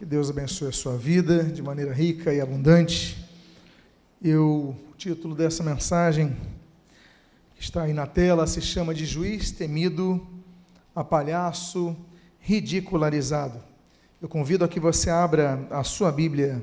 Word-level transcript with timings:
Que 0.00 0.06
Deus 0.06 0.30
abençoe 0.30 0.68
a 0.68 0.72
sua 0.72 0.96
vida 0.96 1.44
de 1.44 1.60
maneira 1.60 1.92
rica 1.92 2.32
e 2.32 2.40
abundante. 2.40 3.22
Eu, 4.24 4.74
o 4.90 4.96
título 4.96 5.34
dessa 5.34 5.62
mensagem 5.62 6.34
que 7.54 7.62
está 7.62 7.82
aí 7.82 7.92
na 7.92 8.06
tela 8.06 8.46
se 8.46 8.62
chama 8.62 8.94
de 8.94 9.04
Juiz 9.04 9.50
Temido 9.50 10.26
a 10.96 11.04
Palhaço 11.04 11.94
Ridicularizado. 12.38 13.62
Eu 14.22 14.26
convido 14.26 14.64
a 14.64 14.68
que 14.68 14.80
você 14.80 15.10
abra 15.10 15.68
a 15.70 15.84
sua 15.84 16.10
Bíblia 16.10 16.62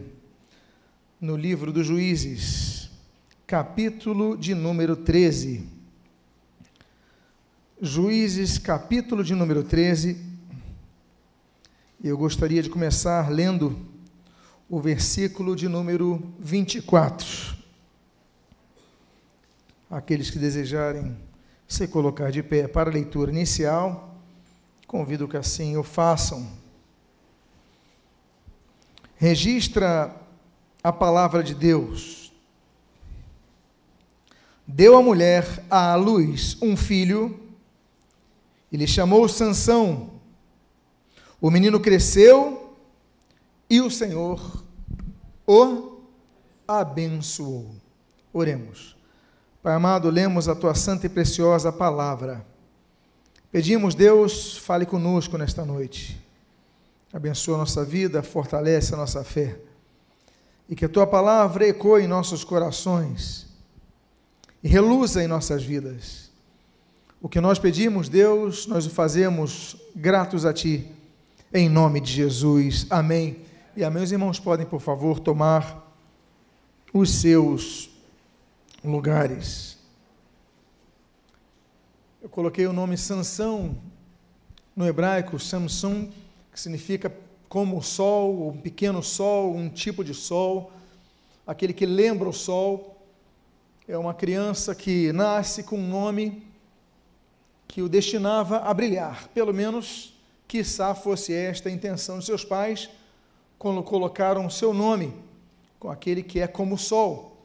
no 1.21 1.37
livro 1.37 1.71
dos 1.71 1.85
Juízes, 1.85 2.89
capítulo 3.45 4.35
de 4.35 4.55
número 4.55 4.95
13. 4.95 5.63
Juízes, 7.79 8.57
capítulo 8.57 9.23
de 9.23 9.35
número 9.35 9.61
13 9.61 10.26
eu 12.03 12.15
gostaria 12.15 12.61
de 12.61 12.69
começar 12.69 13.27
lendo 13.31 13.75
o 14.69 14.79
versículo 14.79 15.55
de 15.55 15.67
número 15.67 16.21
24. 16.37 17.57
Aqueles 19.89 20.29
que 20.29 20.37
desejarem 20.37 21.17
se 21.67 21.87
colocar 21.87 22.31
de 22.31 22.43
pé 22.43 22.67
para 22.67 22.91
a 22.91 22.93
leitura 22.93 23.31
inicial, 23.31 24.15
convido 24.85 25.27
que 25.27 25.37
assim 25.37 25.75
o 25.75 25.83
façam. 25.83 26.47
Registra 29.15 30.15
a 30.83 30.93
palavra 30.93 31.43
de 31.43 31.55
Deus. 31.55 32.31
Deu 34.67 34.95
a 34.95 35.01
mulher 35.01 35.63
à 35.69 35.95
luz 35.95 36.57
um 36.61 36.77
filho, 36.77 37.39
e 38.71 38.77
lhe 38.77 38.85
chamou 38.85 39.27
Sansão 39.27 40.16
o 41.39 41.51
menino 41.51 41.79
cresceu 41.79 42.75
e 43.69 43.81
o 43.81 43.91
Senhor 43.91 44.63
o 45.45 46.01
abençoou. 46.67 47.75
Oremos. 48.33 48.95
Pai 49.61 49.73
amado, 49.73 50.09
lemos 50.09 50.47
a 50.47 50.55
tua 50.55 50.75
santa 50.75 51.05
e 51.05 51.09
preciosa 51.09 51.71
palavra. 51.71 52.45
Pedimos, 53.51 53.95
Deus, 53.95 54.57
fale 54.57 54.85
conosco 54.85 55.37
nesta 55.37 55.65
noite. 55.65 56.21
Abençoa 57.13 57.55
a 57.55 57.59
nossa 57.59 57.85
vida, 57.85 58.21
fortalece 58.21 58.93
a 58.93 58.97
nossa 58.97 59.23
fé. 59.23 59.57
E 60.67 60.75
que 60.75 60.85
a 60.85 60.89
tua 60.89 61.07
palavra 61.07 61.67
ecoe 61.67 62.03
em 62.03 62.07
nossos 62.07 62.43
corações 62.43 63.47
e 64.61 64.67
reluza 64.67 65.23
em 65.23 65.27
nossas 65.27 65.63
vidas. 65.63 66.29
O 67.21 67.29
que 67.29 67.39
nós 67.39 67.57
pedimos, 67.57 68.09
Deus, 68.09 68.67
nós 68.67 68.85
o 68.85 68.89
fazemos 68.89 69.77
gratos 69.95 70.45
a 70.45 70.53
ti 70.53 70.91
em 71.53 71.69
nome 71.69 72.01
de 72.01 72.11
Jesus. 72.11 72.85
Amém. 72.89 73.37
E 73.75 73.83
amém. 73.83 74.03
Os 74.03 74.11
irmãos 74.11 74.39
podem, 74.39 74.65
por 74.65 74.81
favor, 74.81 75.19
tomar 75.19 75.85
os 76.93 77.09
seus 77.09 77.89
lugares. 78.83 79.77
Eu 82.21 82.29
coloquei 82.29 82.67
o 82.67 82.73
nome 82.73 82.97
Sansão 82.97 83.77
no 84.75 84.85
hebraico, 84.85 85.39
Samson, 85.39 86.09
que 86.51 86.59
significa 86.59 87.13
como 87.47 87.77
o 87.77 87.81
sol, 87.81 88.49
um 88.49 88.57
pequeno 88.57 89.01
sol, 89.01 89.55
um 89.55 89.69
tipo 89.69 90.03
de 90.03 90.13
sol, 90.13 90.71
aquele 91.45 91.73
que 91.73 91.85
lembra 91.85 92.27
o 92.27 92.33
sol. 92.33 93.01
É 93.87 93.97
uma 93.97 94.13
criança 94.13 94.75
que 94.75 95.13
nasce 95.13 95.63
com 95.63 95.77
um 95.77 95.87
nome 95.87 96.45
que 97.67 97.81
o 97.81 97.87
destinava 97.87 98.57
a 98.57 98.73
brilhar, 98.73 99.29
pelo 99.29 99.53
menos 99.53 100.16
Quissá 100.47 100.95
fosse 100.95 101.33
esta 101.33 101.69
a 101.69 101.71
intenção 101.71 102.19
de 102.19 102.25
seus 102.25 102.45
pais 102.45 102.89
quando 103.59 103.83
colocaram 103.83 104.49
seu 104.49 104.73
nome 104.73 105.13
com 105.79 105.89
aquele 105.89 106.23
que 106.23 106.39
é 106.39 106.47
como 106.47 106.75
o 106.75 106.77
sol. 106.77 107.37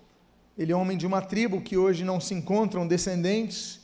Ele 0.57 0.73
é 0.73 0.77
homem 0.77 0.97
de 0.97 1.07
uma 1.07 1.21
tribo 1.21 1.61
que 1.61 1.77
hoje 1.77 2.05
não 2.05 2.21
se 2.21 2.35
encontram 2.35 2.87
descendentes, 2.87 3.81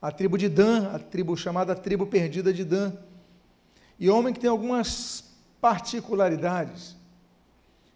a 0.00 0.10
tribo 0.10 0.38
de 0.38 0.48
Dan, 0.48 0.90
a 0.92 0.98
tribo 0.98 1.36
chamada 1.36 1.74
tribo 1.74 2.06
perdida 2.06 2.52
de 2.52 2.64
Dan. 2.64 2.92
E 3.98 4.08
homem 4.08 4.32
que 4.32 4.40
tem 4.40 4.50
algumas 4.50 5.24
particularidades. 5.60 6.96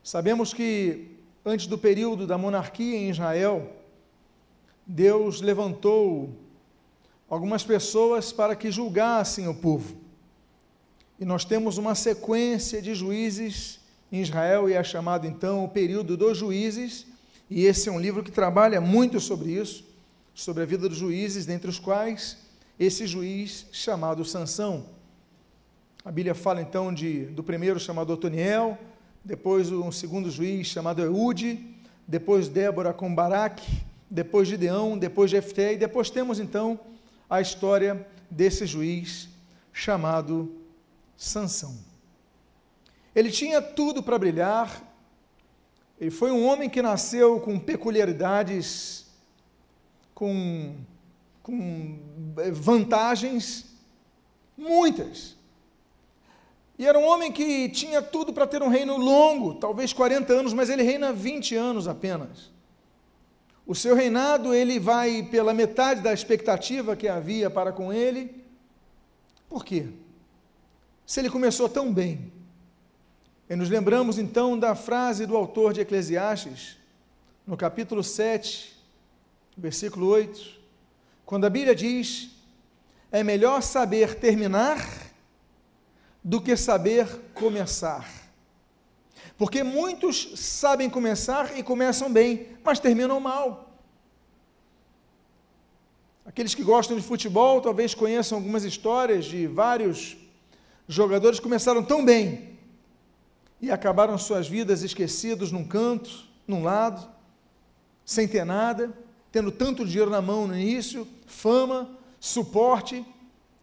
Sabemos 0.03 0.55
que 0.55 1.17
antes 1.45 1.67
do 1.67 1.77
período 1.77 2.27
da 2.27 2.39
monarquia 2.39 2.97
em 2.97 3.11
Israel, 3.11 3.72
Deus 4.87 5.41
levantou 5.41 6.31
algumas 7.28 7.65
pessoas 7.65 8.33
para 8.33 8.55
que 8.55 8.71
julgassem 8.71 9.49
o 9.49 9.55
povo. 9.55 10.06
E 11.19 11.25
nós 11.25 11.44
temos 11.44 11.78
uma 11.78 11.94
sequência 11.94 12.82
de 12.82 12.94
juízes 12.94 13.81
em 14.12 14.21
Israel, 14.21 14.69
e 14.69 14.75
é 14.75 14.84
chamado 14.84 15.27
então 15.27 15.65
o 15.65 15.69
período 15.69 16.16
dos 16.16 16.37
juízes, 16.38 17.06
e 17.49 17.65
esse 17.65 17.88
é 17.88 17.93
um 17.93 18.00
livro 18.00 18.22
que 18.22 18.31
trabalha 18.31 18.81
muito 18.81 19.19
sobre 19.21 19.50
isso, 19.50 19.84
sobre 20.34 20.62
a 20.62 20.66
vida 20.66 20.88
dos 20.88 20.99
juízes, 20.99 21.47
dentre 21.47 21.71
os 21.71 21.78
quais 21.78 22.37
esse 22.78 23.06
juiz 23.06 23.66
chamado 23.72 24.25
Sansão. 24.25 24.87
A 26.04 26.12
Bíblia 26.12 26.34
fala 26.34 26.60
então 26.60 26.93
de, 26.93 27.25
do 27.27 27.43
primeiro 27.43 27.81
chamado 27.81 28.12
Otoniel, 28.12 28.78
depois 29.25 29.72
um 29.72 29.91
segundo 29.91 30.31
juiz 30.31 30.66
chamado 30.69 31.03
Eude, 31.03 31.75
depois 32.06 32.48
Débora 32.48 32.93
com 32.93 33.12
Baraque, 33.12 33.83
depois 34.09 34.47
Gideão, 34.47 34.97
depois 34.97 35.31
Jefté, 35.31 35.72
e 35.72 35.77
depois 35.77 36.10
temos 36.10 36.38
então 36.38 36.78
a 37.28 37.41
história 37.41 38.06
desse 38.31 38.66
juiz 38.66 39.28
chamado 39.72 40.66
Sansão. 41.16 41.77
Ele 43.15 43.31
tinha 43.31 43.62
tudo 43.62 44.03
para 44.03 44.19
brilhar. 44.19 44.82
Ele 45.99 46.10
foi 46.10 46.31
um 46.31 46.47
homem 46.47 46.69
que 46.69 46.82
nasceu 46.82 47.41
com 47.41 47.59
peculiaridades, 47.59 49.06
com, 50.15 50.77
com 51.43 51.99
eh, 52.38 52.50
vantagens, 52.50 53.65
muitas. 54.56 55.34
E 56.78 56.87
era 56.87 56.99
um 56.99 57.06
homem 57.06 57.33
que 57.33 57.71
tinha 57.71 58.03
tudo 58.03 58.34
para 58.34 58.47
ter 58.47 58.62
um 58.62 58.69
reino 58.69 58.98
longo, 58.98 59.54
talvez 59.54 59.94
40 59.94 60.33
anos, 60.34 60.53
mas 60.53 60.69
ele 60.69 60.83
reina 60.83 61.12
20 61.12 61.54
anos 61.54 61.88
apenas. 61.88 62.50
O 63.66 63.75
seu 63.75 63.94
reinado, 63.94 64.54
ele 64.54 64.78
vai 64.78 65.22
pela 65.22 65.54
metade 65.54 66.03
da 66.03 66.12
expectativa 66.12 66.94
que 66.94 67.09
havia 67.09 67.48
para 67.48 67.72
com 67.72 67.91
ele. 67.91 68.44
Por 69.48 69.65
quê? 69.65 69.88
Se 71.06 71.21
ele 71.21 71.31
começou 71.31 71.69
tão 71.69 71.93
bem? 71.94 72.33
E 73.49 73.55
nos 73.55 73.71
lembramos 73.71 74.19
então 74.19 74.59
da 74.59 74.75
frase 74.75 75.25
do 75.25 75.37
autor 75.37 75.72
de 75.72 75.81
Eclesiastes, 75.81 76.77
no 77.47 77.56
capítulo 77.56 78.03
7, 78.03 78.77
versículo 79.56 80.09
8, 80.09 80.61
quando 81.25 81.45
a 81.45 81.50
Bíblia 81.50 81.77
diz: 81.77 82.31
é 83.12 83.22
melhor 83.22 83.62
saber 83.62 84.16
terminar 84.16 84.84
do 86.25 86.41
que 86.41 86.56
saber 86.56 87.06
começar. 87.34 88.11
Porque 89.39 89.62
muitos 89.62 90.33
sabem 90.34 90.91
começar 90.91 91.56
e 91.56 91.62
começam 91.62 92.12
bem, 92.12 92.49
mas 92.65 92.81
terminam 92.81 93.21
mal. 93.21 93.78
Aqueles 96.25 96.53
que 96.53 96.65
gostam 96.65 96.97
de 96.97 97.03
futebol 97.03 97.61
talvez 97.61 97.95
conheçam 97.95 98.39
algumas 98.39 98.65
histórias 98.65 99.25
de 99.25 99.47
vários 99.47 100.16
jogadores 100.89 101.41
começaram 101.41 101.83
tão 101.83 102.05
bem 102.05 102.59
e 103.61 103.71
acabaram 103.71 104.17
suas 104.19 104.47
vidas 104.47 104.83
esquecidos 104.83 105.51
num 105.51 105.65
canto, 105.65 106.25
num 106.47 106.63
lado, 106.63 107.09
sem 108.05 108.29
ter 108.29 108.45
nada, 108.45 108.93
tendo 109.33 109.51
tanto 109.51 109.85
dinheiro 109.85 110.11
na 110.11 110.23
mão 110.23 110.47
no 110.47 110.57
início, 110.57 111.07
fama, 111.27 111.91
suporte 112.21 113.05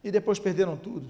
e 0.04 0.12
depois 0.12 0.38
perderam 0.40 0.76
tudo. 0.76 1.08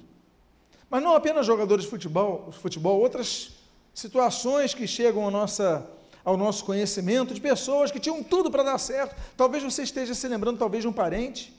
Mas 0.90 1.02
não 1.02 1.16
apenas 1.16 1.46
jogadores 1.46 1.86
de 1.86 1.90
futebol, 1.90 2.52
futebol 2.52 3.00
outras 3.00 3.54
situações 3.94 4.74
que 4.74 4.88
chegam 4.88 5.28
à 5.28 5.32
nossa, 5.32 5.90
ao 6.24 6.38
nosso 6.38 6.64
conhecimento 6.66 7.34
de 7.34 7.42
pessoas 7.42 7.92
que 7.92 8.00
tinham 8.00 8.22
tudo 8.22 8.52
para 8.52 8.62
dar 8.62 8.78
certo. 8.78 9.16
Talvez 9.36 9.64
você 9.64 9.84
esteja 9.84 10.14
se 10.14 10.28
lembrando, 10.28 10.60
talvez, 10.60 10.84
de 10.84 10.88
um 10.88 10.94
parente. 10.94 11.52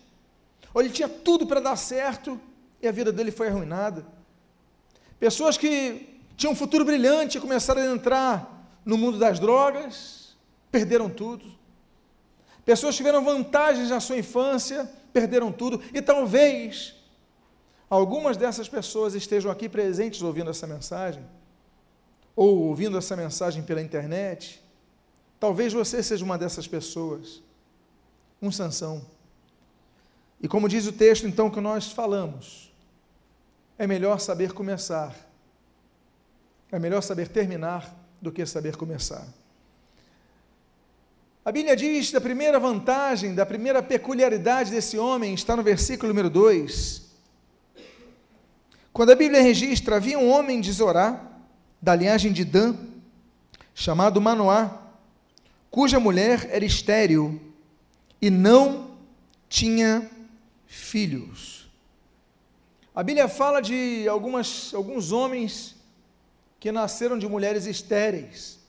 Ou 0.72 0.80
ele 0.80 0.90
tinha 0.90 1.08
tudo 1.08 1.46
para 1.46 1.60
dar 1.60 1.76
certo 1.76 2.40
e 2.80 2.86
a 2.86 2.92
vida 2.92 3.12
dele 3.12 3.30
foi 3.30 3.48
arruinada. 3.48 4.06
Pessoas 5.18 5.56
que 5.56 6.20
tinham 6.36 6.52
um 6.52 6.56
futuro 6.56 6.84
brilhante 6.84 7.40
começaram 7.40 7.82
a 7.82 7.86
entrar 7.86 8.80
no 8.84 8.98
mundo 8.98 9.18
das 9.18 9.38
drogas, 9.38 10.36
perderam 10.70 11.08
tudo. 11.08 11.44
Pessoas 12.64 12.94
que 12.94 12.98
tiveram 12.98 13.24
vantagens 13.24 13.90
na 13.90 14.00
sua 14.00 14.18
infância, 14.18 14.90
perderam 15.12 15.52
tudo. 15.52 15.80
E 15.92 16.02
talvez 16.02 16.94
algumas 17.88 18.36
dessas 18.36 18.68
pessoas 18.68 19.14
estejam 19.14 19.50
aqui 19.50 19.68
presentes 19.68 20.22
ouvindo 20.22 20.50
essa 20.50 20.66
mensagem, 20.66 21.24
ou 22.34 22.58
ouvindo 22.64 22.98
essa 22.98 23.14
mensagem 23.14 23.62
pela 23.62 23.80
internet. 23.80 24.62
Talvez 25.38 25.72
você 25.72 26.02
seja 26.02 26.24
uma 26.24 26.36
dessas 26.36 26.66
pessoas, 26.66 27.42
um 28.42 28.50
Sansão. 28.50 29.06
E 30.40 30.48
como 30.48 30.68
diz 30.68 30.86
o 30.86 30.92
texto 30.92 31.26
então 31.26 31.48
que 31.50 31.60
nós 31.60 31.92
falamos, 31.92 32.73
é 33.78 33.86
melhor 33.86 34.18
saber 34.18 34.52
começar. 34.52 35.14
É 36.70 36.78
melhor 36.78 37.02
saber 37.02 37.28
terminar 37.28 37.94
do 38.20 38.32
que 38.32 38.44
saber 38.46 38.76
começar. 38.76 39.26
A 41.44 41.52
Bíblia 41.52 41.76
diz 41.76 42.10
da 42.10 42.20
primeira 42.20 42.58
vantagem, 42.58 43.34
da 43.34 43.44
primeira 43.44 43.82
peculiaridade 43.82 44.70
desse 44.70 44.96
homem, 44.98 45.34
está 45.34 45.54
no 45.54 45.62
versículo 45.62 46.08
número 46.08 46.30
2. 46.30 47.02
Quando 48.92 49.10
a 49.10 49.14
Bíblia 49.14 49.42
registra, 49.42 49.96
havia 49.96 50.18
um 50.18 50.30
homem 50.30 50.60
de 50.60 50.72
Zorá, 50.72 51.20
da 51.82 51.94
linhagem 51.94 52.32
de 52.32 52.44
Dan, 52.44 52.76
chamado 53.74 54.20
Manoá, 54.20 54.80
cuja 55.70 56.00
mulher 56.00 56.48
era 56.50 56.64
estéril 56.64 57.38
e 58.22 58.30
não 58.30 58.92
tinha 59.48 60.10
filhos. 60.66 61.53
A 62.94 63.02
Bíblia 63.02 63.26
fala 63.26 63.60
de 63.60 64.06
algumas, 64.08 64.72
alguns 64.72 65.10
homens 65.10 65.74
que 66.60 66.70
nasceram 66.70 67.18
de 67.18 67.26
mulheres 67.26 67.66
estéreis. 67.66 68.60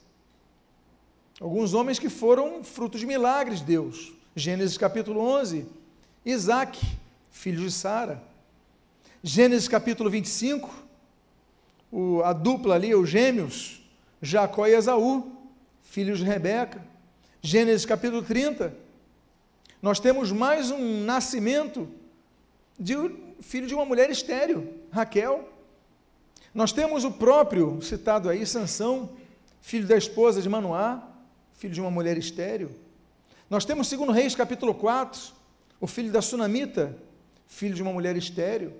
Alguns 1.39 1.75
homens 1.75 1.99
que 1.99 2.09
foram 2.09 2.63
frutos 2.63 2.99
de 2.99 3.05
milagres 3.05 3.59
de 3.59 3.65
Deus. 3.65 4.13
Gênesis 4.35 4.79
capítulo 4.79 5.19
11, 5.19 5.67
Isaac, 6.25 6.81
filho 7.29 7.61
de 7.61 7.71
Sara. 7.71 8.23
Gênesis 9.21 9.67
capítulo 9.67 10.09
25, 10.09 10.73
o, 11.91 12.23
a 12.23 12.33
dupla 12.33 12.73
ali, 12.73 12.95
os 12.95 13.07
gêmeos, 13.07 13.79
Jacó 14.21 14.65
e 14.65 14.73
Esaú, 14.73 15.37
filhos 15.83 16.17
de 16.17 16.25
Rebeca. 16.25 16.83
Gênesis 17.43 17.85
capítulo 17.85 18.23
30, 18.23 18.75
nós 19.83 19.99
temos 19.99 20.31
mais 20.31 20.71
um 20.71 21.03
nascimento 21.03 21.87
de 22.79 22.95
filho 23.41 23.67
de 23.67 23.73
uma 23.73 23.85
mulher 23.85 24.09
estéril, 24.09 24.73
Raquel. 24.91 25.49
Nós 26.53 26.71
temos 26.71 27.03
o 27.03 27.11
próprio, 27.11 27.81
citado 27.81 28.29
aí, 28.29 28.45
Sansão, 28.45 29.09
filho 29.61 29.87
da 29.87 29.97
esposa 29.97 30.41
de 30.41 30.49
Manoá, 30.49 31.07
filho 31.53 31.73
de 31.73 31.81
uma 31.81 31.91
mulher 31.91 32.17
estéril. 32.17 32.71
Nós 33.49 33.65
temos, 33.65 33.87
segundo 33.87 34.11
Reis, 34.11 34.35
capítulo 34.35 34.73
4, 34.73 35.33
o 35.79 35.87
filho 35.87 36.11
da 36.11 36.21
Sunamita, 36.21 36.97
filho 37.47 37.75
de 37.75 37.81
uma 37.81 37.91
mulher 37.91 38.15
estéril. 38.15 38.73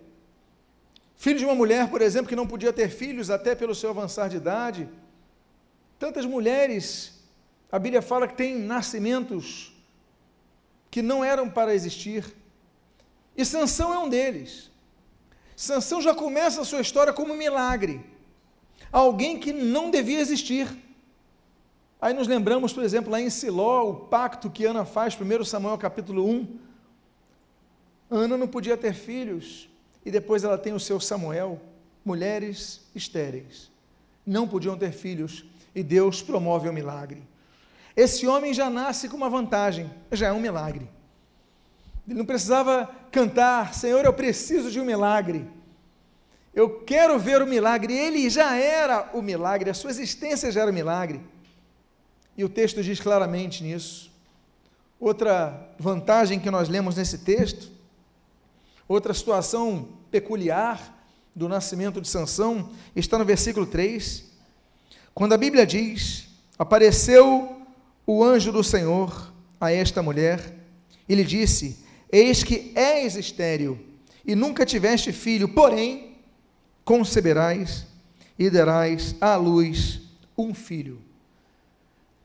Filho 1.18 1.40
de 1.40 1.46
uma 1.46 1.56
mulher, 1.56 1.90
por 1.90 2.02
exemplo, 2.02 2.28
que 2.28 2.36
não 2.36 2.48
podia 2.48 2.74
ter 2.74 2.90
filhos 2.90 3.30
até 3.30 3.56
pelo 3.56 3.76
seu 3.76 3.90
avançar 3.90 4.30
de 4.30 4.38
idade. 4.38 4.90
Tantas 5.98 6.26
mulheres, 6.26 7.24
a 7.72 7.80
Bíblia 7.80 8.02
fala 8.02 8.28
que 8.28 8.36
tem 8.36 8.58
nascimentos 8.58 9.74
que 10.92 11.02
não 11.02 11.24
eram 11.24 11.50
para 11.50 11.74
existir. 11.74 12.26
E 13.36 13.44
Sansão 13.44 13.94
é 13.94 14.00
um 14.00 14.10
deles. 14.10 14.72
Sansão 15.56 16.02
já 16.02 16.14
começa 16.14 16.62
a 16.62 16.66
sua 16.66 16.82
história 16.82 17.14
como 17.14 17.34
um 17.34 17.38
milagre. 17.38 18.06
Alguém 18.92 19.40
que 19.40 19.52
não 19.52 19.90
devia 19.90 20.20
existir. 20.20 20.68
Aí 22.02 22.14
nos 22.14 22.28
lembramos, 22.28 22.72
por 22.74 22.84
exemplo, 22.84 23.12
lá 23.12 23.20
em 23.20 23.30
Siló, 23.30 23.90
o 23.90 23.96
pacto 23.96 24.50
que 24.50 24.66
Ana 24.66 24.86
faz, 24.86 25.18
1 25.20 25.44
Samuel 25.46 25.78
capítulo 25.78 26.30
1. 26.30 26.60
Ana 28.12 28.38
não 28.38 28.48
podia 28.48 28.78
ter 28.78 28.94
filhos, 28.94 29.68
e 30.06 30.12
depois 30.12 30.44
ela 30.44 30.58
tem 30.58 30.74
o 30.74 30.80
seu 30.80 31.00
Samuel, 31.00 31.60
mulheres 32.04 32.82
estéreis. 32.94 33.72
Não 34.26 34.48
podiam 34.48 34.78
ter 34.78 34.92
filhos, 34.92 35.46
e 35.74 35.82
Deus 35.82 36.22
promove 36.22 36.70
o 36.70 36.74
milagre. 36.74 37.24
Esse 37.96 38.28
homem 38.28 38.54
já 38.54 38.70
nasce 38.70 39.10
com 39.10 39.18
uma 39.18 39.30
vantagem, 39.30 39.90
já 40.12 40.28
é 40.28 40.32
um 40.32 40.40
milagre. 40.40 40.90
Ele 42.08 42.18
não 42.18 42.26
precisava 42.26 42.90
cantar, 43.12 43.74
Senhor, 43.74 44.06
eu 44.06 44.14
preciso 44.14 44.70
de 44.70 44.80
um 44.80 44.86
milagre. 44.86 45.48
Eu 46.54 46.82
quero 46.82 47.18
ver 47.20 47.42
o 47.42 47.48
milagre. 47.48 47.94
Ele 47.94 48.30
já 48.30 48.56
era 48.56 49.10
o 49.14 49.22
milagre, 49.22 49.70
a 49.70 49.74
sua 49.74 49.90
existência 49.90 50.52
já 50.52 50.62
era 50.62 50.72
o 50.72 50.74
milagre. 50.74 51.20
E 52.38 52.44
o 52.44 52.50
texto 52.50 52.84
diz 52.84 53.00
claramente 53.00 53.64
nisso. 53.64 54.12
Outra 55.00 55.70
vantagem 55.78 56.40
que 56.40 56.52
nós 56.52 56.70
lemos 56.70 56.96
nesse 56.96 57.20
texto, 57.20 57.72
outra 58.88 59.14
situação 59.14 59.90
peculiar 60.10 60.94
do 61.36 61.50
nascimento 61.50 62.00
de 62.00 62.08
Sansão, 62.08 62.70
está 62.96 63.18
no 63.18 63.26
versículo 63.26 63.66
3, 63.66 64.24
quando 65.14 65.34
a 65.34 65.38
Bíblia 65.38 65.66
diz: 65.66 66.30
Apareceu 66.58 67.62
o 68.08 68.24
anjo 68.24 68.52
do 68.52 68.64
Senhor 68.64 69.34
a 69.60 69.72
esta 69.72 70.02
mulher 70.02 70.54
e 71.10 71.16
lhe 71.16 71.24
disse: 71.24 71.85
Eis 72.12 72.44
que 72.44 72.72
és 72.76 73.16
estéril 73.16 73.80
e 74.26 74.36
nunca 74.36 74.66
tiveste 74.66 75.12
filho, 75.12 75.50
porém 75.50 76.16
conceberás 76.84 77.86
e 78.38 78.50
darás 78.50 79.16
à 79.20 79.36
luz 79.36 80.02
um 80.38 80.54
filho. 80.54 81.02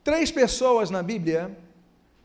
Três 0.03 0.31
pessoas 0.31 0.89
na 0.89 1.03
Bíblia 1.03 1.55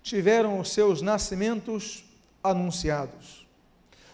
tiveram 0.02 0.58
os 0.60 0.70
seus 0.70 1.02
nascimentos 1.02 2.04
anunciados. 2.42 3.46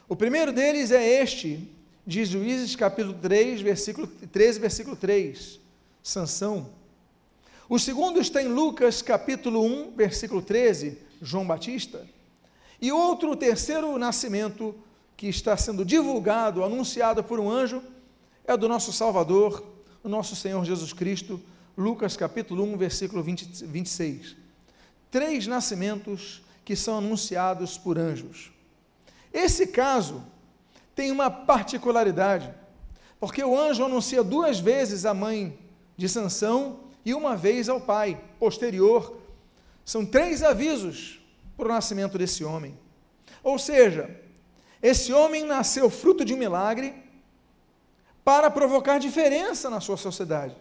O 0.09 0.17
primeiro 0.17 0.53
deles 0.53 0.91
é 0.91 1.23
este, 1.23 1.69
de 2.07 2.25
Juízes 2.25 2.75
capítulo 2.75 3.15
3, 3.15 3.61
versículo 3.61 4.07
13, 4.07 4.59
versículo 4.59 4.97
3, 4.97 5.61
Sansão. 6.03 6.71
O 7.69 7.79
segundo 7.79 8.21
está 8.21 8.43
em 8.43 8.49
Lucas 8.49 9.01
capítulo 9.01 9.65
1, 9.65 9.93
versículo 9.97 10.43
13, 10.43 10.99
João 11.21 11.47
Batista. 11.47 12.05
E 12.83 12.91
outro, 12.91 13.37
terceiro 13.37 13.97
nascimento 13.97 14.75
que 15.17 15.29
está 15.29 15.57
sendo 15.57 15.85
divulgado, 15.85 16.65
anunciado 16.65 17.23
por 17.23 17.39
um 17.39 17.49
anjo, 17.49 17.81
é 18.45 18.57
do 18.57 18.69
nosso 18.69 18.93
Salvador, 18.93 19.65
o 20.03 20.09
nosso 20.09 20.35
Senhor 20.35 20.65
Jesus 20.65 20.93
Cristo, 20.93 21.41
Lucas 21.79 22.17
capítulo 22.17 22.65
1, 22.65 22.77
versículo 22.77 23.23
20, 23.23 23.67
26. 23.67 24.35
Três 25.13 25.47
nascimentos 25.47 26.43
que 26.65 26.75
são 26.75 26.99
anunciados 26.99 27.79
por 27.79 27.97
anjos. 27.97 28.51
Esse 29.33 29.69
caso 29.69 30.21
tem 30.93 31.13
uma 31.13 31.31
particularidade, 31.31 32.53
porque 33.21 33.45
o 33.45 33.57
anjo 33.57 33.85
anuncia 33.85 34.25
duas 34.25 34.59
vezes 34.59 35.07
a 35.07 35.15
mãe 35.15 35.57
de 35.97 36.09
Sansão 36.09 36.81
e 37.05 37.15
uma 37.15 37.37
vez 37.37 37.69
ao 37.69 37.81
pai, 37.81 38.21
posterior. 38.41 39.19
São 39.85 40.05
três 40.05 40.43
avisos 40.43 41.22
para 41.63 41.71
o 41.71 41.75
nascimento 41.75 42.19
desse 42.19 42.43
homem. 42.43 42.77
Ou 43.43 43.57
seja, 43.57 44.11
esse 44.83 45.13
homem 45.13 45.45
nasceu 45.45 45.89
fruto 45.89 46.25
de 46.25 46.35
um 46.35 46.37
milagre 46.37 46.93
para 48.25 48.51
provocar 48.51 48.99
diferença 48.99 49.71
na 49.71 49.81
sua 49.81 49.97
sociedade. 49.97 50.57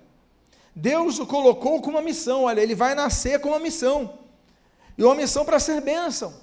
Deus 0.76 1.18
o 1.18 1.26
colocou 1.26 1.82
com 1.82 1.90
uma 1.90 2.04
missão, 2.04 2.44
olha, 2.44 2.62
ele 2.62 2.76
vai 2.76 2.94
nascer 2.94 3.40
com 3.40 3.50
uma 3.50 3.60
missão. 3.60 4.20
E 4.96 5.04
uma 5.04 5.16
missão 5.16 5.44
para 5.44 5.60
ser 5.60 5.82
bênção. 5.82 6.34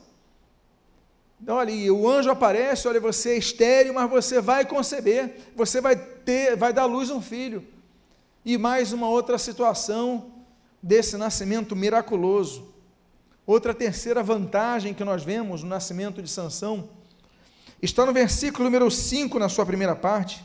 Então, 1.40 1.54
olha, 1.54 1.94
o 1.94 2.08
anjo 2.08 2.28
aparece, 2.28 2.88
olha, 2.88 2.98
você 2.98 3.30
é 3.30 3.38
estéreo, 3.38 3.94
mas 3.94 4.10
você 4.10 4.40
vai 4.40 4.66
conceber, 4.66 5.52
você 5.54 5.80
vai 5.80 5.94
ter, 5.94 6.56
vai 6.56 6.72
dar 6.72 6.84
luz 6.84 7.10
a 7.10 7.14
um 7.14 7.22
filho. 7.22 7.64
E 8.44 8.58
mais 8.58 8.92
uma 8.92 9.08
outra 9.08 9.38
situação 9.38 10.32
desse 10.82 11.16
nascimento 11.16 11.76
miraculoso. 11.76 12.77
Outra 13.48 13.72
terceira 13.72 14.22
vantagem 14.22 14.92
que 14.92 15.02
nós 15.02 15.24
vemos 15.24 15.62
no 15.62 15.70
nascimento 15.70 16.20
de 16.20 16.28
Sansão 16.28 16.90
está 17.80 18.04
no 18.04 18.12
versículo 18.12 18.64
número 18.64 18.90
5, 18.90 19.38
na 19.38 19.48
sua 19.48 19.64
primeira 19.64 19.96
parte, 19.96 20.44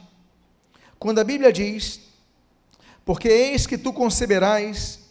quando 0.98 1.20
a 1.20 1.24
Bíblia 1.26 1.52
diz: 1.52 2.00
porque 3.04 3.28
eis 3.28 3.68
que 3.68 3.78
tu 3.78 3.92
conceberás 3.92 5.02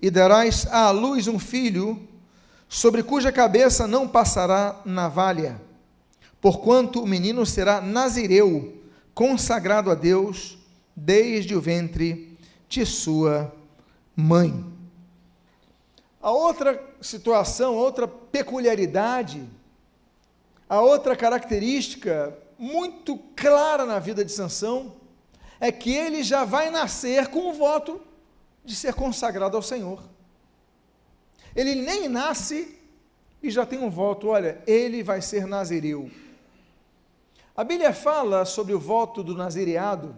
e 0.00 0.10
darás 0.10 0.66
à 0.68 0.90
luz 0.90 1.28
um 1.28 1.38
filho, 1.38 2.08
sobre 2.70 3.02
cuja 3.02 3.30
cabeça 3.30 3.86
não 3.86 4.08
passará 4.08 4.80
navalha, 4.86 5.60
porquanto 6.40 7.02
o 7.02 7.06
menino 7.06 7.44
será 7.44 7.82
nazireu, 7.82 8.80
consagrado 9.12 9.90
a 9.90 9.94
Deus 9.94 10.56
desde 10.96 11.54
o 11.54 11.60
ventre 11.60 12.34
de 12.66 12.86
sua 12.86 13.54
mãe. 14.16 14.75
A 16.26 16.30
outra 16.32 16.84
situação, 17.00 17.76
outra 17.76 18.08
peculiaridade, 18.08 19.48
a 20.68 20.80
outra 20.80 21.14
característica 21.14 22.36
muito 22.58 23.16
clara 23.36 23.86
na 23.86 24.00
vida 24.00 24.24
de 24.24 24.32
Sansão 24.32 24.96
é 25.60 25.70
que 25.70 25.94
ele 25.94 26.24
já 26.24 26.44
vai 26.44 26.68
nascer 26.68 27.28
com 27.28 27.50
o 27.50 27.52
voto 27.52 28.00
de 28.64 28.74
ser 28.74 28.92
consagrado 28.92 29.56
ao 29.56 29.62
Senhor. 29.62 30.02
Ele 31.54 31.76
nem 31.76 32.08
nasce 32.08 32.76
e 33.40 33.48
já 33.48 33.64
tem 33.64 33.78
um 33.78 33.88
voto, 33.88 34.26
olha, 34.26 34.60
ele 34.66 35.04
vai 35.04 35.22
ser 35.22 35.46
nazireu. 35.46 36.10
A 37.56 37.62
Bíblia 37.62 37.92
fala 37.92 38.44
sobre 38.44 38.74
o 38.74 38.80
voto 38.80 39.22
do 39.22 39.36
nazireado, 39.36 40.12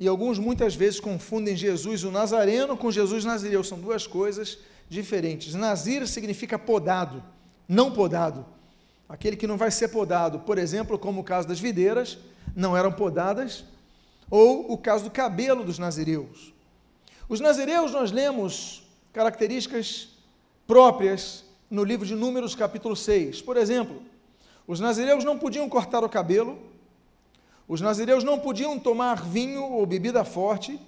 e 0.00 0.08
alguns 0.08 0.38
muitas 0.38 0.74
vezes 0.74 0.98
confundem 0.98 1.54
Jesus 1.54 2.02
o 2.02 2.10
Nazareno 2.10 2.78
com 2.78 2.90
Jesus 2.90 3.26
Nazireu, 3.26 3.62
são 3.62 3.78
duas 3.78 4.06
coisas 4.06 4.58
diferentes. 4.88 5.54
Nazir 5.54 6.06
significa 6.06 6.58
podado, 6.58 7.22
não 7.68 7.92
podado. 7.92 8.46
Aquele 9.08 9.36
que 9.36 9.46
não 9.46 9.56
vai 9.56 9.70
ser 9.70 9.88
podado, 9.88 10.40
por 10.40 10.58
exemplo, 10.58 10.98
como 10.98 11.20
o 11.20 11.24
caso 11.24 11.46
das 11.46 11.60
videiras, 11.60 12.18
não 12.54 12.76
eram 12.76 12.92
podadas, 12.92 13.64
ou 14.30 14.72
o 14.72 14.78
caso 14.78 15.04
do 15.04 15.10
cabelo 15.10 15.64
dos 15.64 15.78
nazireus. 15.78 16.52
Os 17.28 17.40
nazireus, 17.40 17.92
nós 17.92 18.10
lemos 18.10 18.82
características 19.12 20.08
próprias 20.66 21.44
no 21.70 21.84
livro 21.84 22.06
de 22.06 22.14
Números, 22.14 22.54
capítulo 22.54 22.96
6. 22.96 23.42
Por 23.42 23.56
exemplo, 23.56 24.02
os 24.66 24.80
nazireus 24.80 25.24
não 25.24 25.38
podiam 25.38 25.68
cortar 25.68 26.02
o 26.02 26.08
cabelo, 26.08 26.58
os 27.68 27.80
nazireus 27.80 28.22
não 28.24 28.38
podiam 28.38 28.78
tomar 28.78 29.22
vinho 29.22 29.62
ou 29.64 29.86
bebida 29.86 30.24
forte, 30.24 30.80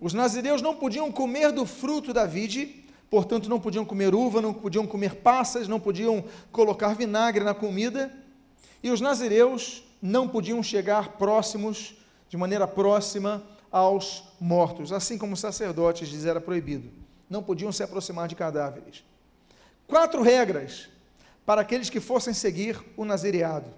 os 0.00 0.14
nazireus 0.14 0.62
não 0.62 0.76
podiam 0.76 1.10
comer 1.10 1.52
do 1.52 1.66
fruto 1.66 2.12
da 2.12 2.24
vide, 2.24 2.84
portanto, 3.10 3.48
não 3.48 3.60
podiam 3.60 3.84
comer 3.84 4.14
uva, 4.14 4.40
não 4.40 4.52
podiam 4.52 4.86
comer 4.86 5.16
passas, 5.16 5.68
não 5.68 5.80
podiam 5.80 6.24
colocar 6.52 6.94
vinagre 6.94 7.44
na 7.44 7.54
comida, 7.54 8.12
e 8.82 8.90
os 8.90 9.00
nazireus 9.00 9.84
não 10.00 10.28
podiam 10.28 10.62
chegar 10.62 11.12
próximos, 11.12 11.96
de 12.28 12.36
maneira 12.36 12.66
próxima, 12.66 13.42
aos 13.70 14.24
mortos, 14.40 14.92
assim 14.92 15.18
como 15.18 15.34
os 15.34 15.40
sacerdotes 15.40 16.08
lhes 16.08 16.24
era 16.24 16.40
proibido. 16.40 16.90
Não 17.28 17.42
podiam 17.42 17.70
se 17.72 17.82
aproximar 17.82 18.28
de 18.28 18.34
cadáveres. 18.34 19.04
Quatro 19.86 20.22
regras 20.22 20.88
para 21.44 21.62
aqueles 21.62 21.90
que 21.90 22.00
fossem 22.00 22.34
seguir 22.34 22.78
o 22.96 23.04
nazireado. 23.04 23.70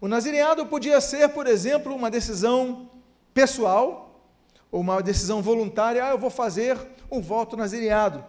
O 0.00 0.08
nazireado 0.08 0.66
podia 0.66 1.00
ser, 1.00 1.28
por 1.30 1.46
exemplo, 1.46 1.94
uma 1.94 2.10
decisão 2.10 2.90
pessoal, 3.32 4.04
ou 4.70 4.80
uma 4.80 5.00
decisão 5.00 5.40
voluntária, 5.40 6.04
ah, 6.04 6.10
eu 6.10 6.18
vou 6.18 6.30
fazer 6.30 6.76
um 7.10 7.20
voto 7.20 7.56
nazireado. 7.56 8.24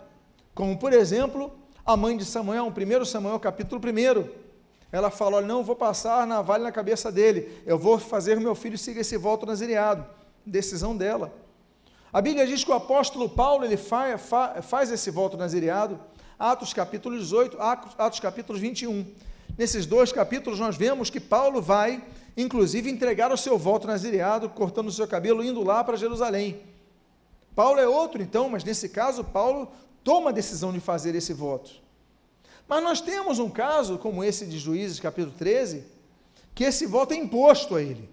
Como, 0.55 0.77
por 0.77 0.93
exemplo, 0.93 1.51
a 1.85 1.97
mãe 1.97 2.15
de 2.15 2.24
Samuel, 2.24 2.71
1 2.71 3.05
Samuel 3.05 3.38
capítulo 3.41 3.81
1. 3.81 4.29
Ela 4.89 5.12
fala: 5.12 5.35
Olha, 5.38 5.45
não 5.45 5.65
vou 5.65 5.75
passar 5.75 6.25
navalha 6.25 6.63
na 6.63 6.71
cabeça 6.71 7.12
dele, 7.12 7.62
eu 7.65 7.77
vou 7.77 8.00
fazer 8.00 8.39
meu 8.39 8.55
filho 8.55 8.77
seguir 8.77 9.01
esse 9.01 9.17
voto 9.17 9.45
nazireado 9.45 10.05
decisão 10.45 10.95
dela. 10.95 11.33
A 12.13 12.21
Bíblia 12.21 12.47
diz 12.47 12.63
que 12.63 12.71
o 12.71 12.75
apóstolo 12.75 13.27
Paulo 13.27 13.65
ele 13.65 13.75
faz, 13.75 14.21
faz 14.62 14.89
esse 14.91 15.12
voto 15.12 15.35
nazireado, 15.35 16.00
Atos 16.39 16.74
capítulo 16.74 17.17
18, 17.17 17.57
Atos 17.59 18.19
capítulo 18.21 18.57
21. 18.57 19.05
Nesses 19.57 19.85
dois 19.85 20.13
capítulos 20.13 20.59
nós 20.59 20.77
vemos 20.77 21.09
que 21.09 21.19
Paulo 21.19 21.62
vai, 21.62 22.01
inclusive, 22.38 22.89
entregar 22.89 23.33
o 23.33 23.38
seu 23.38 23.57
voto 23.57 23.88
nazireado, 23.88 24.50
cortando 24.50 24.88
o 24.88 24.91
seu 24.91 25.07
cabelo, 25.07 25.43
indo 25.43 25.62
lá 25.63 25.83
para 25.83 25.97
Jerusalém. 25.97 26.62
Paulo 27.53 27.79
é 27.79 27.88
outro, 27.88 28.21
então, 28.21 28.50
mas 28.50 28.63
nesse 28.63 28.89
caso, 28.89 29.24
Paulo 29.24 29.71
toma 30.05 30.29
a 30.29 30.33
decisão 30.33 30.71
de 30.71 30.79
fazer 30.79 31.15
esse 31.15 31.33
voto. 31.33 31.71
Mas 32.67 32.83
nós 32.83 33.01
temos 33.01 33.39
um 33.39 33.50
caso, 33.50 33.97
como 33.97 34.24
esse 34.24 34.45
de 34.45 34.59
Juízes, 34.59 35.00
capítulo 35.00 35.33
13, 35.35 35.83
que 36.53 36.63
esse 36.63 36.85
voto 36.85 37.15
é 37.15 37.17
imposto 37.17 37.75
a 37.75 37.81
ele. 37.81 38.07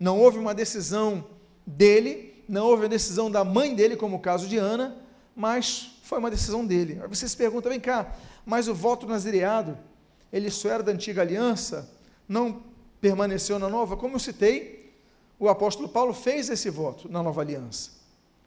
Não 0.00 0.18
houve 0.18 0.38
uma 0.38 0.54
decisão 0.54 1.26
dele, 1.66 2.42
não 2.48 2.66
houve 2.66 2.86
a 2.86 2.88
decisão 2.88 3.30
da 3.30 3.44
mãe 3.44 3.74
dele, 3.74 3.94
como 3.94 4.16
o 4.16 4.20
caso 4.20 4.48
de 4.48 4.56
Ana, 4.56 4.96
mas 5.36 5.98
foi 6.02 6.18
uma 6.18 6.30
decisão 6.30 6.64
dele. 6.64 6.98
Aí 7.02 7.08
você 7.08 7.28
se 7.28 7.36
pergunta, 7.36 7.68
vem 7.68 7.78
cá, 7.78 8.16
mas 8.46 8.66
o 8.66 8.74
voto 8.74 9.06
nazireado, 9.06 9.76
ele 10.32 10.50
só 10.50 10.70
era 10.70 10.82
da 10.82 10.92
antiga 10.92 11.20
aliança, 11.20 11.90
não 12.26 12.62
permaneceu 13.02 13.58
na 13.58 13.68
nova? 13.68 13.98
Como 13.98 14.16
eu 14.16 14.20
citei, 14.20 14.94
o 15.38 15.46
apóstolo 15.46 15.90
Paulo 15.90 16.14
fez 16.14 16.48
esse 16.48 16.70
voto 16.70 17.06
na 17.06 17.22
nova 17.22 17.42
aliança. 17.42 17.90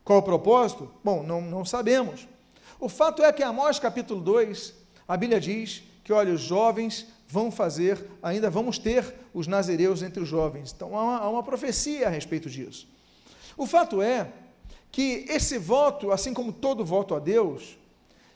Qual 0.04 0.18
o 0.18 0.24
propósito? 0.24 0.92
Bom, 1.04 1.22
não, 1.22 1.42
não 1.42 1.64
sabemos. 1.64 2.28
O 2.82 2.90
fato 2.90 3.24
é 3.24 3.32
que 3.32 3.44
em 3.44 3.46
Amós 3.46 3.78
capítulo 3.78 4.20
2, 4.20 4.74
a 5.08 5.16
Bíblia 5.16 5.40
diz 5.40 5.84
que, 6.04 6.12
olha, 6.12 6.34
os 6.34 6.42
jovens 6.42 7.06
vão 7.28 7.52
fazer, 7.52 8.10
ainda 8.24 8.50
vamos 8.50 8.80
ter 8.80 9.06
os 9.32 9.46
nazireus 9.46 10.02
entre 10.02 10.20
os 10.20 10.28
jovens. 10.28 10.74
Então 10.76 10.98
há 10.98 11.04
uma, 11.04 11.18
há 11.20 11.30
uma 11.30 11.44
profecia 11.44 12.08
a 12.08 12.10
respeito 12.10 12.50
disso. 12.50 12.90
O 13.56 13.68
fato 13.68 14.02
é 14.02 14.32
que 14.92 15.28
esse 15.30 15.60
voto, 15.60 16.12
assim 16.12 16.34
como 16.34 16.52
todo 16.52 16.84
voto 16.84 17.14
a 17.14 17.20
Deus, 17.20 17.78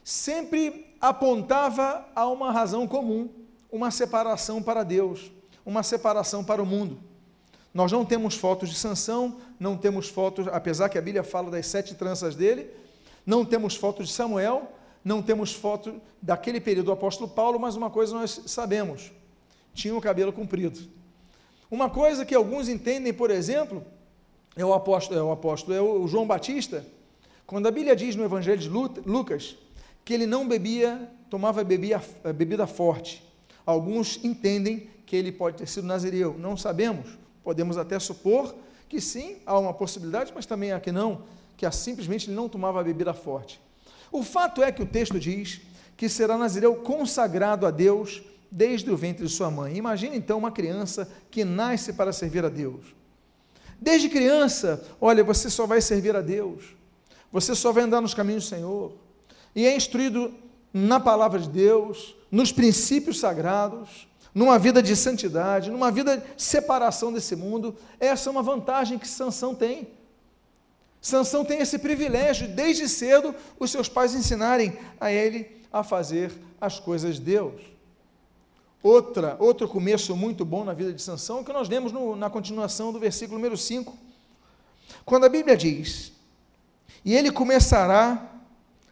sempre 0.04 0.94
apontava 1.00 2.06
a 2.14 2.28
uma 2.28 2.52
razão 2.52 2.86
comum, 2.86 3.28
uma 3.68 3.90
separação 3.90 4.62
para 4.62 4.84
Deus, 4.84 5.32
uma 5.64 5.82
separação 5.82 6.44
para 6.44 6.62
o 6.62 6.66
mundo. 6.66 7.00
Nós 7.74 7.90
não 7.90 8.04
temos 8.04 8.36
fotos 8.36 8.68
de 8.68 8.76
Sansão, 8.76 9.38
não 9.58 9.76
temos 9.76 10.08
fotos, 10.08 10.46
apesar 10.46 10.88
que 10.88 10.96
a 10.96 11.02
Bíblia 11.02 11.24
fala 11.24 11.50
das 11.50 11.66
sete 11.66 11.96
tranças 11.96 12.36
dele, 12.36 12.85
não 13.26 13.44
temos 13.44 13.74
fotos 13.74 14.06
de 14.08 14.14
Samuel, 14.14 14.72
não 15.04 15.20
temos 15.20 15.52
foto 15.52 16.00
daquele 16.22 16.60
período 16.60 16.86
do 16.86 16.92
apóstolo 16.92 17.28
Paulo, 17.28 17.58
mas 17.58 17.74
uma 17.74 17.90
coisa 17.90 18.14
nós 18.14 18.40
sabemos: 18.46 19.12
tinha 19.74 19.94
o 19.94 20.00
cabelo 20.00 20.32
comprido. 20.32 20.80
Uma 21.70 21.90
coisa 21.90 22.24
que 22.24 22.34
alguns 22.34 22.68
entendem, 22.68 23.12
por 23.12 23.30
exemplo, 23.30 23.84
é 24.54 24.64
o 24.64 24.72
apóstolo, 24.72 25.18
é 25.18 25.22
o 25.22 25.32
apóstolo, 25.32 25.76
é 25.76 25.80
o 25.80 26.06
João 26.06 26.26
Batista, 26.26 26.86
quando 27.46 27.66
a 27.66 27.70
Bíblia 27.70 27.96
diz 27.96 28.14
no 28.14 28.24
Evangelho 28.24 28.58
de 28.58 28.68
Lucas 28.68 29.56
que 30.04 30.14
ele 30.14 30.26
não 30.26 30.46
bebia, 30.46 31.10
tomava 31.28 31.64
bebia, 31.64 32.00
bebida 32.34 32.66
forte. 32.66 33.24
Alguns 33.64 34.24
entendem 34.24 34.88
que 35.04 35.16
ele 35.16 35.32
pode 35.32 35.56
ter 35.56 35.66
sido 35.66 35.86
nazireu, 35.86 36.36
não 36.38 36.56
sabemos. 36.56 37.18
Podemos 37.42 37.76
até 37.76 37.98
supor 37.98 38.54
que 38.88 39.00
sim, 39.00 39.38
há 39.44 39.58
uma 39.58 39.74
possibilidade, 39.74 40.32
mas 40.34 40.46
também 40.46 40.70
há 40.70 40.78
que 40.78 40.92
não, 40.92 41.22
que 41.56 41.70
simplesmente 41.70 42.30
não 42.30 42.48
tomava 42.48 42.82
bebida 42.82 43.14
forte. 43.14 43.60
O 44.12 44.22
fato 44.22 44.62
é 44.62 44.70
que 44.70 44.82
o 44.82 44.86
texto 44.86 45.18
diz 45.18 45.60
que 45.96 46.08
será 46.08 46.36
nazireu 46.36 46.76
consagrado 46.76 47.66
a 47.66 47.70
Deus 47.70 48.22
desde 48.50 48.90
o 48.90 48.96
ventre 48.96 49.26
de 49.26 49.32
sua 49.32 49.50
mãe. 49.50 49.76
Imagine 49.76 50.16
então 50.16 50.38
uma 50.38 50.50
criança 50.50 51.10
que 51.30 51.44
nasce 51.44 51.92
para 51.92 52.12
servir 52.12 52.44
a 52.44 52.48
Deus. 52.48 52.94
Desde 53.80 54.08
criança, 54.08 54.84
olha, 55.00 55.22
você 55.22 55.50
só 55.50 55.66
vai 55.66 55.80
servir 55.80 56.16
a 56.16 56.22
Deus, 56.22 56.64
você 57.30 57.54
só 57.54 57.72
vai 57.72 57.84
andar 57.84 58.00
nos 58.00 58.14
caminhos 58.14 58.44
do 58.44 58.48
Senhor, 58.48 58.92
e 59.54 59.66
é 59.66 59.76
instruído 59.76 60.32
na 60.72 60.98
palavra 60.98 61.38
de 61.38 61.48
Deus, 61.48 62.14
nos 62.30 62.52
princípios 62.52 63.18
sagrados, 63.18 64.08
numa 64.34 64.58
vida 64.58 64.82
de 64.82 64.94
santidade, 64.94 65.70
numa 65.70 65.90
vida 65.90 66.18
de 66.18 66.42
separação 66.42 67.12
desse 67.12 67.34
mundo. 67.34 67.74
Essa 67.98 68.28
é 68.28 68.32
uma 68.32 68.42
vantagem 68.42 68.98
que 68.98 69.08
Sansão 69.08 69.54
tem. 69.54 69.88
Sansão 71.00 71.44
tem 71.44 71.60
esse 71.60 71.78
privilégio, 71.78 72.48
desde 72.48 72.88
cedo, 72.88 73.34
os 73.58 73.70
seus 73.70 73.88
pais 73.88 74.14
ensinarem 74.14 74.76
a 75.00 75.10
ele 75.12 75.62
a 75.72 75.84
fazer 75.84 76.32
as 76.60 76.80
coisas 76.80 77.16
de 77.16 77.22
Deus. 77.22 77.60
Outra, 78.82 79.36
outro 79.40 79.68
começo 79.68 80.14
muito 80.14 80.44
bom 80.44 80.64
na 80.64 80.72
vida 80.72 80.92
de 80.92 81.02
Sansão, 81.02 81.42
que 81.42 81.52
nós 81.52 81.68
lemos 81.68 81.92
no, 81.92 82.14
na 82.14 82.30
continuação 82.30 82.92
do 82.92 83.00
versículo 83.00 83.38
número 83.38 83.56
5. 83.56 83.96
Quando 85.04 85.24
a 85.24 85.28
Bíblia 85.28 85.56
diz: 85.56 86.12
"E 87.04 87.14
ele 87.14 87.32
começará 87.32 88.32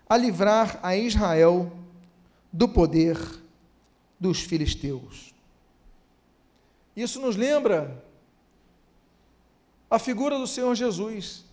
a 0.08 0.16
livrar 0.16 0.80
a 0.82 0.96
Israel 0.96 1.72
do 2.52 2.68
poder 2.68 3.16
dos 4.18 4.40
filisteus". 4.40 5.32
Isso 6.96 7.20
nos 7.20 7.36
lembra 7.36 8.04
a 9.90 9.98
figura 9.98 10.38
do 10.38 10.46
Senhor 10.46 10.74
Jesus. 10.74 11.44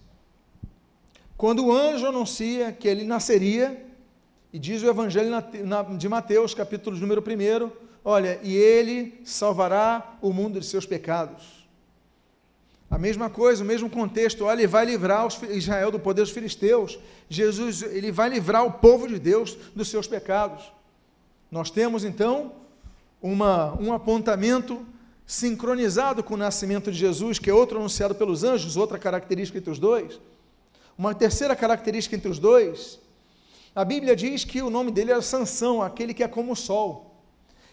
Quando 1.42 1.66
o 1.66 1.76
anjo 1.76 2.06
anuncia 2.06 2.72
que 2.72 2.88
ele 2.88 3.04
nasceria, 3.04 3.84
e 4.54 4.60
diz 4.60 4.84
o 4.84 4.88
Evangelho 4.88 5.32
de 5.98 6.08
Mateus, 6.08 6.54
capítulo 6.54 6.96
número 6.96 7.20
1, 7.20 7.72
olha, 8.06 8.40
e 8.44 8.56
ele 8.56 9.20
salvará 9.26 10.20
o 10.22 10.32
mundo 10.32 10.60
de 10.60 10.68
seus 10.68 10.86
pecados. 10.86 11.68
A 12.92 13.00
mesma 13.00 13.28
coisa, 13.28 13.64
o 13.64 13.66
mesmo 13.66 13.90
contexto, 13.90 14.46
olha, 14.46 14.60
ele 14.60 14.68
vai 14.68 14.86
livrar 14.86 15.28
Israel 15.50 15.90
do 15.90 16.00
poder 16.00 16.22
dos 16.22 16.30
filisteus. 16.30 17.00
Jesus, 17.28 17.82
ele 17.82 18.12
vai 18.12 18.30
livrar 18.30 18.64
o 18.64 18.74
povo 18.74 19.08
de 19.08 19.18
Deus 19.18 19.58
dos 19.76 19.90
seus 19.90 20.06
pecados. 20.08 20.72
Nós 21.50 21.72
temos 21.72 22.04
então 22.04 22.52
uma, 23.20 23.74
um 23.82 23.92
apontamento 23.92 24.86
sincronizado 25.26 26.22
com 26.22 26.36
o 26.36 26.38
nascimento 26.38 26.92
de 26.92 27.00
Jesus, 27.00 27.40
que 27.40 27.50
é 27.50 27.54
outro 27.54 27.80
anunciado 27.80 28.14
pelos 28.14 28.44
anjos, 28.44 28.78
outra 28.78 29.00
característica 29.00 29.58
entre 29.58 29.72
os 29.72 29.80
dois. 29.80 30.20
Uma 31.02 31.16
terceira 31.16 31.56
característica 31.56 32.16
entre 32.16 32.30
os 32.30 32.38
dois, 32.38 33.00
a 33.74 33.84
Bíblia 33.84 34.16
diz 34.16 34.46
que 34.46 34.62
o 34.62 34.70
nome 34.70 34.92
dele 34.92 35.10
era 35.10 35.20
Sansão, 35.20 35.82
aquele 35.82 36.14
que 36.14 36.22
é 36.22 36.28
como 36.28 36.52
o 36.52 36.56
sol. 36.56 37.24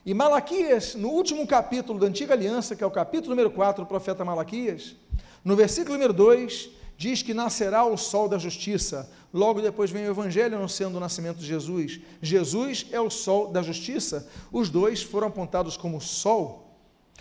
E 0.06 0.14
Malaquias, 0.14 0.94
no 0.94 1.10
último 1.10 1.46
capítulo 1.46 1.98
da 1.98 2.06
Antiga 2.06 2.32
Aliança, 2.32 2.74
que 2.74 2.82
é 2.82 2.86
o 2.86 2.90
capítulo 2.90 3.28
número 3.28 3.50
4 3.50 3.84
do 3.84 3.86
profeta 3.86 4.24
Malaquias, 4.24 4.96
no 5.44 5.54
versículo 5.54 5.92
número 5.92 6.14
2, 6.14 6.70
diz 6.96 7.22
que 7.22 7.34
nascerá 7.34 7.84
o 7.84 7.98
sol 7.98 8.30
da 8.30 8.38
justiça. 8.38 9.12
Logo 9.30 9.60
depois 9.60 9.90
vem 9.90 10.06
o 10.06 10.10
Evangelho 10.10 10.56
anunciando 10.56 10.96
o 10.96 11.00
nascimento 11.00 11.36
de 11.36 11.44
Jesus. 11.44 12.00
Jesus 12.22 12.86
é 12.90 12.98
o 12.98 13.10
sol 13.10 13.48
da 13.48 13.60
justiça. 13.62 14.26
Os 14.50 14.70
dois 14.70 15.02
foram 15.02 15.26
apontados 15.26 15.76
como 15.76 16.00
sol. 16.00 16.78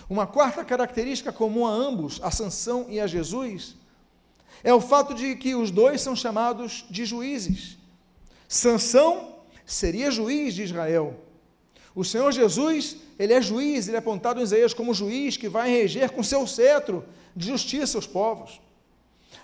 Uma 0.09 0.25
quarta 0.25 0.63
característica 0.63 1.33
comum 1.33 1.67
a 1.67 1.71
ambos, 1.71 2.17
a 2.23 2.31
Sansão 2.31 2.85
e 2.87 2.97
a 2.97 3.07
Jesus, 3.07 3.75
é 4.63 4.73
o 4.73 4.81
fato 4.81 5.13
de 5.13 5.35
que 5.35 5.55
os 5.55 5.71
dois 5.71 6.01
são 6.01 6.15
chamados 6.15 6.85
de 6.89 7.05
juízes. 7.05 7.77
Sansão 8.47 9.35
seria 9.65 10.09
juiz 10.09 10.53
de 10.53 10.63
Israel, 10.63 11.15
o 11.97 12.05
Senhor 12.05 12.31
Jesus, 12.31 12.97
ele 13.17 13.33
é 13.33 13.41
juiz, 13.41 13.87
ele 13.87 13.95
é 13.95 13.99
apontado 13.99 14.39
em 14.39 14.43
Isaías 14.43 14.71
como 14.71 14.93
juiz 14.93 15.35
que 15.35 15.49
vai 15.49 15.67
reger 15.67 16.11
com 16.11 16.21
seu 16.21 16.45
cetro 16.45 17.03
de 17.35 17.47
justiça 17.47 17.97
os 17.97 18.05
povos. 18.05 18.61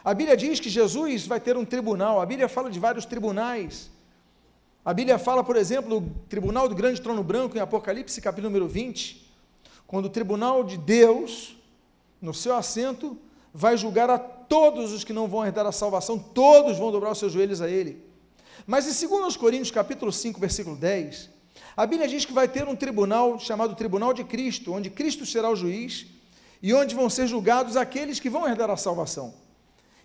A 0.04 0.14
Bíblia 0.14 0.38
diz 0.38 0.60
que 0.60 0.70
Jesus 0.70 1.26
vai 1.26 1.40
ter 1.40 1.58
um 1.58 1.66
tribunal, 1.66 2.22
a 2.22 2.26
Bíblia 2.28 2.48
fala 2.48 2.70
de 2.70 2.80
vários 2.80 3.06
tribunais. 3.06 3.90
A 4.86 4.94
Bíblia 4.94 5.18
fala, 5.18 5.44
por 5.44 5.56
exemplo, 5.56 6.00
do 6.00 6.10
tribunal 6.30 6.70
do 6.70 6.76
grande 6.76 7.02
trono 7.02 7.24
branco 7.24 7.58
em 7.58 7.60
Apocalipse, 7.60 8.22
capítulo 8.22 8.52
número 8.52 8.68
20, 8.68 9.34
quando 9.88 10.06
o 10.06 10.10
tribunal 10.12 10.64
de 10.64 10.78
Deus, 10.78 11.58
no 12.22 12.36
seu 12.36 12.56
assento, 12.56 13.18
vai 13.52 13.76
julgar 13.76 14.12
a 14.12 14.20
todos 14.48 14.92
os 14.92 15.04
que 15.04 15.14
não 15.14 15.28
vão 15.28 15.46
herdar 15.46 15.66
a 15.66 15.72
salvação, 15.72 16.18
todos 16.18 16.78
vão 16.78 16.92
dobrar 16.92 17.12
os 17.12 17.20
seus 17.20 17.34
joelhos 17.34 17.62
a 17.62 17.70
ele. 17.70 18.04
Mas 18.66 18.86
em 18.86 19.08
2 19.08 19.36
Coríntios, 19.38 19.72
capítulo 19.72 20.12
5, 20.12 20.40
versículo 20.40 20.76
10, 20.76 21.30
a 21.76 21.86
Bíblia 21.86 22.08
diz 22.08 22.24
que 22.24 22.34
vai 22.34 22.48
ter 22.48 22.68
um 22.68 22.76
tribunal 22.76 23.40
chamado 23.40 23.76
Tribunal 23.76 24.14
de 24.14 24.24
Cristo, 24.24 24.74
onde 24.74 24.90
Cristo 24.90 25.26
será 25.26 25.50
o 25.50 25.56
juiz 25.56 26.06
e 26.62 26.74
onde 26.74 26.96
vão 26.96 27.10
ser 27.10 27.28
julgados 27.28 27.76
aqueles 27.76 28.20
que 28.20 28.30
vão 28.30 28.48
herdar 28.48 28.70
a 28.70 28.78
salvação. 28.78 29.34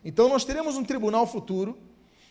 Então 0.04 0.28
nós 0.28 0.44
teremos 0.44 0.76
um 0.76 0.84
tribunal 0.84 1.26
futuro, 1.26 1.78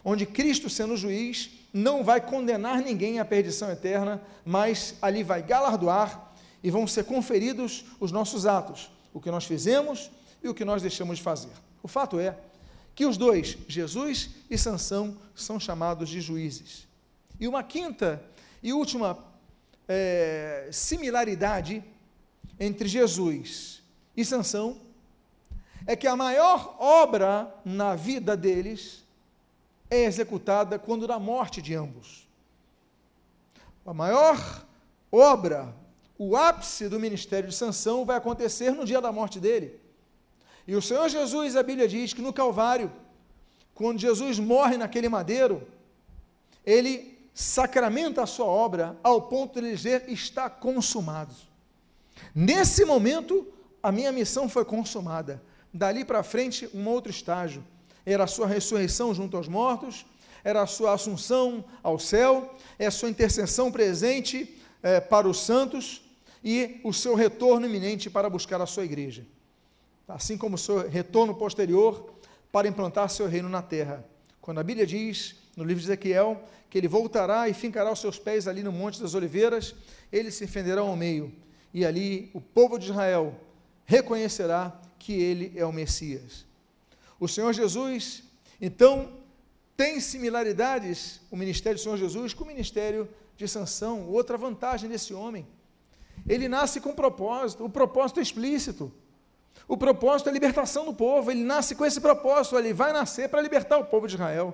onde 0.03 0.25
Cristo, 0.25 0.69
sendo 0.69 0.97
juiz, 0.97 1.51
não 1.71 2.03
vai 2.03 2.19
condenar 2.19 2.81
ninguém 2.81 3.19
à 3.19 3.25
perdição 3.25 3.69
eterna, 3.71 4.21
mas 4.43 4.95
ali 5.01 5.23
vai 5.23 5.41
galardoar 5.41 6.31
e 6.63 6.71
vão 6.71 6.87
ser 6.87 7.05
conferidos 7.05 7.85
os 7.99 8.11
nossos 8.11 8.45
atos, 8.45 8.89
o 9.13 9.21
que 9.21 9.31
nós 9.31 9.45
fizemos 9.45 10.09
e 10.43 10.49
o 10.49 10.53
que 10.53 10.65
nós 10.65 10.81
deixamos 10.81 11.17
de 11.17 11.23
fazer. 11.23 11.66
O 11.81 11.87
fato 11.87 12.19
é 12.19 12.37
que 12.95 13.05
os 13.05 13.17
dois, 13.17 13.57
Jesus 13.67 14.31
e 14.49 14.57
Sansão, 14.57 15.17
são 15.35 15.59
chamados 15.59 16.09
de 16.09 16.19
juízes. 16.19 16.87
E 17.39 17.47
uma 17.47 17.63
quinta 17.63 18.23
e 18.63 18.73
última 18.73 19.17
é, 19.87 20.69
similaridade 20.71 21.83
entre 22.59 22.87
Jesus 22.87 23.83
e 24.15 24.25
Sansão 24.25 24.81
é 25.85 25.95
que 25.95 26.07
a 26.07 26.15
maior 26.15 26.75
obra 26.79 27.53
na 27.63 27.95
vida 27.95 28.35
deles 28.35 29.05
é 29.89 30.03
executada 30.03 30.77
quando 30.77 31.07
da 31.07 31.19
morte 31.19 31.61
de 31.61 31.73
ambos. 31.73 32.27
A 33.85 33.93
maior 33.93 34.65
obra, 35.09 35.73
o 36.17 36.35
ápice 36.35 36.89
do 36.89 36.99
ministério 36.99 37.47
de 37.47 37.55
Sansão 37.55 38.03
vai 38.03 38.17
acontecer 38.17 38.71
no 38.71 38.85
dia 38.85 38.99
da 38.99 39.11
morte 39.11 39.39
dele. 39.39 39.79
E 40.67 40.75
o 40.75 40.81
Senhor 40.81 41.07
Jesus, 41.07 41.55
a 41.55 41.63
Bíblia 41.63 41.87
diz 41.87 42.13
que 42.13 42.21
no 42.21 42.33
Calvário, 42.33 42.91
quando 43.73 43.99
Jesus 43.99 44.37
morre 44.37 44.75
naquele 44.75 45.07
madeiro, 45.07 45.65
ele 46.65 47.17
sacramenta 47.33 48.23
a 48.23 48.25
sua 48.25 48.47
obra 48.47 48.97
ao 49.01 49.21
ponto 49.21 49.61
de 49.61 49.71
dizer 49.71 50.09
está 50.09 50.49
consumado. 50.49 51.33
Nesse 52.35 52.83
momento, 52.83 53.47
a 53.81 53.91
minha 53.91 54.11
missão 54.11 54.49
foi 54.49 54.65
consumada. 54.65 55.41
Dali 55.73 56.03
para 56.03 56.23
frente, 56.23 56.69
um 56.73 56.85
outro 56.87 57.11
estágio. 57.11 57.63
Era 58.05 58.25
a 58.25 58.27
sua 58.27 58.47
ressurreição 58.47 59.13
junto 59.13 59.37
aos 59.37 59.47
mortos, 59.47 60.05
era 60.43 60.61
a 60.61 60.67
sua 60.67 60.93
assunção 60.93 61.63
ao 61.83 61.99
céu, 61.99 62.55
é 62.79 62.87
a 62.87 62.91
sua 62.91 63.09
intercessão 63.09 63.71
presente 63.71 64.59
é, 64.81 64.99
para 64.99 65.27
os 65.27 65.39
santos 65.39 66.01
e 66.43 66.81
o 66.83 66.91
seu 66.91 67.15
retorno 67.15 67.65
iminente 67.65 68.09
para 68.09 68.29
buscar 68.29 68.61
a 68.61 68.65
sua 68.65 68.85
igreja. 68.85 69.25
Assim 70.07 70.37
como 70.37 70.55
o 70.55 70.57
seu 70.57 70.87
retorno 70.87 71.35
posterior 71.35 72.13
para 72.51 72.67
implantar 72.67 73.09
seu 73.09 73.27
reino 73.27 73.49
na 73.49 73.61
terra. 73.61 74.05
Quando 74.41 74.59
a 74.59 74.63
Bíblia 74.63 74.85
diz, 74.85 75.35
no 75.55 75.63
livro 75.63 75.81
de 75.81 75.87
Ezequiel, 75.87 76.41
que 76.69 76.77
ele 76.77 76.87
voltará 76.87 77.49
e 77.49 77.53
fincará 77.53 77.91
os 77.91 77.99
seus 77.99 78.17
pés 78.17 78.47
ali 78.47 78.63
no 78.63 78.71
Monte 78.71 79.01
das 79.01 79.13
Oliveiras, 79.13 79.75
eles 80.11 80.35
se 80.35 80.47
fenderão 80.47 80.87
ao 80.87 80.95
meio, 80.95 81.33
e 81.73 81.85
ali 81.85 82.29
o 82.33 82.39
povo 82.39 82.77
de 82.77 82.85
Israel 82.85 83.35
reconhecerá 83.85 84.79
que 84.97 85.13
ele 85.13 85.53
é 85.55 85.65
o 85.65 85.73
Messias. 85.73 86.45
O 87.19 87.27
Senhor 87.27 87.53
Jesus, 87.53 88.23
então, 88.61 89.11
tem 89.75 89.99
similaridades, 89.99 91.21
o 91.29 91.37
ministério 91.37 91.77
do 91.77 91.81
Senhor 91.81 91.97
Jesus, 91.97 92.33
com 92.33 92.43
o 92.43 92.47
ministério 92.47 93.07
de 93.35 93.47
Sansão. 93.47 94.07
Outra 94.09 94.37
vantagem 94.37 94.89
desse 94.89 95.13
homem, 95.13 95.47
ele 96.27 96.49
nasce 96.49 96.81
com 96.81 96.93
propósito, 96.93 97.63
o 97.63 97.69
propósito 97.69 98.19
é 98.19 98.23
explícito. 98.23 98.91
O 99.67 99.77
propósito 99.77 100.27
é 100.27 100.29
a 100.29 100.33
libertação 100.33 100.85
do 100.85 100.93
povo, 100.93 101.31
ele 101.31 101.43
nasce 101.43 101.75
com 101.75 101.85
esse 101.85 102.01
propósito, 102.01 102.57
ele 102.57 102.73
vai 102.73 102.91
nascer 102.91 103.29
para 103.29 103.41
libertar 103.41 103.77
o 103.77 103.85
povo 103.85 104.07
de 104.07 104.15
Israel. 104.15 104.53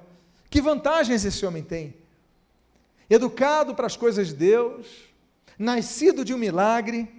Que 0.49 0.61
vantagens 0.61 1.25
esse 1.25 1.45
homem 1.45 1.63
tem? 1.63 1.95
Educado 3.09 3.73
para 3.73 3.87
as 3.87 3.97
coisas 3.97 4.27
de 4.27 4.35
Deus, 4.35 4.87
nascido 5.57 6.23
de 6.23 6.33
um 6.33 6.37
milagre, 6.37 7.11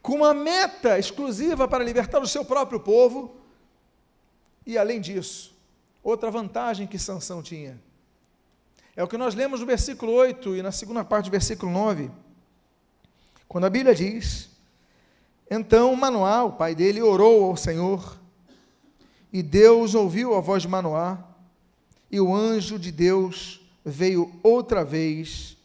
com 0.00 0.16
uma 0.16 0.34
meta 0.34 0.98
exclusiva 0.98 1.66
para 1.66 1.82
libertar 1.82 2.20
o 2.20 2.26
seu 2.26 2.44
próprio 2.44 2.80
povo. 2.80 3.36
E 4.66 4.76
além 4.76 5.00
disso, 5.00 5.56
outra 6.02 6.30
vantagem 6.30 6.86
que 6.86 6.98
Sansão 6.98 7.42
tinha. 7.42 7.80
É 8.94 9.02
o 9.02 9.08
que 9.08 9.16
nós 9.16 9.34
lemos 9.34 9.60
no 9.60 9.66
versículo 9.66 10.12
8 10.12 10.56
e 10.56 10.62
na 10.62 10.70
segunda 10.70 11.02
parte 11.04 11.26
do 11.26 11.30
versículo 11.30 11.72
9. 11.72 12.10
Quando 13.48 13.64
a 13.64 13.70
Bíblia 13.70 13.94
diz: 13.94 14.50
Então 15.50 15.94
Manoá, 15.94 16.44
o 16.44 16.52
pai 16.52 16.74
dele, 16.74 17.02
orou 17.02 17.44
ao 17.44 17.56
Senhor, 17.56 18.18
e 19.32 19.42
Deus 19.42 19.94
ouviu 19.94 20.34
a 20.34 20.40
voz 20.40 20.62
de 20.62 20.68
Manoá, 20.68 21.18
e 22.10 22.20
o 22.20 22.34
anjo 22.34 22.78
de 22.78 22.90
Deus 22.92 23.60
veio 23.84 24.32
outra 24.42 24.84
vez 24.84 25.56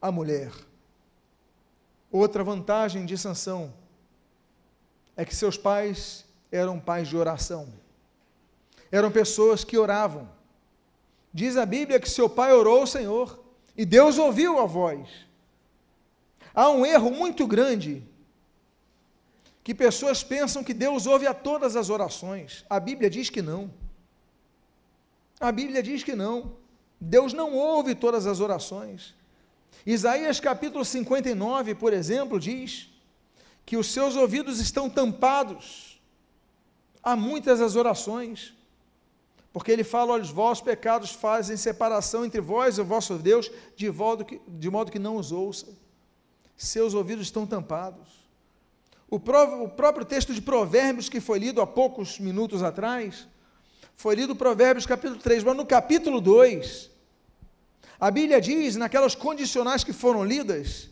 à 0.00 0.10
mulher. 0.10 0.52
Outra 2.10 2.42
vantagem 2.42 3.04
de 3.04 3.18
Sansão 3.18 3.72
é 5.16 5.24
que 5.24 5.34
seus 5.34 5.56
pais 5.56 6.24
eram 6.50 6.78
pais 6.78 7.08
de 7.08 7.16
oração. 7.16 7.68
Eram 8.90 9.10
pessoas 9.10 9.64
que 9.64 9.76
oravam. 9.76 10.28
Diz 11.32 11.56
a 11.56 11.66
Bíblia 11.66 12.00
que 12.00 12.08
seu 12.08 12.30
pai 12.30 12.52
orou 12.52 12.80
ao 12.80 12.86
Senhor 12.86 13.38
e 13.76 13.84
Deus 13.84 14.18
ouviu 14.18 14.58
a 14.58 14.64
voz. 14.64 15.08
Há 16.54 16.70
um 16.70 16.86
erro 16.86 17.10
muito 17.10 17.46
grande 17.46 18.02
que 19.66 19.74
pessoas 19.74 20.22
pensam 20.22 20.62
que 20.62 20.72
Deus 20.72 21.08
ouve 21.08 21.26
a 21.26 21.34
todas 21.34 21.74
as 21.74 21.90
orações. 21.90 22.64
A 22.70 22.78
Bíblia 22.78 23.10
diz 23.10 23.28
que 23.28 23.42
não. 23.42 23.68
A 25.40 25.50
Bíblia 25.50 25.82
diz 25.82 26.04
que 26.04 26.14
não. 26.14 26.52
Deus 27.00 27.32
não 27.32 27.52
ouve 27.52 27.92
todas 27.92 28.28
as 28.28 28.38
orações. 28.38 29.12
Isaías 29.84 30.38
capítulo 30.38 30.84
59, 30.84 31.74
por 31.74 31.92
exemplo, 31.92 32.38
diz 32.38 32.88
que 33.64 33.76
os 33.76 33.88
seus 33.88 34.14
ouvidos 34.14 34.60
estão 34.60 34.88
tampados 34.88 36.00
há 37.02 37.16
muitas 37.16 37.60
as 37.60 37.74
orações, 37.74 38.54
porque 39.52 39.72
ele 39.72 39.82
fala: 39.82 40.12
olha, 40.12 40.22
os 40.22 40.30
vossos 40.30 40.62
pecados 40.62 41.10
fazem 41.10 41.56
separação 41.56 42.24
entre 42.24 42.40
vós 42.40 42.78
e 42.78 42.82
o 42.82 42.84
vosso 42.84 43.18
Deus, 43.18 43.50
de 43.74 43.90
modo 43.90 44.24
que, 44.24 44.40
de 44.46 44.70
modo 44.70 44.92
que 44.92 45.00
não 45.00 45.16
os 45.16 45.32
ouça. 45.32 45.66
Seus 46.56 46.94
ouvidos 46.94 47.26
estão 47.26 47.44
tampados. 47.44 48.25
O, 49.08 49.16
o 49.16 49.68
próprio 49.68 50.04
texto 50.04 50.34
de 50.34 50.42
Provérbios, 50.42 51.08
que 51.08 51.20
foi 51.20 51.38
lido 51.38 51.60
há 51.60 51.66
poucos 51.66 52.18
minutos 52.18 52.62
atrás, 52.62 53.26
foi 53.94 54.14
lido 54.14 54.34
Provérbios 54.34 54.84
capítulo 54.84 55.20
3, 55.20 55.44
mas 55.44 55.56
no 55.56 55.64
capítulo 55.64 56.20
2, 56.20 56.90
a 57.98 58.10
Bíblia 58.10 58.40
diz, 58.40 58.76
naquelas 58.76 59.14
condicionais 59.14 59.84
que 59.84 59.92
foram 59.92 60.24
lidas, 60.24 60.90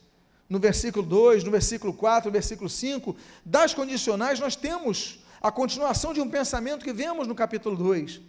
no 0.49 0.59
versículo 0.59 1.05
2, 1.05 1.45
no 1.45 1.51
versículo 1.51 1.93
4, 1.93 2.29
no 2.29 2.33
versículo 2.33 2.71
5, 2.71 3.17
das 3.45 3.75
condicionais, 3.75 4.39
nós 4.39 4.55
temos 4.57 5.19
a 5.43 5.51
continuação 5.51 6.15
de 6.15 6.21
um 6.21 6.31
pensamento 6.31 6.85
que 6.85 6.93
vemos 6.93 7.27
no 7.27 7.35
capítulo 7.35 7.77
2. 7.77 8.21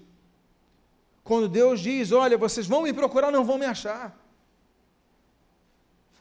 Quando 1.24 1.48
Deus 1.48 1.80
diz: 1.80 2.12
Olha, 2.12 2.38
vocês 2.38 2.68
vão 2.68 2.82
me 2.82 2.92
procurar, 2.92 3.32
não 3.32 3.46
vão 3.46 3.58
me 3.58 3.66
achar. 3.66 4.16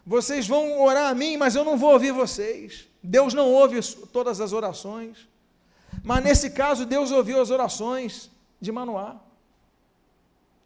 Vocês 0.06 0.46
vão 0.46 0.80
orar 0.82 1.10
a 1.10 1.14
mim, 1.14 1.36
mas 1.36 1.54
eu 1.56 1.64
não 1.64 1.76
vou 1.76 1.92
ouvir 1.92 2.12
vocês. 2.12 2.88
Deus 3.06 3.34
não 3.34 3.52
ouve 3.52 3.78
todas 4.06 4.40
as 4.40 4.54
orações. 4.54 5.28
Mas 6.02 6.24
nesse 6.24 6.48
caso, 6.48 6.86
Deus 6.86 7.10
ouviu 7.10 7.38
as 7.38 7.50
orações 7.50 8.30
de 8.58 8.72
Manoá. 8.72 9.20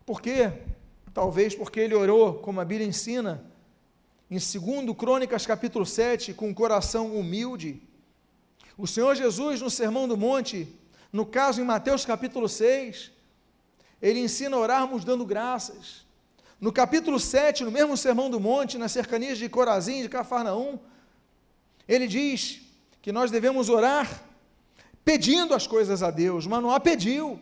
Por 0.06 0.22
quê? 0.22 0.52
Talvez 1.12 1.52
porque 1.56 1.80
ele 1.80 1.96
orou, 1.96 2.34
como 2.34 2.60
a 2.60 2.64
Bíblia 2.64 2.86
ensina, 2.86 3.44
em 4.30 4.36
2 4.38 4.96
Crônicas 4.96 5.44
capítulo 5.44 5.84
7, 5.84 6.32
com 6.32 6.48
um 6.48 6.54
coração 6.54 7.18
humilde. 7.18 7.82
O 8.76 8.86
Senhor 8.86 9.16
Jesus, 9.16 9.60
no 9.60 9.68
Sermão 9.68 10.06
do 10.06 10.16
Monte, 10.16 10.72
no 11.12 11.26
caso 11.26 11.60
em 11.60 11.64
Mateus 11.64 12.04
capítulo 12.04 12.48
6, 12.48 13.10
ele 14.00 14.20
ensina 14.20 14.56
a 14.56 14.60
orarmos 14.60 15.04
dando 15.04 15.26
graças. 15.26 16.06
No 16.60 16.72
capítulo 16.72 17.18
7, 17.18 17.64
no 17.64 17.72
mesmo 17.72 17.96
Sermão 17.96 18.30
do 18.30 18.38
Monte, 18.38 18.78
nas 18.78 18.92
cercanias 18.92 19.38
de 19.38 19.48
Corazim, 19.48 20.02
de 20.02 20.08
Cafarnaum, 20.08 20.78
ele 21.88 22.06
diz 22.06 22.60
que 23.00 23.10
nós 23.10 23.30
devemos 23.30 23.68
orar 23.68 24.22
pedindo 25.04 25.54
as 25.54 25.66
coisas 25.66 26.02
a 26.02 26.10
Deus. 26.10 26.46
Manoá 26.46 26.78
pediu. 26.78 27.40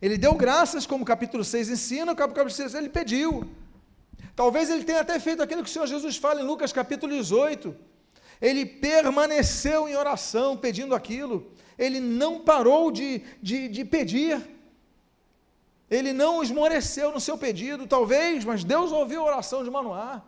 Ele 0.00 0.16
deu 0.16 0.34
graças, 0.34 0.86
como 0.86 1.02
o 1.02 1.06
capítulo 1.06 1.42
6 1.42 1.70
ensina, 1.70 2.12
o 2.12 2.16
capítulo 2.16 2.50
6 2.50 2.74
ele 2.74 2.88
pediu. 2.88 3.48
Talvez 4.36 4.70
ele 4.70 4.84
tenha 4.84 5.00
até 5.00 5.18
feito 5.18 5.42
aquilo 5.42 5.62
que 5.64 5.68
o 5.68 5.72
Senhor 5.72 5.86
Jesus 5.86 6.16
fala 6.16 6.40
em 6.40 6.44
Lucas 6.44 6.72
capítulo 6.72 7.12
18. 7.12 7.74
Ele 8.40 8.66
permaneceu 8.66 9.88
em 9.88 9.96
oração 9.96 10.56
pedindo 10.56 10.94
aquilo. 10.94 11.50
Ele 11.78 11.98
não 12.00 12.40
parou 12.40 12.92
de, 12.92 13.22
de, 13.42 13.68
de 13.68 13.84
pedir. 13.84 14.40
Ele 15.90 16.12
não 16.12 16.42
esmoreceu 16.42 17.12
no 17.12 17.20
seu 17.20 17.38
pedido, 17.38 17.86
talvez, 17.86 18.44
mas 18.44 18.62
Deus 18.62 18.92
ouviu 18.92 19.22
a 19.22 19.24
oração 19.24 19.64
de 19.64 19.70
Manoá. 19.70 20.22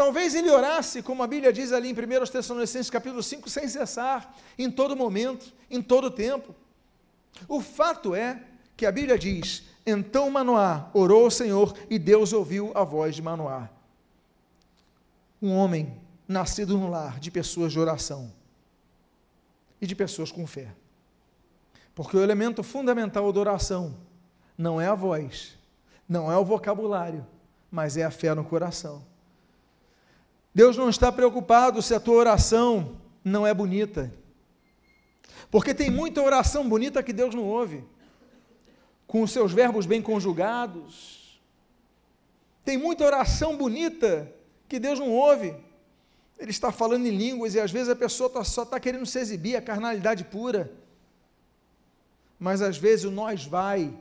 Talvez 0.00 0.34
ele 0.34 0.48
orasse, 0.48 1.02
como 1.02 1.22
a 1.22 1.26
Bíblia 1.26 1.52
diz 1.52 1.72
ali 1.72 1.90
em 1.90 1.92
1 1.92 2.24
Tessalonicenses 2.32 2.88
capítulo 2.88 3.22
5, 3.22 3.50
sem 3.50 3.68
cessar, 3.68 4.34
em 4.58 4.70
todo 4.70 4.96
momento, 4.96 5.52
em 5.70 5.82
todo 5.82 6.10
tempo. 6.10 6.54
O 7.46 7.60
fato 7.60 8.14
é 8.14 8.42
que 8.74 8.86
a 8.86 8.90
Bíblia 8.90 9.18
diz: 9.18 9.62
Então 9.84 10.30
Manoá 10.30 10.88
orou 10.94 11.24
ao 11.24 11.30
Senhor 11.30 11.76
e 11.90 11.98
Deus 11.98 12.32
ouviu 12.32 12.72
a 12.74 12.82
voz 12.82 13.14
de 13.14 13.20
Manoá. 13.20 13.68
Um 15.42 15.54
homem 15.54 16.00
nascido 16.26 16.78
no 16.78 16.88
lar 16.88 17.20
de 17.20 17.30
pessoas 17.30 17.70
de 17.70 17.78
oração 17.78 18.32
e 19.82 19.86
de 19.86 19.94
pessoas 19.94 20.32
com 20.32 20.46
fé. 20.46 20.74
Porque 21.94 22.16
o 22.16 22.22
elemento 22.22 22.62
fundamental 22.62 23.30
da 23.30 23.40
oração 23.40 23.94
não 24.56 24.80
é 24.80 24.86
a 24.86 24.94
voz, 24.94 25.58
não 26.08 26.32
é 26.32 26.38
o 26.38 26.44
vocabulário, 26.44 27.26
mas 27.70 27.98
é 27.98 28.02
a 28.02 28.10
fé 28.10 28.34
no 28.34 28.42
coração. 28.42 29.09
Deus 30.54 30.76
não 30.76 30.88
está 30.88 31.12
preocupado 31.12 31.80
se 31.80 31.94
a 31.94 32.00
tua 32.00 32.16
oração 32.16 32.96
não 33.24 33.46
é 33.46 33.54
bonita. 33.54 34.12
Porque 35.50 35.74
tem 35.74 35.90
muita 35.90 36.22
oração 36.22 36.68
bonita 36.68 37.02
que 37.02 37.12
Deus 37.12 37.34
não 37.34 37.44
ouve, 37.44 37.84
com 39.06 39.22
os 39.22 39.32
seus 39.32 39.52
verbos 39.52 39.86
bem 39.86 40.02
conjugados. 40.02 41.40
Tem 42.64 42.76
muita 42.76 43.04
oração 43.04 43.56
bonita 43.56 44.32
que 44.68 44.78
Deus 44.78 44.98
não 44.98 45.10
ouve. 45.10 45.54
Ele 46.38 46.50
está 46.50 46.72
falando 46.72 47.06
em 47.06 47.16
línguas 47.16 47.54
e 47.54 47.60
às 47.60 47.70
vezes 47.70 47.88
a 47.88 47.96
pessoa 47.96 48.30
tá, 48.30 48.42
só 48.44 48.62
está 48.62 48.78
querendo 48.78 49.06
se 49.06 49.18
exibir, 49.18 49.56
a 49.56 49.62
carnalidade 49.62 50.24
pura. 50.24 50.72
Mas 52.38 52.62
às 52.62 52.78
vezes 52.78 53.04
o 53.04 53.10
nós 53.10 53.44
vai, 53.44 53.92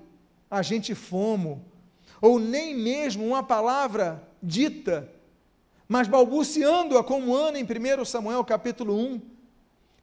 a 0.49 0.61
gente 0.61 0.95
fomo, 0.95 1.65
ou 2.21 2.39
nem 2.39 2.75
mesmo 2.75 3.25
uma 3.25 3.43
palavra 3.43 4.23
dita, 4.41 5.11
mas 5.89 6.07
balbuciando-a 6.07 7.03
como 7.03 7.35
Ana 7.35 7.57
em 7.57 7.63
1 7.63 8.05
Samuel 8.05 8.45
capítulo 8.45 8.95
1, 8.95 9.19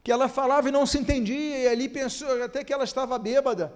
que 0.03 0.11
ela 0.11 0.29
falava 0.29 0.69
e 0.69 0.73
não 0.73 0.85
se 0.85 0.99
entendia, 0.99 1.59
e 1.59 1.69
ali 1.69 1.89
pensou 1.89 2.43
até 2.43 2.65
que 2.65 2.73
ela 2.73 2.83
estava 2.83 3.17
bêbada, 3.21 3.73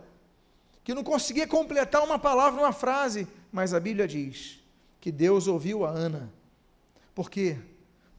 que 0.82 0.92
não 0.92 1.04
conseguia 1.04 1.46
completar 1.46 2.02
uma 2.02 2.18
palavra, 2.18 2.60
uma 2.60 2.72
frase, 2.72 3.28
mas 3.52 3.72
a 3.72 3.78
Bíblia 3.78 4.08
diz 4.08 4.58
que 5.00 5.12
Deus 5.12 5.46
ouviu 5.46 5.84
a 5.84 5.90
Ana. 5.90 6.28
Por 7.14 7.30
quê? 7.30 7.56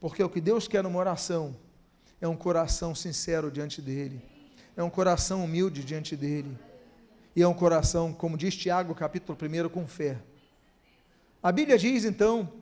Porque 0.00 0.22
o 0.22 0.28
que 0.28 0.40
Deus 0.40 0.66
quer 0.66 0.82
numa 0.82 0.98
oração 0.98 1.54
é 2.18 2.26
um 2.26 2.36
coração 2.36 2.94
sincero 2.94 3.50
diante 3.50 3.82
dele, 3.82 4.22
é 4.74 4.82
um 4.82 4.90
coração 4.90 5.44
humilde 5.44 5.84
diante 5.84 6.16
dele, 6.16 6.56
e 7.36 7.42
é 7.42 7.46
um 7.46 7.54
coração, 7.54 8.10
como 8.10 8.38
diz 8.38 8.56
Tiago, 8.56 8.94
capítulo 8.94 9.36
1, 9.38 9.68
com 9.68 9.86
fé. 9.86 10.18
A 11.42 11.52
Bíblia 11.52 11.76
diz 11.76 12.06
então, 12.06 12.61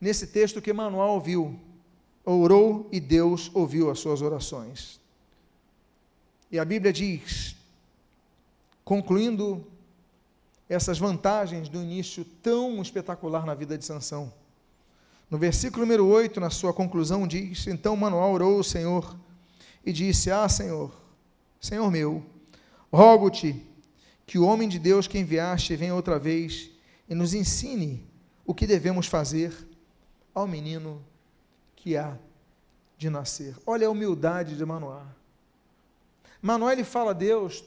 nesse 0.00 0.26
texto, 0.26 0.62
que 0.62 0.72
Manuel 0.72 1.08
ouviu 1.08 1.58
orou 2.26 2.88
e 2.90 2.98
Deus 2.98 3.50
ouviu 3.54 3.88
as 3.88 4.00
suas 4.00 4.20
orações. 4.20 5.00
E 6.50 6.58
a 6.58 6.64
Bíblia 6.64 6.92
diz, 6.92 7.54
concluindo 8.84 9.64
essas 10.68 10.98
vantagens 10.98 11.68
do 11.68 11.80
início 11.80 12.24
tão 12.42 12.82
espetacular 12.82 13.46
na 13.46 13.54
vida 13.54 13.78
de 13.78 13.84
Sansão. 13.84 14.32
No 15.30 15.38
versículo 15.38 15.82
número 15.82 16.06
8, 16.06 16.40
na 16.40 16.50
sua 16.50 16.72
conclusão, 16.72 17.26
diz: 17.26 17.66
Então 17.68 17.96
Manuel 17.96 18.30
orou 18.30 18.58
o 18.58 18.64
Senhor 18.64 19.16
e 19.84 19.92
disse: 19.92 20.30
Ah, 20.30 20.48
Senhor, 20.48 20.92
Senhor 21.60 21.90
meu, 21.90 22.24
rogo-te 22.92 23.64
que 24.24 24.38
o 24.38 24.44
homem 24.44 24.68
de 24.68 24.78
Deus 24.78 25.06
que 25.06 25.18
enviaste 25.18 25.74
venha 25.76 25.94
outra 25.94 26.18
vez 26.18 26.70
e 27.08 27.14
nos 27.14 27.34
ensine 27.34 28.04
o 28.44 28.54
que 28.54 28.66
devemos 28.66 29.06
fazer 29.06 29.52
ao 30.36 30.46
menino 30.46 31.02
que 31.74 31.96
há 31.96 32.14
de 32.98 33.08
nascer. 33.08 33.56
Olha 33.64 33.86
a 33.86 33.90
humildade 33.90 34.54
de 34.54 34.64
Manoá. 34.66 35.06
Manoá 36.42 36.74
ele 36.74 36.84
fala 36.84 37.12
a 37.12 37.14
Deus, 37.14 37.64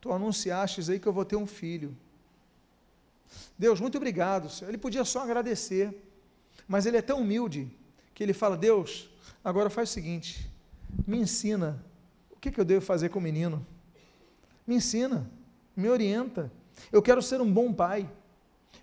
tu 0.00 0.12
anunciastes 0.12 0.90
aí 0.90 0.98
que 0.98 1.06
eu 1.06 1.12
vou 1.12 1.24
ter 1.24 1.36
um 1.36 1.46
filho. 1.46 1.96
Deus, 3.56 3.80
muito 3.80 3.96
obrigado, 3.96 4.50
Senhor. 4.50 4.70
Ele 4.70 4.76
podia 4.76 5.04
só 5.04 5.20
agradecer, 5.20 5.96
mas 6.66 6.84
ele 6.84 6.96
é 6.96 7.02
tão 7.02 7.20
humilde 7.20 7.70
que 8.12 8.24
ele 8.24 8.32
fala: 8.32 8.56
Deus, 8.56 9.08
agora 9.44 9.70
faz 9.70 9.90
o 9.90 9.92
seguinte, 9.92 10.50
me 11.06 11.18
ensina 11.18 11.80
o 12.32 12.40
que, 12.40 12.50
que 12.50 12.60
eu 12.60 12.64
devo 12.64 12.84
fazer 12.84 13.10
com 13.10 13.20
o 13.20 13.22
menino. 13.22 13.64
Me 14.66 14.74
ensina, 14.74 15.30
me 15.76 15.88
orienta. 15.88 16.50
Eu 16.90 17.00
quero 17.00 17.22
ser 17.22 17.40
um 17.40 17.52
bom 17.52 17.72
pai. 17.72 18.10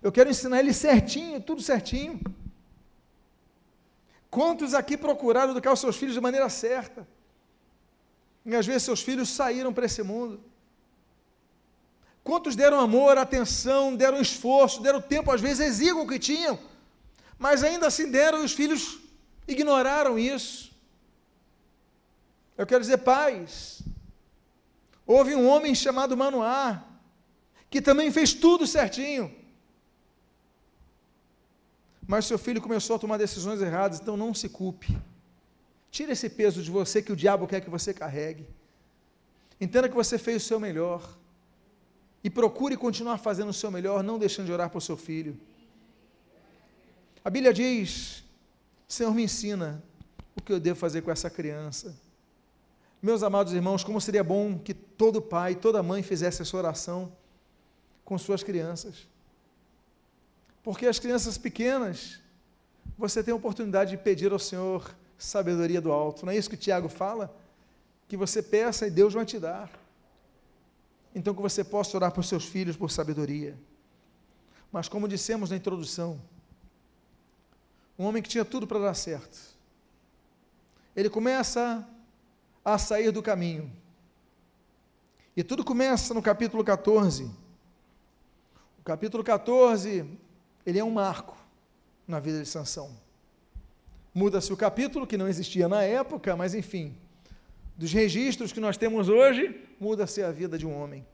Eu 0.02 0.10
quero 0.10 0.30
ensinar 0.30 0.60
ele 0.60 0.72
certinho, 0.72 1.42
tudo 1.42 1.60
certinho. 1.60 2.18
Quantos 4.34 4.74
aqui 4.74 4.96
procuraram 4.96 5.52
educar 5.52 5.72
os 5.72 5.78
seus 5.78 5.96
filhos 5.96 6.12
de 6.12 6.20
maneira 6.20 6.48
certa? 6.48 7.06
E 8.44 8.52
às 8.56 8.66
vezes 8.66 8.82
seus 8.82 9.00
filhos 9.00 9.28
saíram 9.28 9.72
para 9.72 9.86
esse 9.86 10.02
mundo. 10.02 10.42
Quantos 12.24 12.56
deram 12.56 12.80
amor, 12.80 13.16
atenção, 13.16 13.94
deram 13.94 14.20
esforço, 14.20 14.82
deram 14.82 15.00
tempo, 15.00 15.30
às 15.30 15.40
vezes 15.40 15.60
exíguo 15.60 16.08
que 16.08 16.18
tinham, 16.18 16.58
mas 17.38 17.62
ainda 17.62 17.86
assim 17.86 18.10
deram 18.10 18.40
e 18.42 18.44
os 18.44 18.52
filhos 18.52 18.98
ignoraram 19.46 20.18
isso. 20.18 20.72
Eu 22.58 22.66
quero 22.66 22.80
dizer, 22.80 22.98
pais, 22.98 23.82
houve 25.06 25.36
um 25.36 25.46
homem 25.46 25.76
chamado 25.76 26.16
Manoá, 26.16 26.82
que 27.70 27.80
também 27.80 28.10
fez 28.10 28.34
tudo 28.34 28.66
certinho 28.66 29.43
mas 32.06 32.26
seu 32.26 32.38
filho 32.38 32.60
começou 32.60 32.96
a 32.96 32.98
tomar 32.98 33.16
decisões 33.16 33.60
erradas, 33.60 34.00
então 34.00 34.16
não 34.16 34.34
se 34.34 34.48
culpe. 34.48 34.96
Tire 35.90 36.12
esse 36.12 36.28
peso 36.28 36.62
de 36.62 36.70
você 36.70 37.00
que 37.00 37.12
o 37.12 37.16
diabo 37.16 37.46
quer 37.46 37.60
que 37.60 37.70
você 37.70 37.94
carregue. 37.94 38.46
Entenda 39.60 39.88
que 39.88 39.94
você 39.94 40.18
fez 40.18 40.42
o 40.42 40.46
seu 40.46 40.60
melhor. 40.60 41.08
E 42.22 42.28
procure 42.28 42.76
continuar 42.76 43.18
fazendo 43.18 43.50
o 43.50 43.54
seu 43.54 43.70
melhor, 43.70 44.02
não 44.02 44.18
deixando 44.18 44.46
de 44.46 44.52
orar 44.52 44.70
por 44.70 44.80
seu 44.80 44.96
filho. 44.96 45.38
A 47.24 47.30
Bíblia 47.30 47.52
diz: 47.52 48.24
Senhor, 48.88 49.14
me 49.14 49.22
ensina 49.22 49.82
o 50.36 50.42
que 50.42 50.52
eu 50.52 50.60
devo 50.60 50.78
fazer 50.78 51.02
com 51.02 51.10
essa 51.10 51.30
criança. 51.30 51.94
Meus 53.00 53.22
amados 53.22 53.52
irmãos, 53.52 53.84
como 53.84 54.00
seria 54.00 54.24
bom 54.24 54.58
que 54.58 54.72
todo 54.72 55.20
pai, 55.20 55.54
toda 55.54 55.82
mãe 55.82 56.02
fizesse 56.02 56.42
essa 56.42 56.56
oração 56.56 57.12
com 58.04 58.16
suas 58.18 58.42
crianças. 58.42 59.06
Porque 60.64 60.86
as 60.86 60.98
crianças 60.98 61.36
pequenas, 61.36 62.18
você 62.96 63.22
tem 63.22 63.32
a 63.32 63.36
oportunidade 63.36 63.90
de 63.90 63.98
pedir 63.98 64.32
ao 64.32 64.38
Senhor 64.38 64.96
sabedoria 65.18 65.78
do 65.78 65.92
alto. 65.92 66.24
Não 66.24 66.32
é 66.32 66.36
isso 66.36 66.48
que 66.48 66.56
Tiago 66.56 66.88
fala? 66.88 67.36
Que 68.08 68.16
você 68.16 68.42
peça 68.42 68.86
e 68.86 68.90
Deus 68.90 69.12
vai 69.12 69.26
te 69.26 69.38
dar. 69.38 69.70
Então 71.14 71.34
que 71.34 71.42
você 71.42 71.62
possa 71.62 71.94
orar 71.98 72.10
por 72.12 72.24
seus 72.24 72.46
filhos 72.46 72.78
por 72.78 72.90
sabedoria. 72.90 73.56
Mas 74.72 74.88
como 74.88 75.06
dissemos 75.06 75.50
na 75.50 75.56
introdução, 75.56 76.18
um 77.98 78.06
homem 78.06 78.22
que 78.22 78.28
tinha 78.28 78.44
tudo 78.44 78.66
para 78.66 78.78
dar 78.80 78.94
certo. 78.94 79.38
Ele 80.96 81.10
começa 81.10 81.86
a 82.64 82.78
sair 82.78 83.10
do 83.10 83.22
caminho. 83.22 83.70
E 85.36 85.44
tudo 85.44 85.62
começa 85.62 86.14
no 86.14 86.22
capítulo 86.22 86.64
14. 86.64 87.30
O 88.80 88.82
capítulo 88.82 89.22
14 89.22 90.23
ele 90.66 90.78
é 90.78 90.84
um 90.84 90.90
marco 90.90 91.36
na 92.06 92.20
vida 92.20 92.40
de 92.40 92.48
Sansão. 92.48 92.90
Muda-se 94.14 94.52
o 94.52 94.56
capítulo, 94.56 95.06
que 95.06 95.16
não 95.16 95.28
existia 95.28 95.68
na 95.68 95.82
época, 95.82 96.36
mas 96.36 96.54
enfim, 96.54 96.96
dos 97.76 97.92
registros 97.92 98.52
que 98.52 98.60
nós 98.60 98.76
temos 98.76 99.08
hoje, 99.08 99.60
muda-se 99.80 100.22
a 100.22 100.30
vida 100.30 100.56
de 100.56 100.66
um 100.66 100.80
homem. 100.80 101.04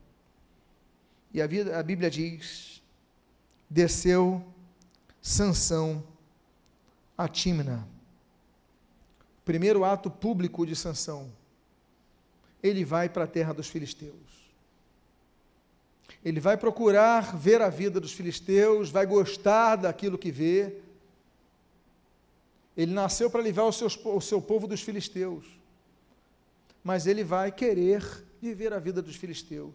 E 1.32 1.40
a, 1.40 1.46
vida, 1.46 1.78
a 1.78 1.82
Bíblia 1.82 2.10
diz: 2.10 2.82
desceu 3.68 4.44
Sansão 5.22 6.02
a 7.16 7.28
Tímina. 7.28 7.86
Primeiro 9.44 9.84
ato 9.84 10.10
público 10.10 10.66
de 10.66 10.76
Sansão. 10.76 11.30
Ele 12.62 12.84
vai 12.84 13.08
para 13.08 13.24
a 13.24 13.26
terra 13.26 13.54
dos 13.54 13.68
filisteus. 13.68 14.39
Ele 16.24 16.38
vai 16.38 16.56
procurar 16.56 17.36
ver 17.36 17.62
a 17.62 17.70
vida 17.70 17.98
dos 17.98 18.12
filisteus, 18.12 18.90
vai 18.90 19.06
gostar 19.06 19.76
daquilo 19.76 20.18
que 20.18 20.30
vê. 20.30 20.76
Ele 22.76 22.92
nasceu 22.92 23.30
para 23.30 23.42
livrar 23.42 23.66
o, 23.66 23.72
seus, 23.72 23.98
o 24.04 24.20
seu 24.20 24.40
povo 24.40 24.66
dos 24.66 24.82
filisteus, 24.82 25.44
mas 26.84 27.06
ele 27.06 27.24
vai 27.24 27.50
querer 27.50 28.04
viver 28.40 28.72
a 28.72 28.78
vida 28.78 29.00
dos 29.00 29.16
filisteus. 29.16 29.74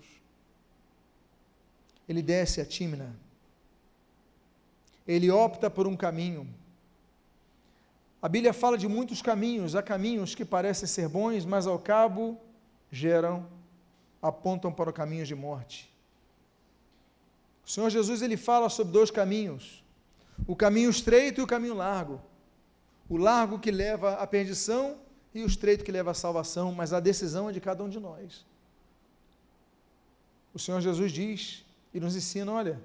Ele 2.07 2.21
desce 2.21 2.61
a 2.61 2.65
Tímina. 2.65 3.15
Ele 5.07 5.29
opta 5.29 5.69
por 5.69 5.87
um 5.87 5.95
caminho. 5.95 6.47
A 8.21 8.29
Bíblia 8.29 8.53
fala 8.53 8.77
de 8.77 8.87
muitos 8.87 9.21
caminhos, 9.21 9.75
há 9.75 9.83
caminhos 9.83 10.33
que 10.33 10.45
parecem 10.45 10.87
ser 10.87 11.07
bons, 11.07 11.45
mas 11.45 11.67
ao 11.67 11.77
cabo 11.77 12.39
geram, 12.91 13.47
apontam 14.21 14.71
para 14.71 14.91
caminhos 14.91 15.27
de 15.27 15.35
morte. 15.35 15.94
O 17.65 17.69
Senhor 17.69 17.89
Jesus 17.89 18.21
ele 18.21 18.37
fala 18.37 18.69
sobre 18.69 18.93
dois 18.93 19.09
caminhos: 19.09 19.83
o 20.47 20.55
caminho 20.55 20.89
estreito 20.89 21.41
e 21.41 21.43
o 21.43 21.47
caminho 21.47 21.73
largo. 21.73 22.21
O 23.09 23.17
largo 23.17 23.59
que 23.59 23.71
leva 23.71 24.13
à 24.13 24.27
perdição 24.27 24.97
e 25.33 25.43
o 25.43 25.47
estreito 25.47 25.83
que 25.83 25.91
leva 25.91 26.11
à 26.11 26.13
salvação, 26.13 26.71
mas 26.71 26.93
a 26.93 26.99
decisão 26.99 27.49
é 27.49 27.53
de 27.53 27.59
cada 27.59 27.83
um 27.83 27.89
de 27.89 27.99
nós. 27.99 28.45
O 30.53 30.59
Senhor 30.59 30.79
Jesus 30.79 31.11
diz 31.11 31.65
e 31.93 31.99
nos 31.99 32.15
ensina: 32.15 32.51
olha, 32.51 32.79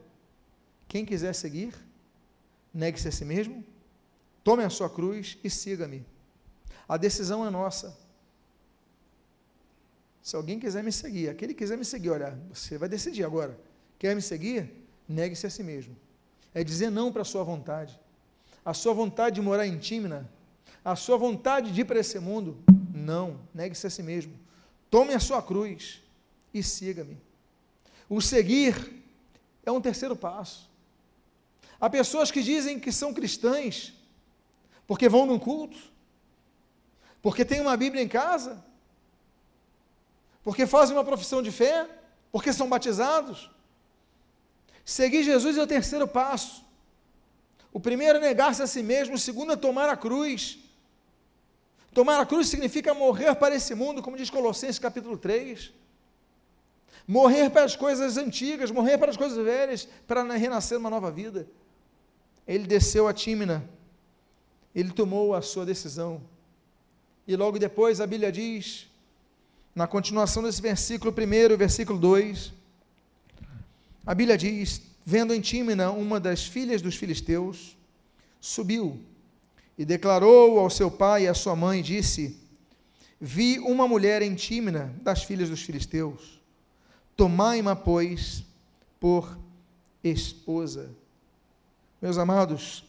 quem 0.89 1.05
quiser 1.05 1.35
seguir, 1.35 1.75
negue-se 2.73 3.09
a 3.09 3.13
si 3.13 3.25
mesmo, 3.25 3.65
tome 4.43 4.65
a 4.65 4.71
sua 4.71 4.89
cruz 4.89 5.39
e 5.45 5.51
siga-me. 5.51 6.05
A 6.89 6.97
decisão 6.97 7.47
é 7.47 7.51
nossa. 7.51 7.97
Se 10.23 10.37
alguém 10.37 10.59
quiser 10.59 10.83
me 10.83 10.93
seguir, 10.93 11.29
aquele 11.29 11.55
que 11.55 11.61
quiser 11.61 11.79
me 11.79 11.85
seguir, 11.85 12.11
olha, 12.11 12.39
você 12.53 12.77
vai 12.77 12.89
decidir 12.89 13.25
agora. 13.25 13.59
Quer 14.01 14.17
me 14.17 14.23
seguir? 14.23 14.73
Negue-se 15.07 15.47
a 15.47 15.51
si 15.51 15.63
mesmo. 15.63 15.95
É 16.55 16.65
dizer 16.65 16.91
não 16.91 17.13
para 17.13 17.21
a 17.21 17.25
sua 17.25 17.45
vontade. 17.45 18.01
A 18.65 18.73
sua 18.73 18.95
vontade 18.95 19.35
de 19.35 19.43
morar 19.43 19.67
em 19.67 19.79
Tímina, 19.79 20.29
a 20.83 20.97
sua 20.97 21.19
vontade 21.19 21.71
de 21.71 21.83
ir 21.83 21.85
para 21.85 22.01
esse 22.01 22.19
mundo, 22.19 22.57
não, 22.95 23.39
negue-se 23.55 23.87
a 23.87 23.91
si 23.91 24.03
mesmo. 24.03 24.33
Tome 24.91 25.13
a 25.13 25.21
sua 25.21 25.43
cruz 25.43 26.03
e 26.53 26.63
siga-me. 26.63 27.19
O 28.09 28.23
seguir 28.23 29.05
é 29.67 29.71
um 29.71 29.83
terceiro 29.83 30.17
passo. 30.17 30.71
Há 31.79 31.91
pessoas 31.91 32.31
que 32.31 32.43
dizem 32.43 32.81
que 32.81 32.91
são 32.91 33.13
cristãs 33.13 33.93
porque 34.87 35.11
vão 35.11 35.27
num 35.27 35.39
culto, 35.39 35.77
porque 37.21 37.45
têm 37.45 37.61
uma 37.61 37.77
Bíblia 37.77 38.03
em 38.03 38.09
casa, 38.09 38.65
porque 40.43 40.67
fazem 40.67 40.97
uma 40.97 41.05
profissão 41.05 41.43
de 41.43 41.53
fé, 41.53 41.87
porque 42.33 42.51
são 42.51 42.67
batizados. 42.67 43.51
Seguir 44.85 45.23
Jesus 45.23 45.57
é 45.57 45.63
o 45.63 45.67
terceiro 45.67 46.07
passo. 46.09 46.65
O 47.73 47.79
primeiro 47.79 48.19
é 48.19 48.21
negar-se 48.21 48.63
a 48.63 48.67
si 48.67 48.83
mesmo, 48.83 49.15
o 49.15 49.19
segundo 49.19 49.53
é 49.53 49.57
tomar 49.57 49.89
a 49.89 49.97
cruz. 49.97 50.59
Tomar 51.93 52.21
a 52.21 52.27
cruz 52.27 52.49
significa 52.49 52.95
morrer 52.95 53.35
para 53.35 53.55
esse 53.55 53.75
mundo, 53.75 54.03
como 54.03 54.17
diz 54.17 54.31
Colossenses 54.31 54.79
capítulo 54.79 55.17
3. 55.17 55.73
Morrer 57.07 57.51
para 57.51 57.65
as 57.65 57.75
coisas 57.75 58.17
antigas, 58.17 58.71
morrer 58.71 58.99
para 58.99 59.11
as 59.11 59.17
coisas 59.17 59.43
velhas, 59.45 59.89
para 60.07 60.23
renascer 60.35 60.79
uma 60.79 60.91
nova 60.91 61.11
vida. 61.11 61.47
Ele 62.47 62.67
desceu 62.67 63.09
a 63.09 63.13
Tímina, 63.13 63.69
ele 64.75 64.93
tomou 64.93 65.35
a 65.35 65.43
sua 65.43 65.65
decisão. 65.65 66.23
E 67.27 67.37
logo 67.37 67.59
depois 67.59 68.01
a 68.01 68.07
Bíblia 68.07 68.33
diz, 68.33 68.89
na 69.75 69.87
continuação 69.87 70.43
desse 70.43 70.61
versículo, 70.61 71.13
primeiro, 71.13 71.57
versículo 71.57 71.99
2, 71.99 72.53
a 74.05 74.15
Bíblia 74.15 74.37
diz: 74.37 74.83
Vendo 75.05 75.35
em 75.35 75.41
Tímina 75.41 75.91
uma 75.91 76.21
das 76.21 76.45
filhas 76.45 76.83
dos 76.83 76.97
filisteus, 76.97 77.77
subiu 78.41 79.01
e 79.77 79.85
declarou 79.85 80.59
ao 80.59 80.71
seu 80.71 80.91
pai 80.91 81.25
e 81.25 81.29
à 81.29 81.35
sua 81.35 81.57
mãe: 81.57 81.83
Disse: 81.83 82.39
Vi 83.21 83.59
uma 83.59 83.87
mulher 83.87 84.23
em 84.23 84.35
Tímina 84.35 84.95
das 85.03 85.25
filhas 85.25 85.49
dos 85.49 85.63
filisteus, 85.63 86.41
tomai-ma, 87.17 87.75
pois, 87.77 88.45
por 88.99 89.39
esposa. 90.03 90.91
Meus 92.01 92.19
amados, 92.19 92.85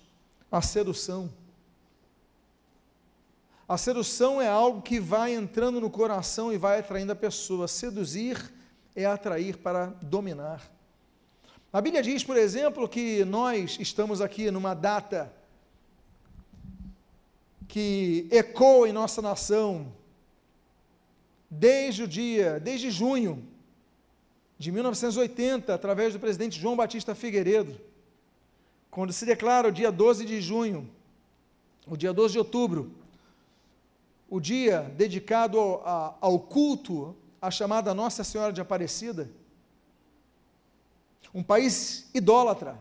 a 0.51 0.61
sedução 0.61 1.29
a 3.71 3.77
sedução 3.77 4.41
é 4.41 4.49
algo 4.49 4.81
que 4.81 4.99
vai 4.99 5.33
entrando 5.33 5.79
no 5.79 5.89
coração 5.89 6.51
e 6.51 6.57
vai 6.57 6.79
atraindo 6.79 7.13
a 7.13 7.15
pessoa. 7.15 7.69
Seduzir 7.69 8.51
é 8.93 9.05
atrair 9.05 9.55
para 9.55 9.85
dominar. 10.01 10.61
A 11.73 11.79
Bíblia 11.79 12.03
diz, 12.03 12.21
por 12.21 12.35
exemplo, 12.35 12.85
que 12.85 13.23
nós 13.23 13.77
estamos 13.79 14.19
aqui 14.19 14.51
numa 14.51 14.73
data 14.73 15.33
que 17.65 18.27
ecoa 18.29 18.89
em 18.89 18.91
nossa 18.91 19.21
nação 19.21 19.93
desde 21.49 22.03
o 22.03 22.07
dia, 22.09 22.59
desde 22.59 22.91
junho 22.91 23.47
de 24.59 24.69
1980, 24.69 25.73
através 25.73 26.11
do 26.11 26.19
presidente 26.19 26.59
João 26.59 26.75
Batista 26.75 27.15
Figueiredo, 27.15 27.79
quando 28.89 29.13
se 29.13 29.25
declara 29.25 29.69
o 29.69 29.71
dia 29.71 29.93
12 29.93 30.25
de 30.25 30.41
junho, 30.41 30.91
o 31.87 31.95
dia 31.95 32.11
12 32.11 32.33
de 32.33 32.39
outubro, 32.39 32.91
o 34.29 34.41
dia 34.41 34.93
dedicado 34.97 35.57
ao, 35.57 36.17
ao 36.19 36.37
culto 36.37 37.15
à 37.41 37.49
chamada 37.49 37.93
Nossa 37.93 38.25
Senhora 38.25 38.51
de 38.51 38.59
Aparecida, 38.59 39.29
um 41.33 41.43
país 41.43 42.09
idólatra, 42.13 42.77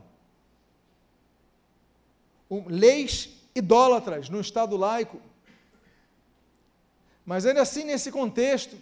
um, 2.51 2.65
leis 2.69 3.31
idólatras 3.55 4.29
no 4.29 4.41
Estado 4.41 4.77
laico. 4.77 5.21
Mas 7.25 7.47
ainda 7.47 7.63
assim, 7.63 7.85
nesse 7.85 8.11
contexto, 8.11 8.77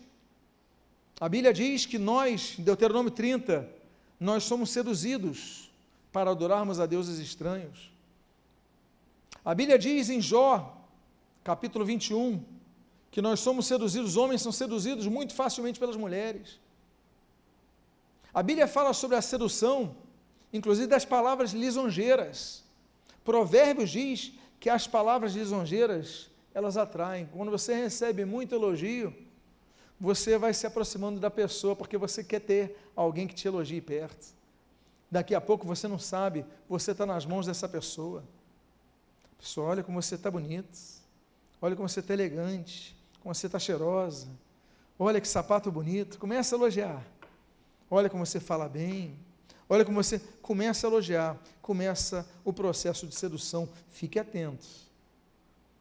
a 1.20 1.28
Bíblia 1.28 1.52
diz 1.52 1.84
que 1.84 1.98
nós, 1.98 2.56
em 2.58 2.62
Deuteronômio 2.62 3.10
30, 3.10 3.68
nós 4.18 4.44
somos 4.44 4.70
seduzidos 4.70 5.70
para 6.12 6.30
adorarmos 6.30 6.80
a 6.80 6.86
deuses 6.86 7.18
estranhos. 7.18 7.90
A 9.44 9.54
Bíblia 9.54 9.78
diz 9.78 10.08
em 10.08 10.20
Jó, 10.20 10.76
capítulo 11.44 11.84
21, 11.84 12.42
que 13.10 13.20
nós 13.22 13.40
somos 13.40 13.66
seduzidos, 13.66 14.10
os 14.10 14.16
homens 14.16 14.42
são 14.42 14.52
seduzidos 14.52 15.06
muito 15.06 15.34
facilmente 15.34 15.78
pelas 15.78 15.96
mulheres. 15.96 16.58
A 18.38 18.42
Bíblia 18.50 18.68
fala 18.68 18.92
sobre 18.92 19.16
a 19.16 19.20
sedução, 19.20 19.96
inclusive 20.52 20.86
das 20.86 21.04
palavras 21.04 21.50
lisonjeiras. 21.50 22.62
Provérbios 23.24 23.90
diz 23.90 24.32
que 24.60 24.70
as 24.70 24.86
palavras 24.86 25.34
lisonjeiras, 25.34 26.30
elas 26.54 26.76
atraem. 26.76 27.28
Quando 27.32 27.50
você 27.50 27.74
recebe 27.74 28.24
muito 28.24 28.54
elogio, 28.54 29.12
você 29.98 30.38
vai 30.38 30.54
se 30.54 30.64
aproximando 30.68 31.18
da 31.18 31.28
pessoa 31.28 31.74
porque 31.74 31.98
você 31.98 32.22
quer 32.22 32.38
ter 32.38 32.78
alguém 32.94 33.26
que 33.26 33.34
te 33.34 33.48
elogie 33.48 33.80
perto. 33.80 34.28
Daqui 35.10 35.34
a 35.34 35.40
pouco 35.40 35.66
você 35.66 35.88
não 35.88 35.98
sabe, 35.98 36.46
você 36.68 36.92
está 36.92 37.04
nas 37.04 37.26
mãos 37.26 37.44
dessa 37.44 37.68
pessoa. 37.68 38.22
Pessoa, 39.36 39.70
olha 39.70 39.82
como 39.82 40.00
você 40.00 40.14
está 40.14 40.30
bonito, 40.30 40.78
olha 41.60 41.74
como 41.74 41.88
você 41.88 41.98
está 41.98 42.14
elegante, 42.14 42.96
como 43.20 43.34
você 43.34 43.46
está 43.46 43.58
cheirosa. 43.58 44.28
Olha 44.96 45.20
que 45.20 45.26
sapato 45.26 45.72
bonito. 45.72 46.20
Começa 46.20 46.54
a 46.54 46.56
elogiar. 46.56 47.17
Olha 47.90 48.10
como 48.10 48.24
você 48.24 48.40
fala 48.40 48.68
bem. 48.68 49.16
Olha 49.68 49.84
como 49.84 50.02
você 50.02 50.18
começa 50.42 50.86
a 50.86 50.90
elogiar. 50.90 51.38
Começa 51.60 52.26
o 52.44 52.52
processo 52.52 53.06
de 53.06 53.14
sedução. 53.14 53.68
Fique 53.90 54.18
atento. 54.18 54.66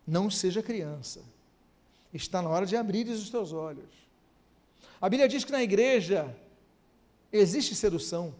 Não 0.05 0.29
seja 0.29 0.63
criança. 0.63 1.21
Está 2.13 2.41
na 2.41 2.49
hora 2.49 2.65
de 2.65 2.75
abrir 2.75 3.07
os 3.07 3.29
teus 3.29 3.51
olhos. 3.51 4.07
A 5.01 5.09
Bíblia 5.09 5.27
diz 5.27 5.43
que 5.43 5.51
na 5.51 5.61
igreja 5.61 6.35
existe 7.31 7.75
sedução. 7.75 8.33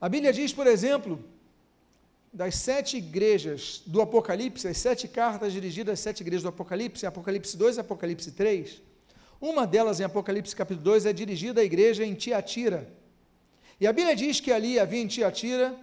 A 0.00 0.08
Bíblia 0.08 0.32
diz, 0.32 0.52
por 0.52 0.66
exemplo, 0.66 1.22
das 2.32 2.56
sete 2.56 2.96
igrejas 2.96 3.82
do 3.86 4.00
Apocalipse, 4.00 4.66
as 4.66 4.78
sete 4.78 5.06
cartas 5.06 5.52
dirigidas 5.52 5.94
às 5.94 6.00
sete 6.00 6.20
igrejas 6.20 6.42
do 6.42 6.48
Apocalipse, 6.48 7.06
Apocalipse 7.06 7.56
2 7.56 7.76
e 7.76 7.80
Apocalipse 7.80 8.32
3, 8.32 8.82
uma 9.48 9.66
delas 9.66 10.00
em 10.00 10.04
Apocalipse 10.04 10.54
capítulo 10.54 10.84
2 10.84 11.06
é 11.06 11.12
dirigida 11.12 11.60
à 11.60 11.64
igreja 11.64 12.04
em 12.04 12.14
Tiatira. 12.14 12.88
E 13.80 13.86
a 13.86 13.92
Bíblia 13.92 14.14
diz 14.14 14.40
que 14.40 14.52
ali 14.52 14.78
havia 14.78 15.00
em 15.00 15.06
Tiatira 15.06 15.74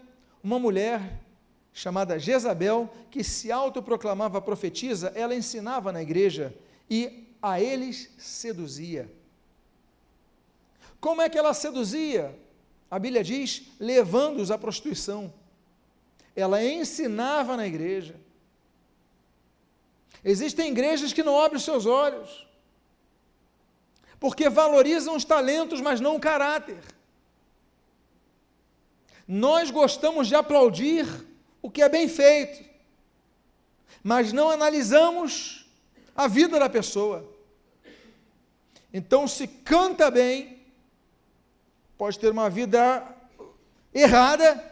uma 0.43 0.57
mulher 0.57 1.19
chamada 1.73 2.17
Jezabel, 2.17 2.89
que 3.09 3.23
se 3.23 3.51
autoproclamava 3.51 4.41
profetisa, 4.41 5.11
ela 5.15 5.35
ensinava 5.35 5.91
na 5.91 6.01
igreja 6.01 6.53
e 6.89 7.27
a 7.41 7.61
eles 7.61 8.09
seduzia. 8.17 9.11
Como 10.99 11.21
é 11.21 11.29
que 11.29 11.37
ela 11.37 11.53
seduzia? 11.53 12.37
A 12.89 12.99
Bíblia 12.99 13.23
diz, 13.23 13.63
levando-os 13.79 14.51
à 14.51 14.57
prostituição 14.57 15.33
ela 16.35 16.63
ensinava 16.63 17.57
na 17.57 17.67
igreja. 17.67 18.15
Existem 20.23 20.71
igrejas 20.71 21.11
que 21.13 21.23
não 21.23 21.39
abrem 21.39 21.57
os 21.57 21.63
seus 21.63 21.85
olhos, 21.85 22.47
porque 24.21 24.49
valorizam 24.49 25.15
os 25.15 25.25
talentos, 25.25 25.81
mas 25.81 25.99
não 25.99 26.15
o 26.15 26.19
caráter. 26.19 26.77
Nós 29.27 29.71
gostamos 29.71 30.27
de 30.27 30.35
aplaudir 30.35 31.07
o 31.59 31.71
que 31.71 31.81
é 31.81 31.89
bem 31.89 32.07
feito, 32.07 32.63
mas 34.03 34.31
não 34.31 34.51
analisamos 34.51 35.65
a 36.15 36.27
vida 36.27 36.59
da 36.59 36.69
pessoa. 36.69 37.27
Então, 38.93 39.27
se 39.27 39.47
canta 39.47 40.11
bem, 40.11 40.61
pode 41.97 42.19
ter 42.19 42.29
uma 42.29 42.47
vida 42.47 43.03
errada, 43.91 44.63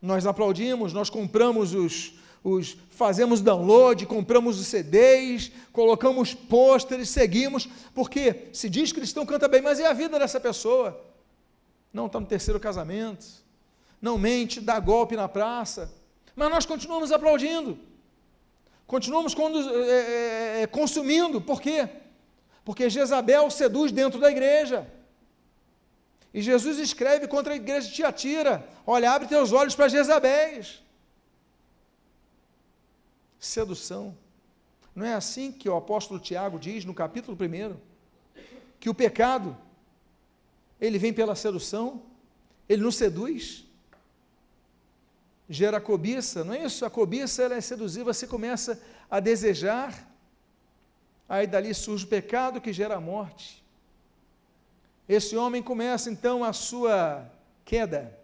nós 0.00 0.24
aplaudimos, 0.24 0.92
nós 0.92 1.10
compramos 1.10 1.74
os, 1.74 2.14
os 2.44 2.76
fazemos 2.90 3.40
download, 3.40 4.04
compramos 4.04 4.60
os 4.60 4.66
CDs, 4.66 5.50
colocamos 5.72 6.34
pôsteres, 6.34 7.08
seguimos, 7.08 7.66
porque 7.94 8.50
se 8.52 8.68
diz 8.68 8.92
cristão 8.92 9.24
canta 9.24 9.48
bem, 9.48 9.62
mas 9.62 9.80
é 9.80 9.86
a 9.86 9.94
vida 9.94 10.18
dessa 10.18 10.38
pessoa. 10.38 11.02
não 11.90 12.04
está 12.04 12.20
no 12.20 12.26
terceiro 12.26 12.60
casamento, 12.60 13.24
não 14.00 14.18
mente, 14.18 14.60
dá 14.60 14.78
golpe 14.78 15.16
na 15.16 15.26
praça, 15.26 15.90
mas 16.36 16.50
nós 16.50 16.66
continuamos 16.66 17.10
aplaudindo, 17.10 17.78
continuamos 18.86 19.34
é, 19.34 20.58
é, 20.58 20.62
é, 20.62 20.66
consumindo, 20.66 21.40
por 21.40 21.62
quê? 21.62 21.88
Porque 22.62 22.90
Jezabel 22.90 23.50
seduz 23.50 23.90
dentro 23.90 24.20
da 24.20 24.30
igreja. 24.30 24.86
E 26.32 26.42
Jesus 26.42 26.78
escreve 26.78 27.28
contra 27.28 27.52
a 27.52 27.56
igreja 27.56 27.86
de 27.88 27.94
Tiatira: 27.94 28.66
Olha, 28.86 29.12
abre 29.12 29.28
teus 29.28 29.52
olhos 29.52 29.76
para 29.76 29.86
Jezabéis. 29.86 30.82
Sedução. 33.44 34.16
Não 34.94 35.04
é 35.04 35.12
assim 35.12 35.52
que 35.52 35.68
o 35.68 35.76
apóstolo 35.76 36.18
Tiago 36.18 36.58
diz 36.58 36.84
no 36.84 36.94
capítulo 36.94 37.36
1? 37.36 37.76
Que 38.80 38.88
o 38.88 38.94
pecado, 38.94 39.54
ele 40.80 40.98
vem 40.98 41.12
pela 41.12 41.34
sedução, 41.34 42.02
ele 42.66 42.82
nos 42.82 42.96
seduz, 42.96 43.66
gera 45.48 45.78
cobiça, 45.78 46.42
não 46.42 46.54
é 46.54 46.64
isso? 46.64 46.86
A 46.86 46.90
cobiça 46.90 47.42
ela 47.42 47.54
é 47.54 47.60
seduzir, 47.60 48.02
você 48.02 48.26
começa 48.26 48.82
a 49.10 49.20
desejar, 49.20 50.10
aí 51.28 51.46
dali 51.46 51.74
surge 51.74 52.06
o 52.06 52.08
pecado 52.08 52.62
que 52.62 52.72
gera 52.72 52.96
a 52.96 53.00
morte. 53.00 53.62
Esse 55.06 55.36
homem 55.36 55.62
começa 55.62 56.10
então 56.10 56.42
a 56.42 56.54
sua 56.54 57.30
queda, 57.62 58.18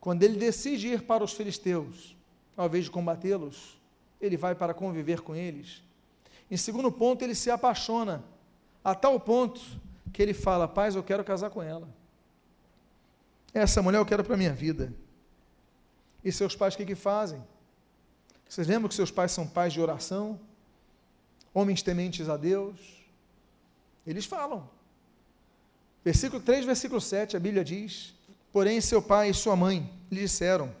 quando 0.00 0.24
ele 0.24 0.36
decide 0.36 0.88
ir 0.88 1.02
para 1.02 1.22
os 1.22 1.32
filisteus, 1.32 2.16
ao 2.56 2.66
invés 2.66 2.86
de 2.86 2.90
combatê-los, 2.90 3.75
ele 4.20 4.36
vai 4.36 4.54
para 4.54 4.74
conviver 4.74 5.20
com 5.20 5.34
eles. 5.34 5.82
Em 6.50 6.56
segundo 6.56 6.90
ponto, 6.90 7.22
ele 7.22 7.34
se 7.34 7.50
apaixona, 7.50 8.24
a 8.84 8.94
tal 8.94 9.18
ponto 9.18 9.60
que 10.12 10.22
ele 10.22 10.34
fala: 10.34 10.68
Paz, 10.68 10.94
eu 10.94 11.02
quero 11.02 11.24
casar 11.24 11.50
com 11.50 11.62
ela. 11.62 11.88
Essa 13.52 13.82
mulher 13.82 13.98
eu 13.98 14.06
quero 14.06 14.22
para 14.22 14.34
a 14.34 14.36
minha 14.36 14.52
vida. 14.52 14.92
E 16.24 16.30
seus 16.30 16.54
pais 16.54 16.74
o 16.74 16.76
que, 16.76 16.84
que 16.84 16.94
fazem? 16.94 17.42
Vocês 18.48 18.66
lembram 18.66 18.88
que 18.88 18.94
seus 18.94 19.10
pais 19.10 19.32
são 19.32 19.46
pais 19.46 19.72
de 19.72 19.80
oração? 19.80 20.38
Homens 21.54 21.82
tementes 21.82 22.28
a 22.28 22.36
Deus? 22.36 22.78
Eles 24.06 24.24
falam. 24.24 24.68
Versículo 26.04 26.40
3, 26.40 26.64
versículo 26.64 27.00
7, 27.00 27.36
a 27.36 27.40
Bíblia 27.40 27.64
diz: 27.64 28.14
Porém, 28.52 28.80
seu 28.80 29.02
pai 29.02 29.30
e 29.30 29.34
sua 29.34 29.56
mãe 29.56 29.90
lhe 30.10 30.20
disseram: 30.20 30.72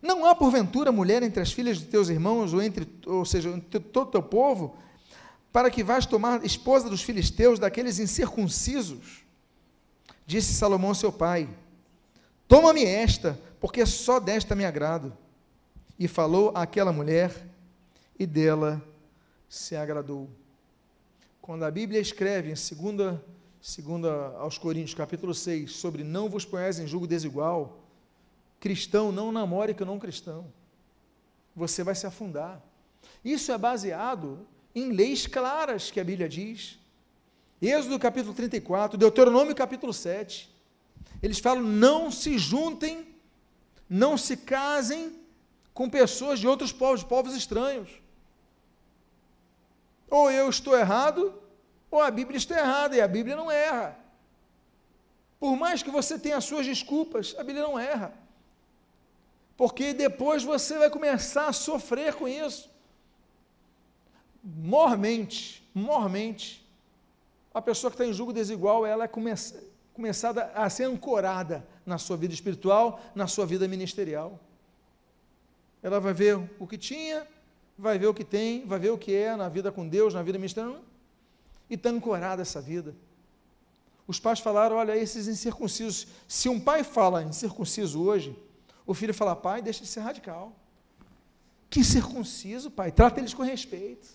não 0.00 0.24
há 0.24 0.34
porventura 0.34 0.92
mulher 0.92 1.22
entre 1.22 1.42
as 1.42 1.52
filhas 1.52 1.78
de 1.78 1.86
teus 1.86 2.08
irmãos, 2.08 2.52
ou 2.52 2.62
entre, 2.62 2.88
ou 3.06 3.24
seja, 3.24 3.48
entre 3.50 3.80
todo 3.80 4.08
o 4.08 4.10
teu 4.12 4.22
povo, 4.22 4.76
para 5.52 5.70
que 5.70 5.82
vás 5.82 6.04
tomar 6.04 6.44
esposa 6.44 6.88
dos 6.90 7.02
filisteus, 7.02 7.58
daqueles 7.58 7.98
incircuncisos? 7.98 9.24
Disse 10.26 10.52
Salomão 10.52 10.92
seu 10.92 11.10
pai: 11.10 11.48
Toma-me 12.46 12.84
esta, 12.84 13.38
porque 13.60 13.86
só 13.86 14.20
desta 14.20 14.54
me 14.54 14.64
agrado. 14.64 15.16
E 15.98 16.06
falou 16.06 16.52
àquela 16.54 16.92
mulher, 16.92 17.32
e 18.18 18.26
dela 18.26 18.82
se 19.48 19.74
agradou. 19.74 20.28
Quando 21.40 21.64
a 21.64 21.70
Bíblia 21.70 22.00
escreve 22.00 22.50
em 22.50 22.56
segunda, 22.56 23.24
segunda 23.60 24.36
aos 24.38 24.58
Coríntios, 24.58 24.94
capítulo 24.94 25.32
6, 25.32 25.72
sobre 25.72 26.04
não 26.04 26.28
vos 26.28 26.44
ponhais 26.44 26.78
em 26.78 26.86
julgo 26.86 27.06
desigual, 27.06 27.85
cristão 28.60 29.12
não 29.12 29.30
namore 29.30 29.74
com 29.74 29.84
não 29.84 29.98
cristão. 29.98 30.52
Você 31.54 31.82
vai 31.82 31.94
se 31.94 32.06
afundar. 32.06 32.60
Isso 33.24 33.52
é 33.52 33.58
baseado 33.58 34.46
em 34.74 34.92
leis 34.92 35.26
claras 35.26 35.90
que 35.90 36.00
a 36.00 36.04
Bíblia 36.04 36.28
diz. 36.28 36.78
Êxodo 37.60 37.98
capítulo 37.98 38.34
34, 38.34 38.98
Deuteronômio 38.98 39.54
capítulo 39.54 39.92
7. 39.92 40.54
Eles 41.22 41.38
falam: 41.38 41.62
não 41.62 42.10
se 42.10 42.38
juntem, 42.38 43.06
não 43.88 44.18
se 44.18 44.36
casem 44.36 45.18
com 45.72 45.88
pessoas 45.88 46.38
de 46.38 46.46
outros 46.46 46.72
povos, 46.72 47.02
povos 47.02 47.34
estranhos. 47.34 47.88
Ou 50.08 50.30
eu 50.30 50.48
estou 50.48 50.78
errado, 50.78 51.34
ou 51.90 52.00
a 52.00 52.10
Bíblia 52.10 52.36
está 52.36 52.58
errada, 52.58 52.96
e 52.96 53.00
a 53.00 53.08
Bíblia 53.08 53.34
não 53.34 53.50
erra. 53.50 53.98
Por 55.40 55.56
mais 55.56 55.82
que 55.82 55.90
você 55.90 56.18
tenha 56.18 56.36
as 56.36 56.44
suas 56.44 56.66
desculpas, 56.66 57.34
a 57.38 57.42
Bíblia 57.42 57.62
não 57.62 57.78
erra 57.78 58.25
porque 59.56 59.94
depois 59.94 60.42
você 60.42 60.78
vai 60.78 60.90
começar 60.90 61.48
a 61.48 61.52
sofrer 61.52 62.14
com 62.14 62.28
isso. 62.28 62.70
Mormente, 64.42 65.66
mormente, 65.74 66.64
a 67.52 67.62
pessoa 67.62 67.90
que 67.90 67.94
está 67.94 68.06
em 68.06 68.12
julgo 68.12 68.32
desigual, 68.32 68.84
ela 68.84 69.04
é 69.04 69.08
começa, 69.08 69.64
começada 69.94 70.52
a 70.54 70.68
ser 70.68 70.84
ancorada 70.84 71.66
na 71.86 71.96
sua 71.96 72.16
vida 72.16 72.34
espiritual, 72.34 73.00
na 73.14 73.26
sua 73.26 73.46
vida 73.46 73.66
ministerial. 73.66 74.38
Ela 75.82 75.98
vai 75.98 76.12
ver 76.12 76.38
o 76.58 76.66
que 76.66 76.76
tinha, 76.76 77.26
vai 77.78 77.98
ver 77.98 78.08
o 78.08 78.14
que 78.14 78.24
tem, 78.24 78.66
vai 78.66 78.78
ver 78.78 78.90
o 78.90 78.98
que 78.98 79.14
é 79.14 79.34
na 79.34 79.48
vida 79.48 79.72
com 79.72 79.88
Deus, 79.88 80.12
na 80.12 80.22
vida 80.22 80.38
ministerial, 80.38 80.80
e 81.70 81.74
está 81.74 81.88
ancorada 81.88 82.42
essa 82.42 82.60
vida. 82.60 82.94
Os 84.06 84.20
pais 84.20 84.38
falaram: 84.38 84.76
olha, 84.76 84.96
esses 84.96 85.26
incircuncisos. 85.26 86.06
Se 86.28 86.48
um 86.48 86.60
pai 86.60 86.84
fala 86.84 87.22
incircunciso 87.22 88.02
hoje, 88.02 88.36
o 88.86 88.94
filho 88.94 89.12
fala, 89.12 89.34
pai, 89.34 89.60
deixa 89.60 89.82
de 89.82 89.88
ser 89.88 90.00
radical. 90.00 90.54
Que 91.68 91.82
circunciso, 91.82 92.70
pai, 92.70 92.92
trata 92.92 93.20
eles 93.20 93.34
com 93.34 93.42
respeito. 93.42 94.06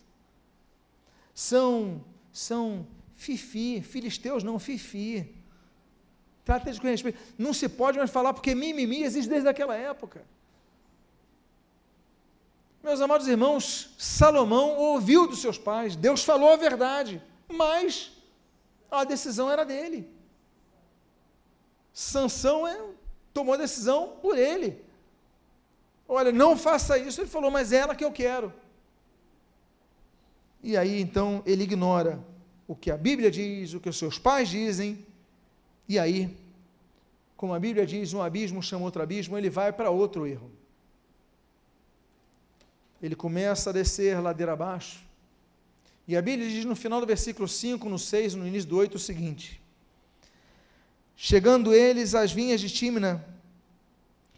São, 1.33 2.03
são 2.31 2.87
fifi, 3.15 3.81
filisteus 3.81 4.43
não, 4.43 4.57
fifi. 4.57 5.35
Trata 6.45 6.69
eles 6.69 6.79
com 6.79 6.87
respeito. 6.87 7.19
Não 7.37 7.53
se 7.53 7.67
pode 7.67 7.97
mais 7.97 8.09
falar, 8.09 8.33
porque 8.33 8.55
mimimi 8.55 9.03
existe 9.03 9.29
desde 9.29 9.49
aquela 9.49 9.75
época. 9.75 10.25
Meus 12.81 12.99
amados 12.99 13.27
irmãos, 13.27 13.93
Salomão 13.97 14.75
ouviu 14.77 15.27
dos 15.27 15.39
seus 15.39 15.57
pais, 15.57 15.95
Deus 15.95 16.23
falou 16.23 16.51
a 16.51 16.55
verdade, 16.55 17.21
mas 17.47 18.11
a 18.89 19.03
decisão 19.03 19.51
era 19.51 19.63
dele. 19.63 20.09
Sansão 21.93 22.67
é 22.67 22.81
tomou 23.33 23.53
a 23.53 23.57
decisão 23.57 24.17
por 24.21 24.37
ele. 24.37 24.83
Olha, 26.07 26.31
não 26.31 26.57
faça 26.57 26.97
isso. 26.97 27.21
Ele 27.21 27.29
falou, 27.29 27.49
mas 27.49 27.71
é 27.71 27.77
ela 27.77 27.95
que 27.95 28.03
eu 28.03 28.11
quero. 28.11 28.53
E 30.63 30.77
aí 30.77 31.01
então 31.01 31.41
ele 31.45 31.63
ignora 31.63 32.23
o 32.67 32.75
que 32.75 32.91
a 32.91 32.97
Bíblia 32.97 33.31
diz, 33.31 33.73
o 33.73 33.79
que 33.79 33.89
os 33.89 33.97
seus 33.97 34.19
pais 34.19 34.49
dizem, 34.49 35.05
e 35.87 35.99
aí, 35.99 36.35
como 37.35 37.53
a 37.53 37.59
Bíblia 37.59 37.85
diz, 37.85 38.13
um 38.13 38.21
abismo 38.21 38.63
chama 38.63 38.85
outro 38.85 39.01
abismo, 39.01 39.37
ele 39.37 39.49
vai 39.49 39.73
para 39.73 39.89
outro 39.89 40.25
erro. 40.25 40.49
Ele 43.01 43.15
começa 43.15 43.71
a 43.71 43.73
descer 43.73 44.21
ladeira 44.21 44.53
abaixo. 44.53 45.03
E 46.07 46.15
a 46.15 46.21
Bíblia 46.21 46.49
diz 46.49 46.65
no 46.65 46.75
final 46.75 47.01
do 47.01 47.07
versículo 47.07 47.47
5, 47.47 47.89
no 47.89 47.97
6, 47.97 48.35
no 48.35 48.47
início 48.47 48.69
do 48.69 48.77
8, 48.77 48.95
o 48.95 48.99
seguinte: 48.99 49.60
Chegando 51.15 51.73
eles 51.73 52.15
às 52.15 52.31
vinhas 52.31 52.59
de 52.59 52.69
Tímina, 52.69 53.23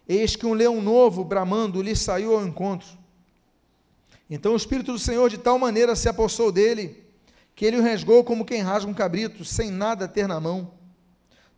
eis 0.08 0.36
que 0.36 0.46
um 0.46 0.54
leão 0.54 0.82
novo, 0.82 1.24
bramando, 1.24 1.82
lhe 1.82 1.96
saiu 1.96 2.36
ao 2.36 2.46
encontro. 2.46 2.88
Então 4.30 4.54
o 4.54 4.58
Espírito 4.58 4.92
do 4.92 5.00
Senhor 5.00 5.30
de 5.30 5.38
tal 5.38 5.58
maneira 5.60 5.96
se 5.96 6.10
apossou 6.10 6.52
dele, 6.52 7.04
que 7.56 7.66
ele 7.66 7.78
o 7.78 7.84
rasgou 7.84 8.24
como 8.24 8.46
quem 8.46 8.62
rasga 8.62 8.90
um 8.90 8.94
cabrito, 8.94 9.46
sem 9.46 9.70
nada 9.70 10.08
ter 10.08 10.28
na 10.28 10.40
mão. 10.40 10.72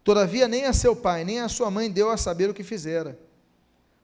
Todavia 0.04 0.48
nem 0.48 0.66
a 0.66 0.74
seu 0.74 0.96
pai, 0.96 1.24
nem 1.24 1.40
a 1.40 1.50
sua 1.50 1.72
mãe 1.72 1.90
deu 1.90 2.10
a 2.10 2.18
saber 2.18 2.50
o 2.50 2.54
que 2.54 2.64
fizera. 2.64 3.18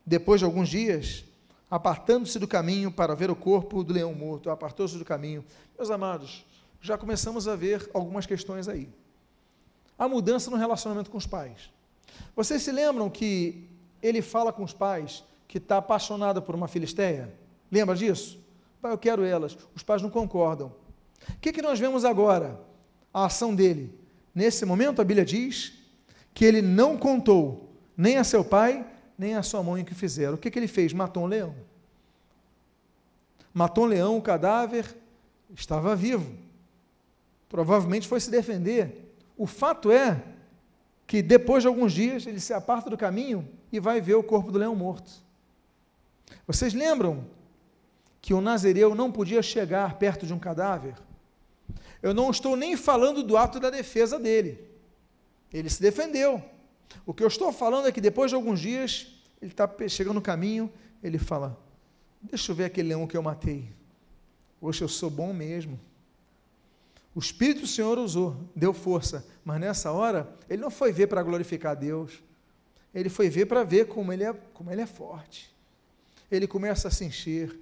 Depois 0.05 0.39
de 0.39 0.45
alguns 0.45 0.69
dias, 0.69 1.23
apartando-se 1.69 2.39
do 2.39 2.47
caminho 2.47 2.91
para 2.91 3.13
ver 3.13 3.29
o 3.29 3.35
corpo 3.35 3.83
do 3.83 3.93
leão 3.93 4.13
morto, 4.13 4.49
apartou-se 4.49 4.97
do 4.97 5.05
caminho. 5.05 5.45
Meus 5.77 5.91
amados, 5.91 6.45
já 6.81 6.97
começamos 6.97 7.47
a 7.47 7.55
ver 7.55 7.87
algumas 7.93 8.25
questões 8.25 8.67
aí 8.67 8.89
a 10.01 10.07
mudança 10.07 10.49
no 10.49 10.57
relacionamento 10.57 11.11
com 11.11 11.17
os 11.19 11.27
pais. 11.27 11.69
Vocês 12.35 12.63
se 12.63 12.71
lembram 12.71 13.07
que 13.07 13.69
ele 14.01 14.19
fala 14.19 14.51
com 14.51 14.63
os 14.63 14.73
pais 14.73 15.23
que 15.47 15.59
está 15.59 15.77
apaixonado 15.77 16.41
por 16.41 16.55
uma 16.55 16.67
filisteia? 16.67 17.31
Lembra 17.71 17.95
disso? 17.95 18.43
Pai, 18.81 18.91
eu 18.91 18.97
quero 18.97 19.23
elas. 19.23 19.55
Os 19.75 19.83
pais 19.83 20.01
não 20.01 20.09
concordam. 20.09 20.73
O 21.29 21.37
que, 21.39 21.53
que 21.53 21.61
nós 21.61 21.79
vemos 21.79 22.03
agora? 22.03 22.59
A 23.13 23.25
ação 23.25 23.53
dele. 23.53 23.93
Nesse 24.33 24.65
momento, 24.65 25.03
a 25.03 25.05
Bíblia 25.05 25.23
diz 25.23 25.73
que 26.33 26.45
ele 26.45 26.63
não 26.63 26.97
contou 26.97 27.71
nem 27.95 28.17
a 28.17 28.23
seu 28.23 28.43
pai, 28.43 28.83
nem 29.15 29.35
a 29.35 29.43
sua 29.43 29.61
mãe 29.61 29.83
o 29.83 29.85
que 29.85 29.93
fizeram. 29.93 30.33
O 30.33 30.37
que, 30.39 30.49
que 30.49 30.57
ele 30.57 30.67
fez? 30.67 30.93
Matou 30.93 31.25
um 31.25 31.27
leão. 31.27 31.53
Matou 33.53 33.83
um 33.83 33.87
leão, 33.87 34.17
o 34.17 34.21
cadáver 34.21 34.97
estava 35.55 35.95
vivo. 35.95 36.35
Provavelmente 37.47 38.07
foi 38.07 38.19
se 38.19 38.31
defender. 38.31 39.10
O 39.41 39.47
fato 39.47 39.91
é 39.91 40.23
que 41.07 41.19
depois 41.19 41.63
de 41.63 41.67
alguns 41.67 41.93
dias 41.93 42.27
ele 42.27 42.39
se 42.39 42.53
aparta 42.53 42.91
do 42.91 42.95
caminho 42.95 43.49
e 43.71 43.79
vai 43.79 43.99
ver 43.99 44.13
o 44.13 44.21
corpo 44.21 44.51
do 44.51 44.59
leão 44.59 44.75
morto. 44.75 45.11
Vocês 46.45 46.75
lembram 46.75 47.25
que 48.21 48.35
o 48.35 48.39
nazireu 48.39 48.93
não 48.93 49.11
podia 49.11 49.41
chegar 49.41 49.97
perto 49.97 50.27
de 50.27 50.31
um 50.31 50.37
cadáver? 50.37 50.93
Eu 52.03 52.13
não 52.13 52.29
estou 52.29 52.55
nem 52.55 52.77
falando 52.77 53.23
do 53.23 53.35
ato 53.35 53.59
da 53.59 53.71
defesa 53.71 54.19
dele. 54.19 54.63
Ele 55.51 55.71
se 55.71 55.81
defendeu. 55.81 56.39
O 57.03 57.11
que 57.11 57.23
eu 57.23 57.27
estou 57.27 57.51
falando 57.51 57.87
é 57.87 57.91
que 57.91 57.99
depois 57.99 58.29
de 58.29 58.35
alguns 58.35 58.59
dias, 58.59 59.07
ele 59.41 59.49
está 59.49 59.67
chegando 59.89 60.13
no 60.13 60.21
caminho, 60.21 60.71
ele 61.01 61.17
fala: 61.17 61.59
Deixa 62.21 62.51
eu 62.51 62.55
ver 62.55 62.65
aquele 62.65 62.89
leão 62.89 63.07
que 63.07 63.17
eu 63.17 63.23
matei. 63.23 63.73
Poxa, 64.59 64.83
eu 64.83 64.87
sou 64.87 65.09
bom 65.09 65.33
mesmo. 65.33 65.79
O 67.13 67.19
Espírito 67.19 67.61
do 67.61 67.67
Senhor 67.67 67.97
usou, 67.97 68.49
deu 68.55 68.73
força, 68.73 69.25
mas 69.43 69.59
nessa 69.59 69.91
hora, 69.91 70.33
ele 70.49 70.61
não 70.61 70.71
foi 70.71 70.91
ver 70.93 71.07
para 71.07 71.21
glorificar 71.21 71.75
Deus, 71.75 72.23
ele 72.93 73.09
foi 73.09 73.29
ver 73.29 73.45
para 73.45 73.63
ver 73.63 73.87
como 73.87 74.13
ele, 74.13 74.23
é, 74.23 74.33
como 74.53 74.71
ele 74.71 74.81
é 74.81 74.85
forte. 74.85 75.53
Ele 76.29 76.47
começa 76.47 76.87
a 76.87 76.91
se 76.91 77.03
encher, 77.03 77.57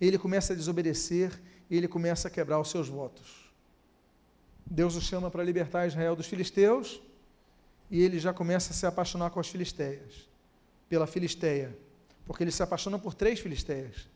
ele 0.00 0.18
começa 0.18 0.52
a 0.52 0.56
desobedecer, 0.56 1.38
e 1.68 1.76
ele 1.76 1.88
começa 1.88 2.28
a 2.28 2.30
quebrar 2.30 2.60
os 2.60 2.70
seus 2.70 2.88
votos. 2.88 3.50
Deus 4.66 4.94
o 4.96 5.00
chama 5.00 5.30
para 5.30 5.42
libertar 5.42 5.86
Israel 5.86 6.16
dos 6.16 6.26
filisteus, 6.26 7.00
e 7.90 8.00
ele 8.00 8.18
já 8.18 8.32
começa 8.32 8.72
a 8.72 8.74
se 8.74 8.86
apaixonar 8.86 9.30
com 9.30 9.40
as 9.40 9.48
filisteias, 9.48 10.28
pela 10.88 11.06
filisteia, 11.06 11.76
porque 12.26 12.42
ele 12.42 12.50
se 12.50 12.62
apaixona 12.62 12.98
por 12.98 13.14
três 13.14 13.38
filisteias. 13.40 14.08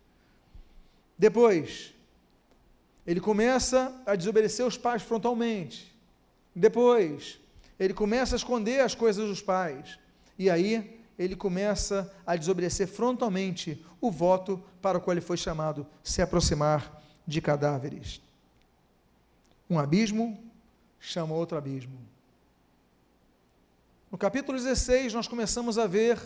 Depois, 1.19 1.95
ele 3.09 3.21
começa 3.21 3.91
a 4.05 4.15
desobedecer 4.15 4.67
os 4.67 4.77
pais 4.77 5.01
frontalmente. 5.01 5.97
Depois, 6.55 7.41
ele 7.81 7.95
começa 7.95 8.35
a 8.35 8.37
esconder 8.37 8.81
as 8.81 8.95
coisas 8.95 9.27
dos 9.27 9.41
pais. 9.41 9.99
E 10.39 10.51
aí, 10.51 11.01
ele 11.19 11.35
começa 11.35 12.15
a 12.27 12.37
desobedecer 12.37 12.87
frontalmente 12.87 13.83
o 13.99 14.11
voto 14.11 14.63
para 14.83 14.99
o 14.99 15.01
qual 15.01 15.15
ele 15.15 15.23
foi 15.23 15.39
chamado, 15.39 15.87
se 16.05 16.21
aproximar 16.21 17.03
de 17.27 17.41
cadáveres. 17.41 18.21
Um 19.71 19.79
abismo 19.79 20.39
chama 21.01 21.35
outro 21.35 21.57
abismo. 21.57 21.99
No 24.13 24.19
capítulo 24.19 24.59
16, 24.59 25.15
nós 25.15 25.27
começamos 25.27 25.79
a 25.79 25.87
ver 25.87 26.21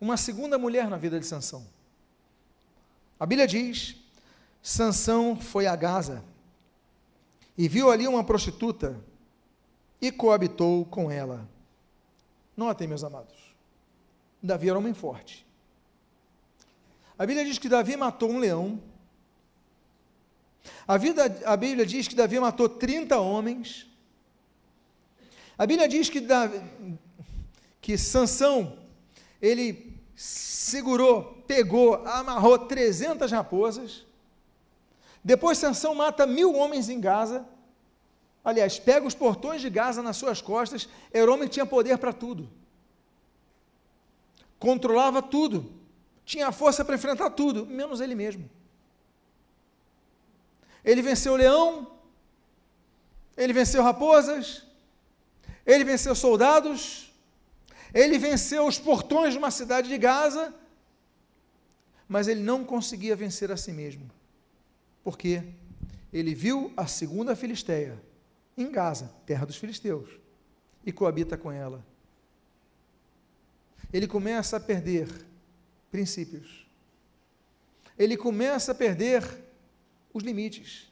uma 0.00 0.16
segunda 0.16 0.58
mulher 0.58 0.90
na 0.90 0.96
vida 0.96 1.20
de 1.20 1.26
Sansão. 1.26 1.64
A 3.20 3.24
Bíblia 3.24 3.46
diz 3.46 3.99
Sansão 4.62 5.36
foi 5.36 5.66
a 5.66 5.74
Gaza 5.74 6.22
e 7.56 7.68
viu 7.68 7.90
ali 7.90 8.06
uma 8.06 8.24
prostituta 8.24 8.98
e 10.00 10.10
coabitou 10.10 10.84
com 10.86 11.10
ela. 11.10 11.48
Notem, 12.56 12.88
meus 12.88 13.04
amados, 13.04 13.34
Davi 14.42 14.68
era 14.68 14.78
um 14.78 14.82
homem 14.82 14.94
forte. 14.94 15.46
A 17.18 17.26
Bíblia 17.26 17.44
diz 17.44 17.58
que 17.58 17.68
Davi 17.68 17.96
matou 17.96 18.30
um 18.30 18.38
leão. 18.38 18.80
A, 20.86 20.96
vida, 20.96 21.24
a 21.44 21.56
Bíblia 21.56 21.84
diz 21.84 22.08
que 22.08 22.14
Davi 22.14 22.40
matou 22.40 22.68
30 22.68 23.18
homens. 23.18 23.86
A 25.58 25.66
Bíblia 25.66 25.86
diz 25.86 26.08
que, 26.08 26.20
Davi, 26.20 26.60
que 27.80 27.98
Sansão, 27.98 28.78
ele 29.40 30.00
segurou, 30.16 31.42
pegou, 31.46 31.96
amarrou 32.06 32.58
300 32.58 33.30
raposas. 33.30 34.06
Depois 35.22 35.58
Sansão 35.58 35.94
mata 35.94 36.26
mil 36.26 36.54
homens 36.54 36.88
em 36.88 37.00
Gaza. 37.00 37.46
Aliás, 38.42 38.78
pega 38.78 39.06
os 39.06 39.14
portões 39.14 39.60
de 39.60 39.68
Gaza 39.68 40.02
nas 40.02 40.16
suas 40.16 40.40
costas. 40.40 40.88
Que 41.12 41.48
tinha 41.48 41.66
poder 41.66 41.98
para 41.98 42.12
tudo. 42.12 42.50
Controlava 44.58 45.20
tudo. 45.20 45.72
Tinha 46.24 46.50
força 46.52 46.84
para 46.84 46.94
enfrentar 46.94 47.30
tudo, 47.30 47.66
menos 47.66 48.00
ele 48.00 48.14
mesmo. 48.14 48.48
Ele 50.84 51.02
venceu 51.02 51.34
o 51.34 51.36
leão. 51.36 51.86
Ele 53.36 53.52
venceu 53.52 53.82
raposas. 53.82 54.64
Ele 55.66 55.84
venceu 55.84 56.14
soldados. 56.14 57.12
Ele 57.92 58.18
venceu 58.18 58.66
os 58.66 58.78
portões 58.78 59.32
de 59.32 59.38
uma 59.38 59.50
cidade 59.50 59.88
de 59.88 59.98
Gaza. 59.98 60.54
Mas 62.08 62.26
ele 62.26 62.40
não 62.40 62.64
conseguia 62.64 63.14
vencer 63.14 63.52
a 63.52 63.56
si 63.56 63.72
mesmo 63.72 64.10
porque 65.02 65.42
ele 66.12 66.34
viu 66.34 66.72
a 66.76 66.86
segunda 66.86 67.36
Filisteia 67.36 67.98
em 68.56 68.70
Gaza, 68.70 69.10
terra 69.24 69.46
dos 69.46 69.56
filisteus, 69.56 70.08
e 70.84 70.92
coabita 70.92 71.36
com 71.36 71.50
ela. 71.50 71.84
Ele 73.92 74.06
começa 74.06 74.56
a 74.56 74.60
perder 74.60 75.08
princípios. 75.90 76.66
Ele 77.98 78.16
começa 78.16 78.72
a 78.72 78.74
perder 78.74 79.24
os 80.12 80.22
limites. 80.22 80.90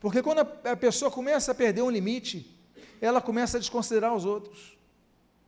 Porque 0.00 0.22
quando 0.22 0.40
a 0.40 0.76
pessoa 0.76 1.10
começa 1.10 1.52
a 1.52 1.54
perder 1.54 1.82
um 1.82 1.90
limite, 1.90 2.50
ela 3.00 3.20
começa 3.20 3.56
a 3.56 3.60
desconsiderar 3.60 4.14
os 4.14 4.24
outros. 4.24 4.76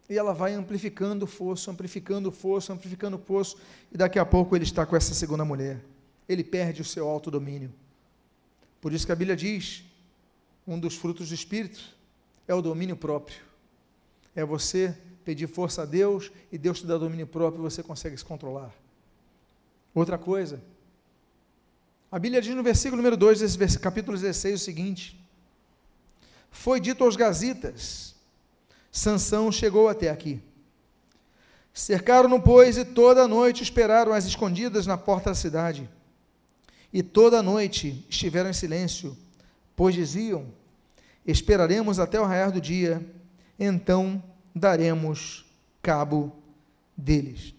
E 0.09 0.16
ela 0.16 0.32
vai 0.32 0.54
amplificando 0.54 1.24
o 1.24 1.28
fosso, 1.28 1.70
amplificando 1.70 2.28
o 2.28 2.32
fosso, 2.32 2.72
amplificando 2.72 3.16
o 3.16 3.20
fosso, 3.20 3.59
e 3.90 3.96
daqui 3.96 4.18
a 4.18 4.24
pouco 4.24 4.54
ele 4.54 4.64
está 4.64 4.86
com 4.86 4.96
essa 4.96 5.14
segunda 5.14 5.44
mulher. 5.44 5.80
Ele 6.28 6.44
perde 6.44 6.80
o 6.82 6.84
seu 6.84 7.09
autodomínio. 7.09 7.72
Por 8.87 8.93
isso 8.93 9.05
que 9.05 9.11
a 9.11 9.16
Bíblia 9.16 9.34
diz: 9.34 9.82
um 10.64 10.78
dos 10.78 10.95
frutos 10.95 11.30
do 11.30 11.34
Espírito 11.34 11.82
é 12.47 12.55
o 12.55 12.62
domínio 12.62 12.97
próprio. 12.97 13.41
É 14.32 14.45
você 14.45 14.97
pedir 15.24 15.49
força 15.49 15.82
a 15.82 15.84
Deus 15.84 16.30
e 16.53 16.57
Deus 16.57 16.78
te 16.78 16.87
dá 16.87 16.97
domínio 16.97 17.26
próprio 17.26 17.61
e 17.61 17.64
você 17.64 17.82
consegue 17.82 18.16
se 18.16 18.24
controlar. 18.24 18.72
Outra 19.93 20.16
coisa, 20.16 20.62
a 22.12 22.16
Bíblia 22.16 22.41
diz 22.41 22.55
no 22.55 22.62
versículo 22.62 22.99
número 22.99 23.16
2 23.16 23.57
desse 23.57 23.76
capítulo 23.76 24.16
16 24.16 24.61
o 24.61 24.64
seguinte: 24.64 25.20
Foi 26.49 26.78
dito 26.78 27.03
aos 27.03 27.16
gazitas, 27.16 28.14
Sansão 28.93 29.51
chegou 29.51 29.89
até 29.89 30.11
aqui. 30.11 30.41
Cercaram-no, 31.74 32.41
pois, 32.41 32.78
e 32.78 32.84
toda 32.84 33.24
a 33.24 33.26
noite 33.26 33.64
esperaram 33.64 34.12
as 34.12 34.26
escondidas 34.26 34.87
na 34.87 34.97
porta 34.97 35.30
da 35.30 35.34
cidade 35.34 35.91
e 36.97 37.03
toda 37.03 37.40
a 37.40 37.42
noite 37.42 38.07
estiveram 38.09 38.49
em 38.49 38.55
silêncio, 38.55 39.14
pois 39.76 39.94
diziam: 39.94 40.47
Esperaremos 41.26 41.99
até 41.99 42.18
o 42.18 42.24
raiar 42.24 42.51
do 42.51 42.59
dia, 42.59 43.07
então 43.61 44.24
daremos 44.55 45.44
cabo 45.82 46.34
deles. 46.97 47.55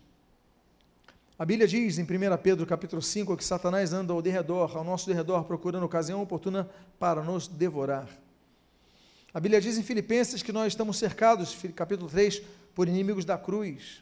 A 1.37 1.45
Bíblia 1.45 1.67
diz 1.67 1.99
em 1.99 2.01
1 2.01 2.07
Pedro 2.41 2.65
capítulo 2.65 2.99
5 2.99 3.37
que 3.37 3.45
Satanás 3.45 3.93
anda 3.93 4.11
ao 4.11 4.23
derredor, 4.23 4.75
ao 4.75 4.83
nosso 4.83 5.05
derredor, 5.05 5.43
procurando 5.43 5.85
ocasião 5.85 6.19
oportuna 6.19 6.67
para 6.97 7.21
nos 7.21 7.47
devorar. 7.47 8.09
A 9.31 9.39
Bíblia 9.39 9.61
diz 9.61 9.77
em 9.77 9.83
Filipenses 9.83 10.41
que 10.41 10.51
nós 10.51 10.73
estamos 10.73 10.97
cercados, 10.97 11.55
capítulo 11.75 12.09
3, 12.09 12.41
por 12.73 12.87
inimigos 12.87 13.23
da 13.23 13.37
cruz. 13.37 14.01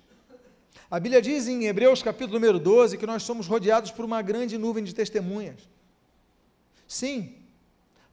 A 0.95 0.99
Bíblia 1.05 1.21
diz 1.21 1.45
em 1.45 1.65
Hebreus 1.65 2.01
capítulo 2.01 2.39
número 2.39 2.57
12 2.57 2.97
que 2.97 3.05
nós 3.05 3.21
somos 3.21 3.47
rodeados 3.47 3.91
por 3.91 4.05
uma 4.05 4.21
grande 4.21 4.57
nuvem 4.57 4.81
de 4.81 4.95
testemunhas. 4.95 5.67
Sim, 6.87 7.35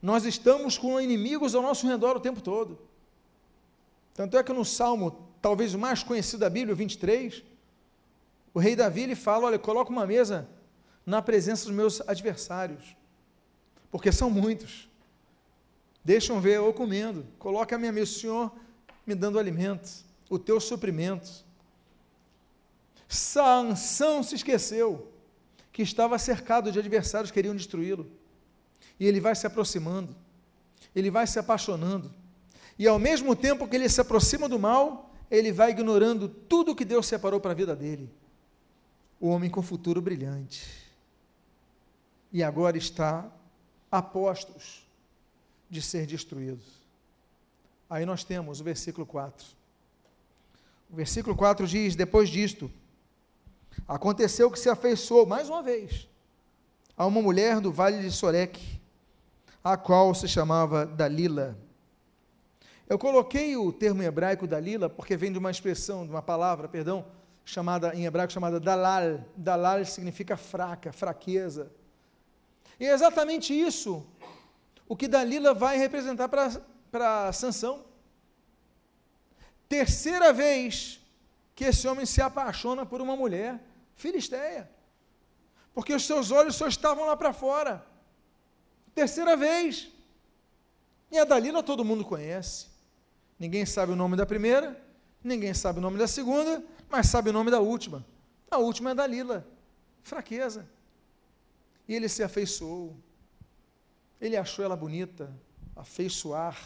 nós 0.01 0.25
estamos 0.25 0.77
com 0.77 0.99
inimigos 0.99 1.55
ao 1.55 1.61
nosso 1.61 1.87
redor 1.87 2.17
o 2.17 2.19
tempo 2.19 2.41
todo. 2.41 2.77
Tanto 4.13 4.37
é 4.37 4.43
que 4.43 4.51
no 4.51 4.65
Salmo, 4.65 5.29
talvez 5.41 5.73
o 5.73 5.79
mais 5.79 6.03
conhecido 6.03 6.41
da 6.41 6.49
Bíblia, 6.49 6.73
o 6.73 6.75
23, 6.75 7.41
o 8.53 8.59
rei 8.59 8.75
Davi 8.75 9.03
ele 9.03 9.15
fala: 9.15 9.45
Olha, 9.45 9.57
coloca 9.57 9.89
uma 9.89 10.05
mesa 10.05 10.45
na 11.05 11.21
presença 11.21 11.63
dos 11.63 11.73
meus 11.73 12.01
adversários, 12.01 12.97
porque 13.89 14.11
são 14.11 14.29
muitos. 14.29 14.89
Deixam 16.03 16.41
ver 16.41 16.57
eu 16.57 16.73
comendo, 16.73 17.25
coloca 17.39 17.77
a 17.77 17.79
minha 17.79 17.93
mesa, 17.93 18.11
o 18.11 18.15
Senhor 18.15 18.51
me 19.07 19.15
dando 19.15 19.39
alimento, 19.39 19.89
o 20.29 20.37
teu 20.37 20.59
suprimento. 20.59 21.45
Sansão 23.13 24.23
se 24.23 24.35
esqueceu 24.35 25.11
que 25.71 25.81
estava 25.81 26.17
cercado 26.19 26.71
de 26.71 26.79
adversários 26.79 27.31
que 27.31 27.35
queriam 27.35 27.55
destruí-lo. 27.55 28.09
E 28.99 29.05
ele 29.05 29.19
vai 29.19 29.35
se 29.35 29.47
aproximando, 29.47 30.15
ele 30.95 31.09
vai 31.09 31.25
se 31.25 31.39
apaixonando. 31.39 32.13
E 32.77 32.87
ao 32.87 32.99
mesmo 32.99 33.35
tempo 33.35 33.67
que 33.67 33.75
ele 33.75 33.89
se 33.89 34.01
aproxima 34.01 34.49
do 34.49 34.59
mal, 34.59 35.11
ele 35.29 35.51
vai 35.51 35.71
ignorando 35.71 36.27
tudo 36.27 36.75
que 36.75 36.85
Deus 36.85 37.07
separou 37.07 37.39
para 37.39 37.51
a 37.51 37.55
vida 37.55 37.75
dele. 37.75 38.09
O 39.19 39.29
homem 39.29 39.49
com 39.49 39.61
futuro 39.61 40.01
brilhante. 40.01 40.67
E 42.31 42.43
agora 42.43 42.77
está 42.77 43.31
a 43.91 44.01
postos 44.01 44.85
de 45.69 45.81
ser 45.81 46.05
destruído. 46.05 46.61
Aí 47.89 48.05
nós 48.05 48.23
temos 48.23 48.59
o 48.59 48.63
versículo 48.63 49.05
4. 49.05 49.45
O 50.91 50.95
versículo 50.95 51.35
4 51.35 51.67
diz: 51.67 51.95
Depois 51.95 52.29
disto, 52.29 52.71
Aconteceu 53.87 54.49
que 54.49 54.59
se 54.59 54.69
afeiçoou, 54.69 55.25
mais 55.25 55.49
uma 55.49 55.61
vez, 55.61 56.07
a 56.95 57.05
uma 57.05 57.21
mulher 57.21 57.59
do 57.59 57.71
vale 57.71 58.01
de 58.01 58.11
Soreque, 58.11 58.81
a 59.63 59.77
qual 59.77 60.13
se 60.13 60.27
chamava 60.27 60.85
Dalila. 60.85 61.57
Eu 62.87 62.99
coloquei 62.99 63.55
o 63.55 63.71
termo 63.71 64.03
em 64.03 64.05
hebraico 64.05 64.45
Dalila 64.45 64.89
porque 64.89 65.15
vem 65.17 65.31
de 65.31 65.39
uma 65.39 65.51
expressão, 65.51 66.05
de 66.05 66.11
uma 66.11 66.21
palavra, 66.21 66.67
perdão, 66.67 67.05
chamada 67.45 67.93
em 67.95 68.05
hebraico 68.05 68.31
chamada 68.31 68.59
Dalal. 68.59 69.21
Dalal 69.35 69.83
significa 69.85 70.37
fraca, 70.37 70.91
fraqueza. 70.91 71.71
E 72.79 72.85
é 72.85 72.93
exatamente 72.93 73.53
isso 73.53 74.05
o 74.87 74.95
que 74.95 75.07
Dalila 75.07 75.53
vai 75.53 75.77
representar 75.77 76.29
para 76.29 77.31
Sansão. 77.31 77.85
Terceira 79.67 80.31
vez 80.33 81.02
que 81.55 81.65
esse 81.65 81.87
homem 81.87 82.05
se 82.05 82.21
apaixona 82.21 82.85
por 82.85 83.01
uma 83.01 83.15
mulher 83.15 83.61
filisteia. 83.95 84.69
Porque 85.73 85.93
os 85.93 86.05
seus 86.05 86.31
olhos 86.31 86.55
só 86.55 86.67
estavam 86.67 87.05
lá 87.05 87.17
para 87.17 87.33
fora. 87.33 87.85
Terceira 88.93 89.35
vez. 89.35 89.89
E 91.11 91.17
a 91.17 91.25
Dalila 91.25 91.63
todo 91.63 91.85
mundo 91.85 92.05
conhece. 92.05 92.67
Ninguém 93.37 93.65
sabe 93.65 93.91
o 93.91 93.95
nome 93.95 94.15
da 94.15 94.25
primeira, 94.25 94.81
ninguém 95.23 95.53
sabe 95.53 95.79
o 95.79 95.81
nome 95.81 95.97
da 95.97 96.07
segunda, 96.07 96.63
mas 96.89 97.07
sabe 97.07 97.29
o 97.29 97.33
nome 97.33 97.51
da 97.51 97.59
última. 97.59 98.05
A 98.49 98.57
última 98.57 98.91
é 98.91 98.95
Dalila. 98.95 99.47
Fraqueza. 100.01 100.67
E 101.87 101.95
ele 101.95 102.07
se 102.07 102.23
afeiçoou. 102.23 102.95
Ele 104.21 104.37
achou 104.37 104.63
ela 104.63 104.75
bonita, 104.75 105.31
afeiçoar. 105.75 106.57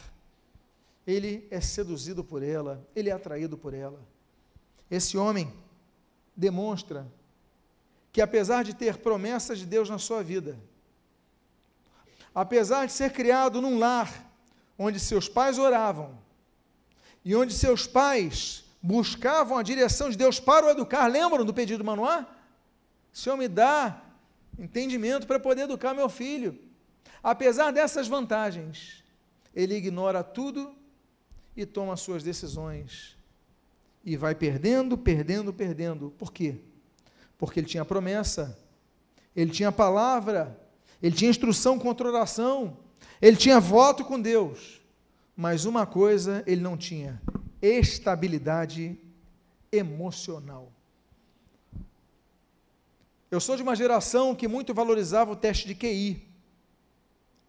Ele 1.05 1.47
é 1.49 1.61
seduzido 1.61 2.23
por 2.23 2.43
ela, 2.43 2.85
ele 2.95 3.09
é 3.09 3.13
atraído 3.13 3.57
por 3.57 3.73
ela. 3.73 3.99
Esse 4.89 5.17
homem 5.17 5.53
demonstra 6.35 7.05
que, 8.11 8.21
apesar 8.21 8.63
de 8.63 8.73
ter 8.73 8.97
promessas 8.97 9.59
de 9.59 9.65
Deus 9.65 9.89
na 9.89 9.97
sua 9.97 10.23
vida, 10.23 10.57
apesar 12.33 12.85
de 12.85 12.93
ser 12.93 13.11
criado 13.11 13.61
num 13.61 13.77
lar 13.77 14.31
onde 14.77 14.99
seus 14.99 15.27
pais 15.27 15.57
oravam 15.57 16.17
e 17.25 17.35
onde 17.35 17.53
seus 17.53 17.85
pais 17.85 18.63
buscavam 18.81 19.57
a 19.57 19.63
direção 19.63 20.09
de 20.09 20.17
Deus 20.17 20.39
para 20.39 20.67
o 20.67 20.69
educar, 20.69 21.07
lembram 21.07 21.43
do 21.43 21.53
pedido 21.53 21.79
do 21.79 21.85
Manoá? 21.85 22.25
Senhor, 23.11 23.35
me 23.35 23.47
dá 23.47 24.01
entendimento 24.57 25.27
para 25.27 25.39
poder 25.39 25.63
educar 25.63 25.93
meu 25.93 26.07
filho. 26.07 26.57
Apesar 27.23 27.71
dessas 27.71 28.07
vantagens, 28.07 29.03
ele 29.53 29.75
ignora 29.75 30.23
tudo 30.23 30.73
e 31.55 31.65
toma 31.65 31.97
suas 31.97 32.23
decisões. 32.23 33.16
E 34.07 34.15
vai 34.15 34.33
perdendo, 34.33 34.97
perdendo, 34.97 35.51
perdendo. 35.51 36.11
Por 36.17 36.31
quê? 36.31 36.55
Porque 37.37 37.59
ele 37.59 37.67
tinha 37.67 37.83
promessa, 37.83 38.57
ele 39.35 39.51
tinha 39.51 39.69
palavra, 39.69 40.57
ele 41.03 41.13
tinha 41.13 41.29
instrução 41.29 41.77
contra 41.77 42.07
oração, 42.07 42.77
ele 43.21 43.35
tinha 43.35 43.59
voto 43.59 44.05
com 44.05 44.17
Deus. 44.17 44.79
Mas 45.35 45.65
uma 45.65 45.85
coisa 45.85 46.41
ele 46.47 46.61
não 46.61 46.77
tinha: 46.77 47.21
estabilidade 47.61 48.97
emocional. 49.73 50.71
Eu 53.29 53.41
sou 53.41 53.57
de 53.57 53.61
uma 53.61 53.75
geração 53.75 54.33
que 54.33 54.47
muito 54.47 54.73
valorizava 54.73 55.33
o 55.33 55.35
teste 55.35 55.67
de 55.67 55.75
QI. 55.75 56.25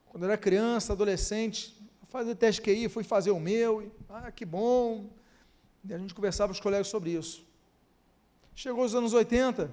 Quando 0.07 0.25
era 0.25 0.37
criança, 0.37 0.93
adolescente, 0.93 1.81
fazer 2.09 2.35
teste 2.35 2.61
de 2.61 2.69
QI, 2.69 2.89
fui 2.89 3.05
fazer 3.05 3.31
o 3.31 3.39
meu, 3.39 3.81
e, 3.81 3.93
ah, 4.09 4.33
que 4.33 4.45
bom. 4.45 5.17
E 5.85 5.95
a 5.95 5.99
gente 5.99 6.15
conversava 6.15 6.49
com 6.49 6.55
os 6.55 6.61
colegas 6.61 6.89
sobre 6.89 7.11
isso. 7.11 7.47
Chegou 8.55 8.85
os 8.85 8.95
anos 8.95 9.13
80, 9.13 9.71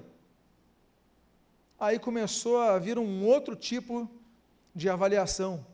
aí 1.78 1.98
começou 1.98 2.58
a 2.58 2.78
vir 2.78 2.98
um 2.98 3.24
outro 3.24 3.56
tipo 3.56 4.08
de 4.74 4.88
avaliação. 4.88 5.66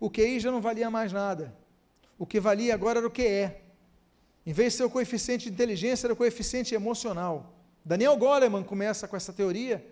O 0.00 0.10
QI 0.10 0.40
já 0.40 0.50
não 0.50 0.60
valia 0.60 0.90
mais 0.90 1.12
nada. 1.12 1.56
O 2.18 2.26
que 2.26 2.40
valia 2.40 2.74
agora 2.74 2.98
era 2.98 3.06
o 3.06 3.10
QE. 3.10 3.52
Em 4.44 4.52
vez 4.52 4.72
de 4.72 4.78
ser 4.78 4.84
o 4.84 4.90
coeficiente 4.90 5.44
de 5.44 5.52
inteligência, 5.52 6.06
era 6.06 6.14
o 6.14 6.16
coeficiente 6.16 6.74
emocional. 6.74 7.52
Daniel 7.84 8.16
Goleman 8.16 8.64
começa 8.64 9.06
com 9.06 9.16
essa 9.16 9.32
teoria, 9.32 9.84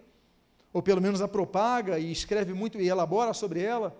ou 0.73 0.83
pelo 0.83 1.01
menos 1.01 1.21
a 1.21 1.29
propaga 1.29 1.99
e 1.99 2.11
escreve 2.11 2.53
muito 2.53 2.81
e 2.81 2.89
elabora 2.89 3.33
sobre 3.33 3.63
ela, 3.63 3.97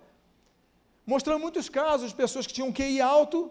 mostrando 1.07 1.41
muitos 1.41 1.69
casos 1.69 2.11
de 2.11 2.17
pessoas 2.17 2.47
que 2.47 2.53
tinham 2.53 2.73
QI 2.73 3.01
alto, 3.01 3.51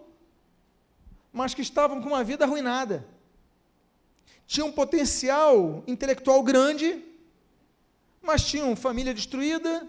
mas 1.32 1.54
que 1.54 1.62
estavam 1.62 2.00
com 2.00 2.08
uma 2.08 2.24
vida 2.24 2.44
arruinada. 2.44 3.06
Tinham 4.46 4.68
um 4.68 4.72
potencial 4.72 5.84
intelectual 5.86 6.42
grande, 6.42 7.04
mas 8.20 8.44
tinham 8.44 8.74
família 8.74 9.14
destruída, 9.14 9.88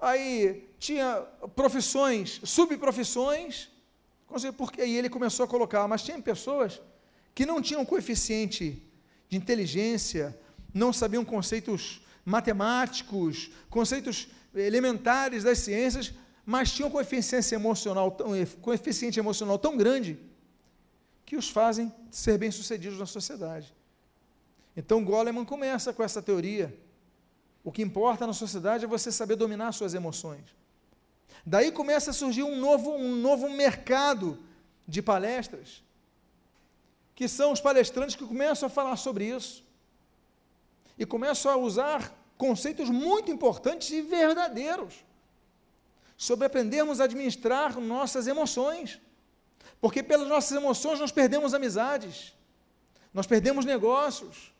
aí 0.00 0.68
tinha 0.78 1.22
profissões, 1.56 2.40
subprofissões, 2.44 3.68
porque 4.56 4.82
aí 4.82 4.96
ele 4.96 5.08
começou 5.08 5.44
a 5.44 5.48
colocar, 5.48 5.88
mas 5.88 6.02
tinha 6.02 6.20
pessoas 6.20 6.80
que 7.34 7.46
não 7.46 7.60
tinham 7.60 7.84
coeficiente 7.84 8.82
de 9.28 9.36
inteligência, 9.36 10.38
não 10.74 10.92
sabiam 10.92 11.24
conceitos 11.24 12.02
matemáticos, 12.24 13.50
conceitos 13.68 14.28
elementares 14.54 15.42
das 15.42 15.58
ciências, 15.58 16.12
mas 16.44 16.70
tinham 16.72 16.90
coeficiente 16.90 17.54
emocional, 17.54 18.16
coeficiente 18.60 19.18
emocional 19.18 19.58
tão 19.58 19.76
grande 19.76 20.29
que 21.30 21.36
os 21.36 21.48
fazem 21.48 21.94
ser 22.10 22.36
bem-sucedidos 22.38 22.98
na 22.98 23.06
sociedade. 23.06 23.72
Então 24.76 25.04
Goleman 25.04 25.44
começa 25.44 25.92
com 25.92 26.02
essa 26.02 26.20
teoria. 26.20 26.76
O 27.62 27.70
que 27.70 27.82
importa 27.82 28.26
na 28.26 28.32
sociedade 28.32 28.84
é 28.84 28.88
você 28.88 29.12
saber 29.12 29.36
dominar 29.36 29.70
suas 29.70 29.94
emoções. 29.94 30.42
Daí 31.46 31.70
começa 31.70 32.10
a 32.10 32.12
surgir 32.12 32.42
um 32.42 32.58
novo, 32.58 32.90
um 32.96 33.14
novo 33.14 33.48
mercado 33.48 34.40
de 34.88 35.00
palestras 35.00 35.84
que 37.14 37.28
são 37.28 37.52
os 37.52 37.60
palestrantes 37.60 38.16
que 38.16 38.26
começam 38.26 38.66
a 38.66 38.70
falar 38.70 38.96
sobre 38.96 39.24
isso 39.26 39.64
e 40.98 41.06
começam 41.06 41.52
a 41.52 41.56
usar 41.56 42.12
conceitos 42.36 42.90
muito 42.90 43.30
importantes 43.30 43.88
e 43.90 44.02
verdadeiros 44.02 45.04
sobre 46.16 46.46
aprendermos 46.46 47.00
a 47.00 47.04
administrar 47.04 47.78
nossas 47.78 48.26
emoções, 48.26 49.00
porque 49.80 50.02
pelas 50.02 50.28
nossas 50.28 50.56
emoções 50.56 51.00
nós 51.00 51.12
perdemos 51.12 51.54
amizades, 51.54 52.34
nós 53.12 53.26
perdemos 53.26 53.64
negócios, 53.64 54.52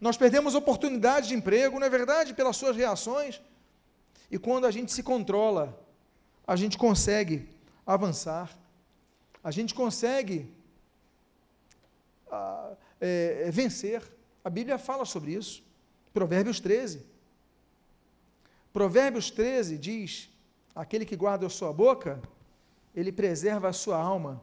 nós 0.00 0.16
perdemos 0.16 0.54
oportunidades 0.54 1.28
de 1.28 1.34
emprego, 1.34 1.78
não 1.78 1.86
é 1.86 1.90
verdade? 1.90 2.34
Pelas 2.34 2.56
suas 2.56 2.76
reações. 2.76 3.40
E 4.30 4.38
quando 4.38 4.66
a 4.66 4.70
gente 4.70 4.92
se 4.92 5.02
controla, 5.02 5.78
a 6.46 6.54
gente 6.56 6.76
consegue 6.76 7.48
avançar, 7.86 8.50
a 9.42 9.50
gente 9.50 9.74
consegue 9.74 10.52
é, 13.00 13.46
é, 13.46 13.50
vencer. 13.50 14.02
A 14.44 14.50
Bíblia 14.50 14.78
fala 14.78 15.04
sobre 15.04 15.32
isso. 15.32 15.62
Provérbios 16.12 16.60
13. 16.60 17.04
Provérbios 18.72 19.30
13 19.30 19.78
diz: 19.78 20.28
aquele 20.74 21.04
que 21.04 21.16
guarda 21.16 21.46
a 21.46 21.50
sua 21.50 21.72
boca, 21.72 22.20
ele 22.94 23.12
preserva 23.12 23.68
a 23.68 23.72
sua 23.72 23.96
alma. 23.96 24.42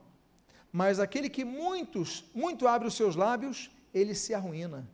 Mas 0.74 1.00
aquele 1.00 1.30
que 1.30 1.46
muitos, 1.46 2.26
muito 2.34 2.68
abre 2.68 2.88
os 2.88 2.96
seus 2.96 3.16
lábios, 3.16 3.70
ele 3.94 4.16
se 4.16 4.34
arruína. 4.34 4.90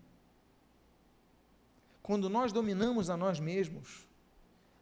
Quando 2.03 2.29
nós 2.29 2.51
dominamos 2.51 3.09
a 3.09 3.15
nós 3.15 3.39
mesmos, 3.39 4.05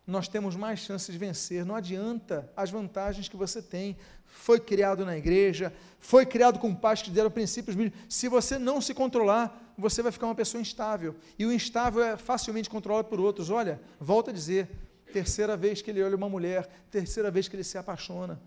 nós 0.07 0.27
temos 0.27 0.55
mais 0.55 0.79
chances 0.79 1.13
de 1.13 1.19
vencer. 1.19 1.63
Não 1.63 1.75
adianta 1.75 2.51
as 2.57 2.71
vantagens 2.71 3.27
que 3.27 3.37
você 3.37 3.61
tem. 3.61 3.95
Foi 4.25 4.59
criado 4.59 5.05
na 5.05 5.15
igreja, 5.15 5.71
foi 5.99 6.25
criado 6.25 6.57
com 6.57 6.73
pais 6.73 7.03
que 7.03 7.11
deram 7.11 7.29
princípios 7.29 7.75
bíblicos. 7.75 8.01
Se 8.09 8.27
você 8.27 8.57
não 8.57 8.81
se 8.81 8.93
controlar, 8.95 9.75
você 9.77 10.01
vai 10.01 10.11
ficar 10.11 10.25
uma 10.25 10.33
pessoa 10.33 10.59
instável. 10.59 11.15
E 11.37 11.45
o 11.45 11.51
instável 11.51 12.03
é 12.03 12.17
facilmente 12.17 12.71
controlado 12.71 13.07
por 13.07 13.19
outros. 13.19 13.51
Olha, 13.51 13.79
volta 13.99 14.31
a 14.31 14.33
dizer, 14.33 14.67
terceira 15.13 15.55
vez 15.55 15.79
que 15.79 15.91
ele 15.91 16.01
olha 16.01 16.15
uma 16.15 16.29
mulher, 16.29 16.67
terceira 16.89 17.29
vez 17.29 17.47
que 17.47 17.55
ele 17.55 17.63
se 17.63 17.77
apaixona. 17.77 18.41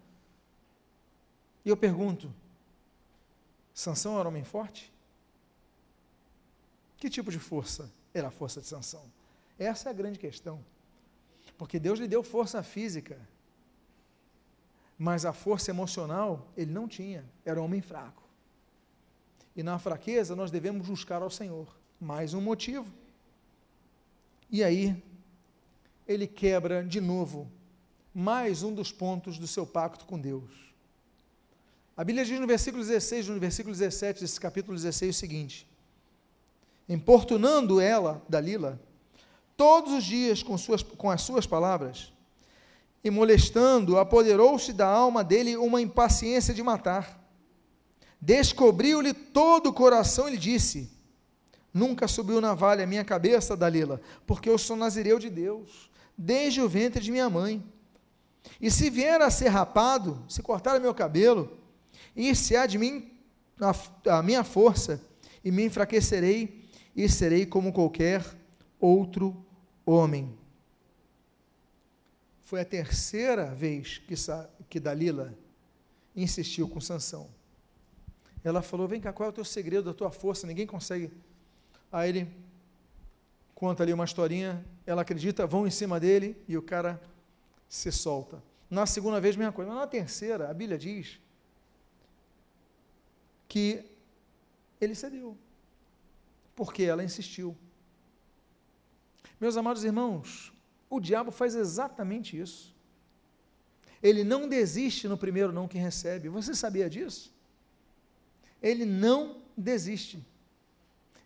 E 1.64 1.68
eu 1.68 1.76
pergunto: 1.76 2.32
Sansão 3.74 4.18
era 4.18 4.28
homem 4.28 4.44
forte? 4.44 4.92
Que 6.96 7.08
tipo 7.08 7.30
de 7.30 7.38
força 7.38 7.90
era 8.12 8.28
a 8.28 8.30
força 8.30 8.60
de 8.60 8.66
Sansão? 8.66 9.04
Essa 9.58 9.88
é 9.88 9.90
a 9.90 9.94
grande 9.94 10.18
questão. 10.18 10.62
Porque 11.56 11.78
Deus 11.78 11.98
lhe 11.98 12.08
deu 12.08 12.22
força 12.22 12.62
física, 12.62 13.18
mas 14.98 15.24
a 15.24 15.32
força 15.32 15.70
emocional 15.70 16.46
ele 16.56 16.72
não 16.72 16.88
tinha, 16.88 17.24
era 17.44 17.60
um 17.60 17.64
homem 17.64 17.80
fraco. 17.80 18.22
E 19.54 19.62
na 19.62 19.78
fraqueza 19.78 20.36
nós 20.36 20.50
devemos 20.50 20.88
buscar 20.88 21.22
ao 21.22 21.30
Senhor. 21.30 21.68
Mais 22.00 22.32
um 22.32 22.40
motivo. 22.40 22.90
E 24.50 24.64
aí, 24.64 25.02
ele 26.08 26.26
quebra 26.26 26.82
de 26.82 27.00
novo 27.00 27.50
mais 28.12 28.62
um 28.62 28.74
dos 28.74 28.90
pontos 28.90 29.38
do 29.38 29.46
seu 29.46 29.66
pacto 29.66 30.04
com 30.04 30.18
Deus. 30.18 30.69
A 31.96 32.04
Bíblia 32.04 32.24
diz 32.24 32.40
no 32.40 32.46
versículo 32.46 32.84
16, 32.84 33.28
no 33.28 33.38
versículo 33.38 33.74
17 33.74 34.20
desse 34.20 34.40
capítulo 34.40 34.76
16 34.76 35.14
o 35.14 35.18
seguinte: 35.18 35.66
Importunando 36.88 37.80
ela, 37.80 38.22
Dalila, 38.28 38.80
todos 39.56 39.92
os 39.92 40.04
dias 40.04 40.42
com, 40.42 40.56
suas, 40.56 40.82
com 40.82 41.10
as 41.10 41.22
suas 41.22 41.46
palavras, 41.46 42.12
e 43.02 43.10
molestando, 43.10 43.98
apoderou-se 43.98 44.72
da 44.72 44.86
alma 44.86 45.22
dele 45.22 45.56
uma 45.56 45.80
impaciência 45.80 46.52
de 46.52 46.62
matar. 46.62 47.18
Descobriu-lhe 48.20 49.14
todo 49.14 49.68
o 49.68 49.72
coração 49.72 50.28
e 50.28 50.32
lhe 50.32 50.38
disse: 50.38 50.90
Nunca 51.72 52.08
subiu 52.08 52.40
navalha 52.40 52.84
a 52.84 52.86
minha 52.86 53.04
cabeça, 53.04 53.56
Dalila, 53.56 54.00
porque 54.26 54.48
eu 54.48 54.58
sou 54.58 54.76
nazireu 54.76 55.18
de 55.18 55.30
Deus, 55.30 55.90
desde 56.16 56.60
o 56.60 56.68
ventre 56.68 57.02
de 57.02 57.10
minha 57.10 57.30
mãe. 57.30 57.64
E 58.60 58.70
se 58.70 58.90
vier 58.90 59.20
a 59.22 59.30
ser 59.30 59.48
rapado, 59.48 60.22
se 60.28 60.42
cortar 60.42 60.80
meu 60.80 60.94
cabelo, 60.94 61.59
e 62.20 62.34
se 62.34 62.54
há 62.54 62.66
de 62.66 62.76
mim 62.76 63.10
a, 63.58 64.18
a 64.18 64.22
minha 64.22 64.44
força 64.44 65.00
e 65.42 65.50
me 65.50 65.64
enfraquecerei 65.64 66.68
e 66.94 67.08
serei 67.08 67.46
como 67.46 67.72
qualquer 67.72 68.22
outro 68.78 69.42
homem. 69.86 70.38
Foi 72.44 72.60
a 72.60 72.64
terceira 72.64 73.46
vez 73.54 73.98
que, 73.98 74.14
que 74.68 74.78
Dalila 74.78 75.34
insistiu 76.14 76.68
com 76.68 76.78
Sansão. 76.78 77.26
Ela 78.44 78.60
falou: 78.60 78.86
Vem 78.86 79.00
cá, 79.00 79.14
qual 79.14 79.28
é 79.28 79.30
o 79.30 79.34
teu 79.34 79.44
segredo, 79.44 79.84
da 79.84 79.94
tua 79.94 80.10
força? 80.10 80.46
Ninguém 80.46 80.66
consegue. 80.66 81.10
Aí 81.90 82.10
ele 82.10 82.28
conta 83.54 83.82
ali 83.82 83.94
uma 83.94 84.04
historinha, 84.04 84.62
ela 84.84 85.00
acredita, 85.00 85.46
vão 85.46 85.66
em 85.66 85.70
cima 85.70 85.98
dele 85.98 86.36
e 86.46 86.54
o 86.58 86.62
cara 86.62 87.00
se 87.66 87.90
solta. 87.90 88.42
Na 88.68 88.84
segunda 88.84 89.18
vez, 89.22 89.36
mesma 89.36 89.52
coisa. 89.52 89.70
Mas 89.70 89.80
na 89.80 89.86
terceira, 89.86 90.50
a 90.50 90.52
Bíblia 90.52 90.76
diz 90.76 91.18
que 93.50 93.84
ele 94.80 94.94
cedeu, 94.94 95.36
porque 96.54 96.84
ela 96.84 97.02
insistiu. 97.02 97.56
Meus 99.40 99.56
amados 99.56 99.82
irmãos, 99.82 100.52
o 100.88 101.00
diabo 101.00 101.32
faz 101.32 101.56
exatamente 101.56 102.38
isso. 102.38 102.72
Ele 104.00 104.22
não 104.22 104.48
desiste 104.48 105.08
no 105.08 105.18
primeiro 105.18 105.52
não 105.52 105.66
que 105.66 105.76
recebe. 105.76 106.28
Você 106.28 106.54
sabia 106.54 106.88
disso? 106.88 107.34
Ele 108.62 108.86
não 108.86 109.42
desiste. 109.56 110.24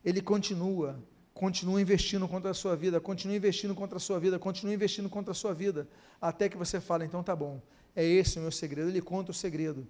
Ele 0.03 0.23
continua, 0.23 0.99
continua 1.35 1.81
investindo 1.81 2.27
contra 2.27 2.53
a 2.53 2.55
sua 2.55 2.75
vida, 2.75 2.99
continua 3.01 3.37
investindo 3.37 3.75
contra 3.75 3.99
a 3.99 4.01
sua 4.01 4.19
vida, 4.19 4.39
continua 4.39 4.75
investindo 4.75 5.11
contra 5.11 5.33
a 5.33 5.35
sua 5.35 5.53
vida, 5.53 5.87
até 6.21 6.49
que 6.49 6.57
você 6.57 6.81
fala, 6.81 7.05
então 7.05 7.23
tá 7.23 7.37
bom, 7.37 7.61
é 7.95 8.03
esse 8.03 8.39
o 8.39 8.43
meu 8.43 8.51
segredo. 8.51 8.89
Ele 8.89 9.03
conta 9.03 9.31
o 9.31 9.35
segredo 9.35 9.87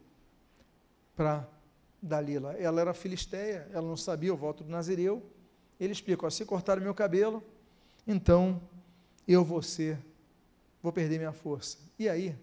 para 1.14 1.48
Dalila. 2.04 2.52
Ela 2.58 2.82
era 2.82 2.94
filisteia, 2.94 3.66
ela 3.72 3.86
não 3.86 3.96
sabia 3.96 4.32
o 4.32 4.36
voto 4.36 4.62
do 4.62 4.70
Nazireu. 4.70 5.22
Ele 5.80 5.92
explica: 5.92 6.30
se 6.30 6.44
cortar 6.44 6.78
o 6.78 6.82
meu 6.82 6.94
cabelo, 6.94 7.42
então 8.06 8.60
eu 9.26 9.42
vou 9.42 9.62
ser, 9.62 9.98
vou 10.82 10.92
perder 10.92 11.16
minha 11.16 11.32
força. 11.32 11.78
E 11.98 12.08
aí? 12.08 12.36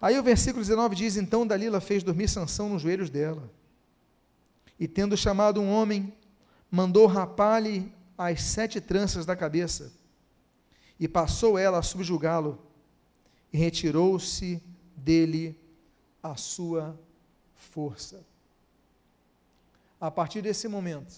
Aí 0.00 0.18
o 0.18 0.22
versículo 0.22 0.62
19 0.62 0.96
diz: 0.96 1.16
Então 1.16 1.46
Dalila 1.46 1.80
fez 1.80 2.02
dormir 2.02 2.28
Sansão 2.28 2.68
nos 2.68 2.82
joelhos 2.82 3.08
dela. 3.08 3.48
E 4.78 4.88
tendo 4.88 5.16
chamado 5.16 5.60
um 5.60 5.70
homem, 5.70 6.12
mandou 6.70 7.06
rapar-lhe 7.06 7.92
as 8.18 8.42
sete 8.42 8.80
tranças 8.80 9.24
da 9.24 9.36
cabeça. 9.36 9.92
E 10.98 11.06
passou 11.06 11.56
ela 11.56 11.78
a 11.78 11.82
subjugá-lo, 11.82 12.58
e 13.52 13.56
retirou-se 13.56 14.60
dele 14.96 15.56
a 16.22 16.36
sua 16.36 16.98
força. 17.70 18.24
A 20.00 20.10
partir 20.10 20.42
desse 20.42 20.66
momento, 20.68 21.14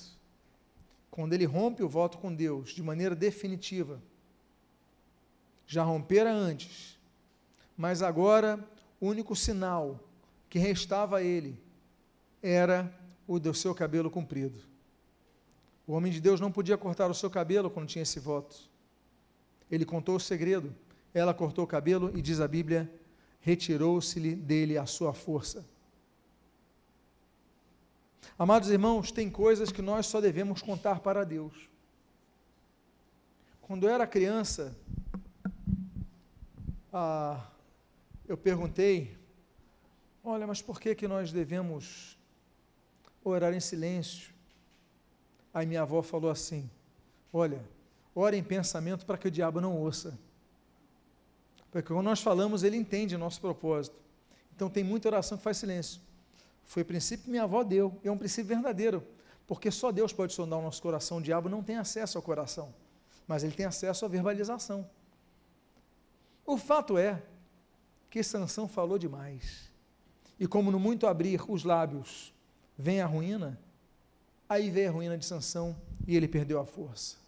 quando 1.10 1.32
ele 1.32 1.44
rompe 1.44 1.82
o 1.82 1.88
voto 1.88 2.18
com 2.18 2.34
Deus 2.34 2.70
de 2.70 2.82
maneira 2.82 3.14
definitiva, 3.14 4.00
já 5.66 5.82
rompera 5.82 6.32
antes, 6.32 6.98
mas 7.76 8.02
agora 8.02 8.62
o 9.00 9.06
único 9.06 9.34
sinal 9.34 9.98
que 10.48 10.58
restava 10.58 11.18
a 11.18 11.22
ele 11.22 11.58
era 12.42 12.92
o 13.26 13.38
do 13.38 13.54
seu 13.54 13.74
cabelo 13.74 14.10
comprido. 14.10 14.60
O 15.86 15.92
homem 15.92 16.12
de 16.12 16.20
Deus 16.20 16.40
não 16.40 16.52
podia 16.52 16.76
cortar 16.76 17.10
o 17.10 17.14
seu 17.14 17.30
cabelo 17.30 17.70
quando 17.70 17.88
tinha 17.88 18.02
esse 18.02 18.20
voto. 18.20 18.70
Ele 19.70 19.84
contou 19.84 20.16
o 20.16 20.20
segredo. 20.20 20.74
Ela 21.14 21.34
cortou 21.34 21.64
o 21.64 21.66
cabelo 21.66 22.10
e 22.16 22.22
diz 22.22 22.40
a 22.40 22.48
Bíblia: 22.48 22.90
retirou-se-lhe 23.40 24.34
dele 24.34 24.78
a 24.78 24.86
sua 24.86 25.12
força. 25.12 25.64
Amados 28.38 28.70
irmãos, 28.70 29.12
tem 29.12 29.30
coisas 29.30 29.70
que 29.70 29.82
nós 29.82 30.06
só 30.06 30.20
devemos 30.20 30.62
contar 30.62 31.00
para 31.00 31.24
Deus. 31.24 31.52
Quando 33.60 33.88
eu 33.88 33.90
era 33.90 34.06
criança, 34.06 34.76
ah, 36.92 37.46
eu 38.26 38.36
perguntei: 38.36 39.16
olha, 40.24 40.46
mas 40.46 40.60
por 40.60 40.80
que, 40.80 40.94
que 40.94 41.08
nós 41.08 41.32
devemos 41.32 42.18
orar 43.24 43.54
em 43.54 43.60
silêncio? 43.60 44.32
Aí 45.54 45.66
minha 45.66 45.82
avó 45.82 46.02
falou 46.02 46.30
assim: 46.30 46.68
olha, 47.32 47.62
ora 48.14 48.36
em 48.36 48.42
pensamento 48.42 49.06
para 49.06 49.18
que 49.18 49.28
o 49.28 49.30
diabo 49.30 49.60
não 49.60 49.76
ouça. 49.76 50.18
Porque 51.70 51.88
quando 51.88 52.04
nós 52.04 52.20
falamos, 52.20 52.62
ele 52.62 52.76
entende 52.76 53.14
o 53.16 53.18
nosso 53.18 53.40
propósito. 53.40 53.96
Então 54.54 54.68
tem 54.68 54.84
muita 54.84 55.08
oração 55.08 55.38
que 55.38 55.44
faz 55.44 55.56
silêncio. 55.56 56.00
Foi 56.72 56.82
o 56.82 56.86
princípio 56.86 57.24
que 57.24 57.30
minha 57.30 57.42
avó 57.42 57.62
deu, 57.62 58.00
e 58.02 58.08
é 58.08 58.10
um 58.10 58.16
princípio 58.16 58.46
verdadeiro, 58.46 59.06
porque 59.46 59.70
só 59.70 59.92
Deus 59.92 60.10
pode 60.10 60.32
sondar 60.32 60.58
o 60.58 60.62
nosso 60.62 60.80
coração, 60.80 61.18
o 61.18 61.20
diabo 61.20 61.46
não 61.46 61.62
tem 61.62 61.76
acesso 61.76 62.16
ao 62.16 62.22
coração, 62.22 62.74
mas 63.28 63.44
ele 63.44 63.52
tem 63.52 63.66
acesso 63.66 64.06
à 64.06 64.08
verbalização. 64.08 64.88
O 66.46 66.56
fato 66.56 66.96
é 66.96 67.22
que 68.08 68.22
Sansão 68.22 68.66
falou 68.66 68.98
demais, 68.98 69.70
e 70.40 70.46
como 70.46 70.70
no 70.70 70.80
muito 70.80 71.06
abrir 71.06 71.42
os 71.46 71.62
lábios 71.62 72.32
vem 72.74 73.02
a 73.02 73.06
ruína, 73.06 73.60
aí 74.48 74.70
veio 74.70 74.88
a 74.88 74.92
ruína 74.92 75.18
de 75.18 75.26
Sansão 75.26 75.76
e 76.06 76.16
ele 76.16 76.26
perdeu 76.26 76.58
a 76.58 76.64
força. 76.64 77.18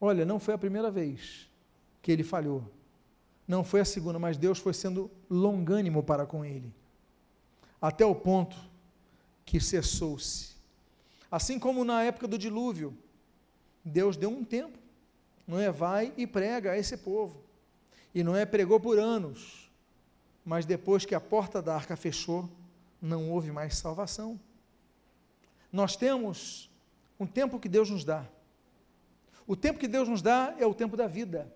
Olha, 0.00 0.24
não 0.24 0.40
foi 0.40 0.54
a 0.54 0.58
primeira 0.58 0.90
vez 0.90 1.46
que 2.00 2.10
ele 2.10 2.24
falhou, 2.24 2.64
não 3.46 3.62
foi 3.62 3.80
a 3.80 3.84
segunda, 3.84 4.18
mas 4.18 4.38
Deus 4.38 4.58
foi 4.58 4.72
sendo 4.72 5.10
longânimo 5.28 6.02
para 6.02 6.24
com 6.24 6.42
ele 6.42 6.72
até 7.82 8.06
o 8.06 8.14
ponto 8.14 8.56
que 9.44 9.58
cessou-se. 9.58 10.52
Assim 11.28 11.58
como 11.58 11.84
na 11.84 12.04
época 12.04 12.28
do 12.28 12.38
dilúvio, 12.38 12.96
Deus 13.84 14.16
deu 14.16 14.30
um 14.30 14.44
tempo. 14.44 14.78
Noé 15.48 15.72
vai 15.72 16.12
e 16.16 16.24
prega 16.24 16.70
a 16.70 16.78
esse 16.78 16.96
povo. 16.96 17.42
E 18.14 18.22
Noé 18.22 18.46
pregou 18.46 18.78
por 18.78 19.00
anos. 19.00 19.68
Mas 20.44 20.64
depois 20.64 21.04
que 21.04 21.14
a 21.14 21.20
porta 21.20 21.60
da 21.60 21.74
arca 21.74 21.96
fechou, 21.96 22.48
não 23.00 23.30
houve 23.30 23.50
mais 23.50 23.76
salvação. 23.76 24.38
Nós 25.72 25.96
temos 25.96 26.70
um 27.18 27.26
tempo 27.26 27.58
que 27.58 27.68
Deus 27.68 27.90
nos 27.90 28.04
dá. 28.04 28.24
O 29.46 29.56
tempo 29.56 29.80
que 29.80 29.88
Deus 29.88 30.08
nos 30.08 30.22
dá 30.22 30.54
é 30.58 30.66
o 30.66 30.74
tempo 30.74 30.96
da 30.96 31.08
vida. 31.08 31.52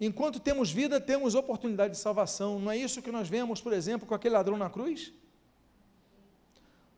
Enquanto 0.00 0.40
temos 0.40 0.72
vida, 0.72 0.98
temos 0.98 1.34
oportunidade 1.34 1.92
de 1.92 2.00
salvação. 2.00 2.58
Não 2.58 2.70
é 2.70 2.76
isso 2.76 3.02
que 3.02 3.12
nós 3.12 3.28
vemos, 3.28 3.60
por 3.60 3.72
exemplo, 3.72 4.08
com 4.08 4.14
aquele 4.14 4.34
ladrão 4.34 4.56
na 4.56 4.70
cruz? 4.70 5.12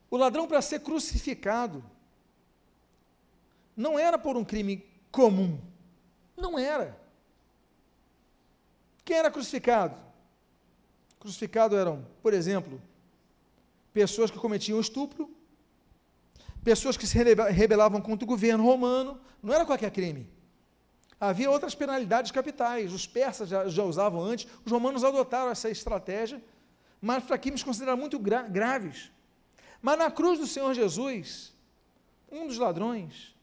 O 0.09 0.17
ladrão, 0.17 0.47
para 0.47 0.63
ser 0.63 0.81
crucificado, 0.81 1.83
não 3.77 3.99
era 3.99 4.17
por 4.17 4.37
um 4.37 4.45
crime 4.45 4.87
comum. 5.11 5.59
Não 6.37 6.57
era. 6.57 6.97
Quem 9.05 9.17
era 9.17 9.31
crucificado? 9.31 9.97
Crucificado 11.19 11.77
eram, 11.77 12.07
por 12.23 12.33
exemplo, 12.33 12.81
pessoas 13.93 14.31
que 14.31 14.39
cometiam 14.39 14.79
estupro, 14.79 15.29
pessoas 16.63 16.97
que 16.97 17.07
se 17.07 17.19
rebelavam 17.19 18.01
contra 18.01 18.25
o 18.25 18.29
governo 18.29 18.65
romano, 18.65 19.21
não 19.43 19.53
era 19.53 19.67
qualquer 19.67 19.91
crime. 19.91 20.29
Havia 21.25 21.49
outras 21.49 21.73
penalidades 21.73 22.33
capitais, 22.33 22.93
os 22.93 23.07
persas 23.07 23.49
já, 23.49 23.68
já 23.68 23.85
usavam 23.85 24.20
antes, 24.20 24.45
os 24.64 24.73
romanos 24.73 25.05
adotaram 25.05 25.53
essa 25.53 25.70
estratégia, 25.70 26.43
mas 27.01 27.23
para 27.23 27.39
crimes 27.39 27.62
considerados 27.62 28.01
muito 28.01 28.18
gra 28.18 28.43
graves. 28.43 29.09
Mas 29.81 29.97
na 30.01 30.11
cruz 30.11 30.41
do 30.41 30.49
Senhor 30.49 30.75
Jesus, 30.75 31.53
um 32.29 32.49
dos 32.49 32.59
ladrões, 32.59 33.37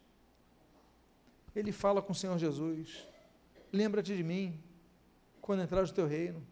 ele 1.55 1.71
fala 1.71 2.01
com 2.01 2.11
o 2.11 2.15
Senhor 2.15 2.37
Jesus: 2.37 3.07
Lembra-te 3.71 4.13
de 4.13 4.23
mim 4.23 4.61
quando 5.39 5.61
entrar 5.61 5.81
no 5.81 5.93
teu 5.93 6.05
reino. 6.05 6.45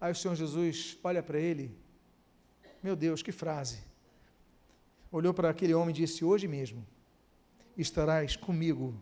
Aí 0.00 0.10
o 0.10 0.16
Senhor 0.16 0.36
Jesus 0.36 0.96
olha 1.04 1.22
para 1.22 1.38
ele, 1.38 1.76
meu 2.82 2.96
Deus, 2.96 3.22
que 3.22 3.30
frase. 3.30 3.80
Olhou 5.12 5.34
para 5.34 5.50
aquele 5.50 5.74
homem 5.74 5.94
e 5.94 5.98
disse: 5.98 6.24
Hoje 6.24 6.48
mesmo 6.48 6.86
estarás 7.76 8.34
comigo 8.34 8.98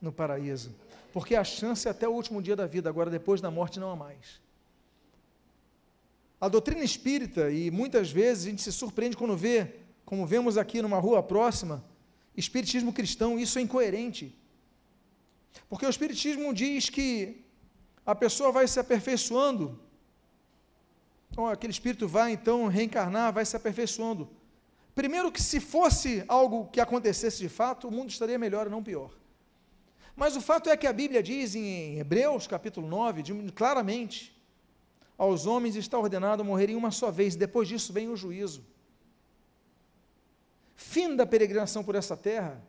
no 0.00 0.12
paraíso. 0.12 0.74
Porque 1.12 1.34
a 1.34 1.44
chance 1.44 1.88
é 1.88 1.90
até 1.90 2.08
o 2.08 2.12
último 2.12 2.42
dia 2.42 2.54
da 2.54 2.66
vida, 2.66 2.88
agora 2.88 3.10
depois 3.10 3.40
da 3.40 3.50
morte 3.50 3.80
não 3.80 3.90
há 3.90 3.96
mais. 3.96 4.40
A 6.40 6.48
doutrina 6.48 6.84
espírita, 6.84 7.50
e 7.50 7.70
muitas 7.70 8.10
vezes 8.10 8.46
a 8.46 8.50
gente 8.50 8.62
se 8.62 8.72
surpreende 8.72 9.16
quando 9.16 9.36
vê, 9.36 9.74
como 10.04 10.26
vemos 10.26 10.56
aqui 10.56 10.80
numa 10.80 10.98
rua 10.98 11.22
próxima, 11.22 11.84
espiritismo 12.36 12.92
cristão, 12.92 13.38
isso 13.38 13.58
é 13.58 13.62
incoerente. 13.62 14.36
Porque 15.68 15.84
o 15.84 15.90
espiritismo 15.90 16.54
diz 16.54 16.88
que 16.88 17.44
a 18.06 18.14
pessoa 18.14 18.52
vai 18.52 18.68
se 18.68 18.78
aperfeiçoando, 18.78 19.78
ou 21.36 21.46
aquele 21.46 21.72
espírito 21.72 22.06
vai 22.06 22.32
então 22.32 22.66
reencarnar, 22.68 23.32
vai 23.32 23.44
se 23.44 23.56
aperfeiçoando. 23.56 24.30
Primeiro 24.94 25.30
que 25.30 25.42
se 25.42 25.60
fosse 25.60 26.24
algo 26.26 26.66
que 26.68 26.80
acontecesse 26.80 27.38
de 27.38 27.48
fato, 27.48 27.88
o 27.88 27.90
mundo 27.90 28.10
estaria 28.10 28.38
melhor 28.38 28.66
e 28.66 28.70
não 28.70 28.82
pior. 28.82 29.10
Mas 30.18 30.34
o 30.34 30.40
fato 30.40 30.68
é 30.68 30.76
que 30.76 30.88
a 30.88 30.92
Bíblia 30.92 31.22
diz 31.22 31.54
em 31.54 31.96
Hebreus 31.96 32.44
capítulo 32.48 32.88
9, 32.88 33.22
claramente, 33.52 34.36
aos 35.16 35.46
homens 35.46 35.76
está 35.76 35.96
ordenado 35.96 36.44
morrerem 36.44 36.74
uma 36.74 36.90
só 36.90 37.08
vez, 37.08 37.36
depois 37.36 37.68
disso 37.68 37.92
vem 37.92 38.08
o 38.08 38.16
juízo. 38.16 38.66
Fim 40.74 41.14
da 41.14 41.24
peregrinação 41.24 41.84
por 41.84 41.94
essa 41.94 42.16
terra, 42.16 42.60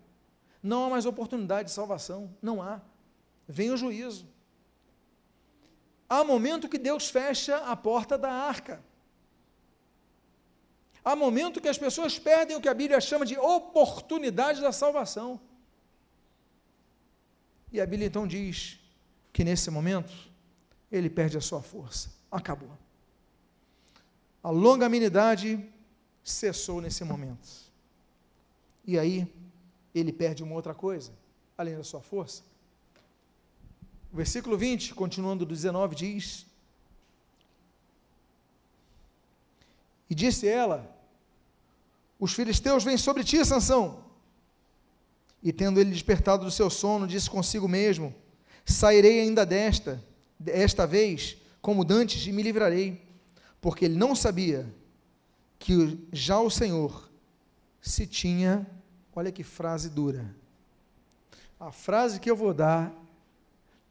não 0.62 0.86
há 0.86 0.90
mais 0.92 1.08
oportunidade 1.08 1.70
de 1.70 1.74
salvação, 1.74 2.32
não 2.40 2.62
há. 2.62 2.80
Vem 3.48 3.72
o 3.72 3.78
juízo. 3.78 4.28
Há 6.08 6.24
momento 6.24 6.70
que 6.70 6.78
Deus 6.78 7.10
fecha 7.10 7.58
a 7.58 7.76
porta 7.76 8.16
da 8.16 8.32
arca. 8.32 8.80
Há 11.04 11.16
momento 11.16 11.60
que 11.60 11.68
as 11.68 11.80
pessoas 11.80 12.20
perdem 12.20 12.56
o 12.56 12.62
que 12.62 12.70
a 12.70 12.76
Bíblia 12.76 13.02
chama 13.02 13.26
de 13.26 13.40
oportunidade 13.40 14.62
da 14.62 14.72
salvação. 14.72 15.49
E 17.72 17.80
a 17.80 17.86
Bíblia 17.86 18.08
então 18.08 18.28
diz 18.28 18.80
que 19.32 19.44
nesse 19.44 19.70
momento 19.70 20.12
ele 20.92 21.10
perde 21.10 21.38
a 21.38 21.42
sua 21.42 21.62
força. 21.62 22.12
Acabou. 22.32 22.72
A 24.44 24.50
longanimidade 24.50 25.64
cessou 26.24 26.82
nesse 26.82 27.04
momento. 27.04 27.48
E 28.86 28.98
aí 28.98 29.32
ele 29.94 30.12
perde 30.12 30.44
uma 30.44 30.56
outra 30.56 30.74
coisa, 30.74 31.12
além 31.58 31.76
da 31.76 31.84
sua 31.84 32.02
força. 32.02 32.44
O 34.12 34.18
versículo 34.18 34.58
20, 34.58 34.96
continuando 34.96 35.46
do 35.46 35.54
19, 35.54 35.96
diz: 35.96 36.46
E 40.10 40.16
disse 40.16 40.48
ela: 40.48 40.96
Os 42.20 42.34
filisteus 42.34 42.84
vêm 42.84 42.98
sobre 42.98 43.24
ti, 43.24 43.46
Sansão. 43.46 44.09
E 45.42 45.54
tendo 45.54 45.80
ele 45.80 45.92
despertado 45.92 46.46
do 46.46 46.52
seu 46.52 46.70
sono, 46.70 47.08
disse 47.08 47.30
consigo 47.30 47.68
mesmo: 47.68 48.14
Sairei 48.66 49.22
ainda 49.22 49.46
desta, 49.46 50.04
esta 50.46 50.86
vez, 50.86 51.38
como 51.62 51.86
dantes, 51.86 52.26
e 52.28 52.32
me 52.32 52.44
livrarei. 52.44 53.02
Porque 53.62 53.86
ele 53.86 53.96
não 53.96 54.16
sabia 54.16 54.72
que 55.58 56.00
já 56.12 56.40
o 56.40 56.50
Senhor 56.50 57.10
se 57.82 58.08
tinha, 58.08 58.66
olha 59.14 59.32
que 59.32 59.44
frase 59.44 59.90
dura. 59.90 60.34
A 61.60 61.72
frase 61.72 62.20
que 62.20 62.30
eu 62.30 62.36
vou 62.36 62.54
dar 62.54 62.94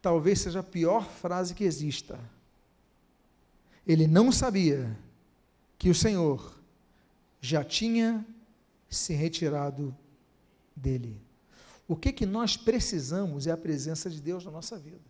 talvez 0.01 0.39
seja 0.39 0.61
a 0.61 0.63
pior 0.63 1.07
frase 1.07 1.53
que 1.53 1.63
exista. 1.63 2.19
Ele 3.85 4.07
não 4.07 4.31
sabia 4.31 4.97
que 5.77 5.89
o 5.89 5.95
Senhor 5.95 6.57
já 7.41 7.63
tinha 7.63 8.25
se 8.89 9.13
retirado 9.13 9.95
dele. 10.75 11.28
O 11.89 11.95
que, 11.95 12.13
que 12.13 12.23
nós 12.23 12.55
precisamos 12.55 13.47
é 13.47 13.51
a 13.51 13.57
presença 13.57 14.11
de 14.11 14.21
Deus 14.21 14.45
na 14.45 14.51
nossa 14.51 14.77
vida. 14.77 15.01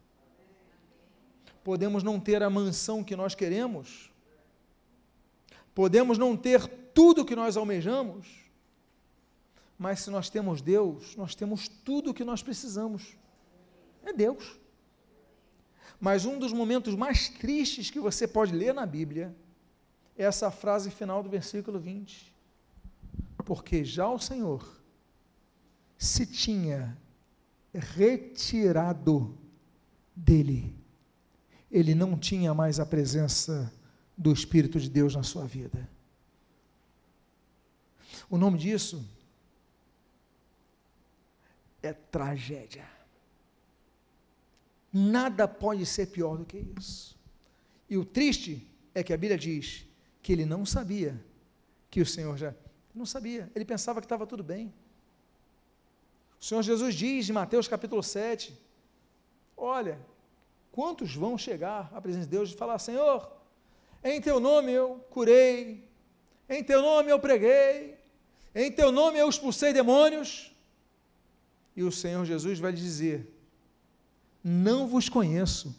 Podemos 1.61 2.03
não 2.03 2.21
ter 2.21 2.41
a 2.41 2.49
mansão 2.49 3.03
que 3.03 3.17
nós 3.17 3.35
queremos, 3.35 4.09
podemos 5.75 6.17
não 6.17 6.37
ter 6.37 6.65
tudo 6.93 7.25
que 7.25 7.35
nós 7.35 7.57
almejamos, 7.57 8.27
mas 9.77 9.99
se 9.99 10.09
nós 10.09 10.29
temos 10.29 10.61
Deus, 10.61 11.17
nós 11.17 11.35
temos 11.35 11.67
tudo 11.67 12.11
o 12.11 12.13
que 12.13 12.23
nós 12.23 12.41
precisamos. 12.41 13.17
É 14.01 14.13
Deus. 14.13 14.57
Mas 15.99 16.23
um 16.23 16.39
dos 16.39 16.53
momentos 16.53 16.95
mais 16.95 17.27
tristes 17.27 17.91
que 17.91 17.99
você 17.99 18.25
pode 18.25 18.53
ler 18.53 18.73
na 18.73 18.85
Bíblia 18.85 19.35
é 20.17 20.23
essa 20.23 20.49
frase 20.49 20.89
final 20.89 21.21
do 21.21 21.29
versículo 21.29 21.77
20. 21.77 22.33
Porque 23.43 23.83
já 23.83 24.07
o 24.09 24.17
Senhor 24.17 24.78
se 25.99 26.25
tinha 26.25 26.97
retirado 27.73 29.37
dele, 30.15 30.73
ele 31.69 31.93
não 31.93 32.17
tinha 32.17 32.53
mais 32.53 32.79
a 32.79 32.85
presença 32.85 33.71
do 34.17 34.31
Espírito 34.31 34.79
de 34.79 34.89
Deus 34.89 35.13
na 35.13 35.23
sua 35.23 35.45
vida. 35.45 35.89
O 38.29 38.37
nome 38.37 38.57
disso 38.57 39.05
é 41.83 41.91
tragédia. 41.91 42.89
Nada 44.91 45.49
pode 45.49 45.85
ser 45.85 46.07
pior 46.07 46.37
do 46.37 46.45
que 46.45 46.65
isso. 46.79 47.19
E 47.89 47.97
o 47.97 48.05
triste 48.05 48.65
é 48.95 49.03
que 49.03 49.11
a 49.11 49.17
Bíblia 49.17 49.37
diz 49.37 49.85
que 50.23 50.31
ele 50.31 50.45
não 50.45 50.65
sabia 50.65 51.21
que 51.91 51.99
o 51.99 52.05
Senhor 52.05 52.37
já. 52.37 52.55
Não 52.95 53.05
sabia, 53.05 53.51
ele 53.53 53.65
pensava 53.65 53.99
que 53.99 54.05
estava 54.05 54.25
tudo 54.25 54.43
bem. 54.43 54.73
O 56.39 56.45
Senhor 56.45 56.61
Jesus 56.61 56.95
diz 56.95 57.29
em 57.29 57.33
Mateus 57.33 57.67
capítulo 57.67 58.01
7: 58.01 58.57
Olha, 59.57 59.99
quantos 60.71 61.13
vão 61.13 61.37
chegar 61.37 61.91
à 61.93 62.01
presença 62.01 62.25
de 62.25 62.31
Deus 62.31 62.51
e 62.51 62.55
falar: 62.55 62.79
Senhor, 62.79 63.29
em 64.03 64.21
teu 64.21 64.39
nome 64.39 64.71
eu 64.71 65.05
curei, 65.09 65.83
em 66.47 66.63
teu 66.63 66.81
nome 66.81 67.11
eu 67.11 67.19
preguei, 67.19 67.97
em 68.55 68.71
teu 68.71 68.91
nome 68.91 69.19
eu 69.19 69.27
expulsei 69.27 69.73
demônios. 69.73 70.55
E 71.75 71.83
o 71.83 71.91
Senhor 71.91 72.25
Jesus 72.25 72.59
vai 72.59 72.71
dizer: 72.71 73.27
não 74.43 74.87
vos 74.87 75.09
conheço, 75.09 75.75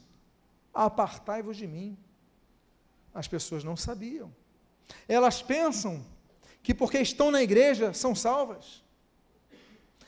apartai-vos 0.73 1.57
de 1.57 1.67
mim. 1.67 1.97
As 3.13 3.27
pessoas 3.27 3.65
não 3.65 3.77
sabiam. 3.77 4.33
Elas 5.09 5.43
pensam 5.43 6.05
que 6.63 6.75
porque 6.75 6.99
estão 6.99 7.31
na 7.31 7.43
igreja 7.43 7.93
são 7.93 8.15
salvas. 8.15 8.83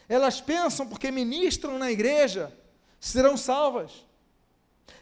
Elas 0.09 0.41
pensam 0.41 0.87
porque 0.87 1.11
ministram 1.11 1.79
na 1.79 1.91
igreja 1.91 2.53
serão 3.01 3.37
salvas. 3.37 4.07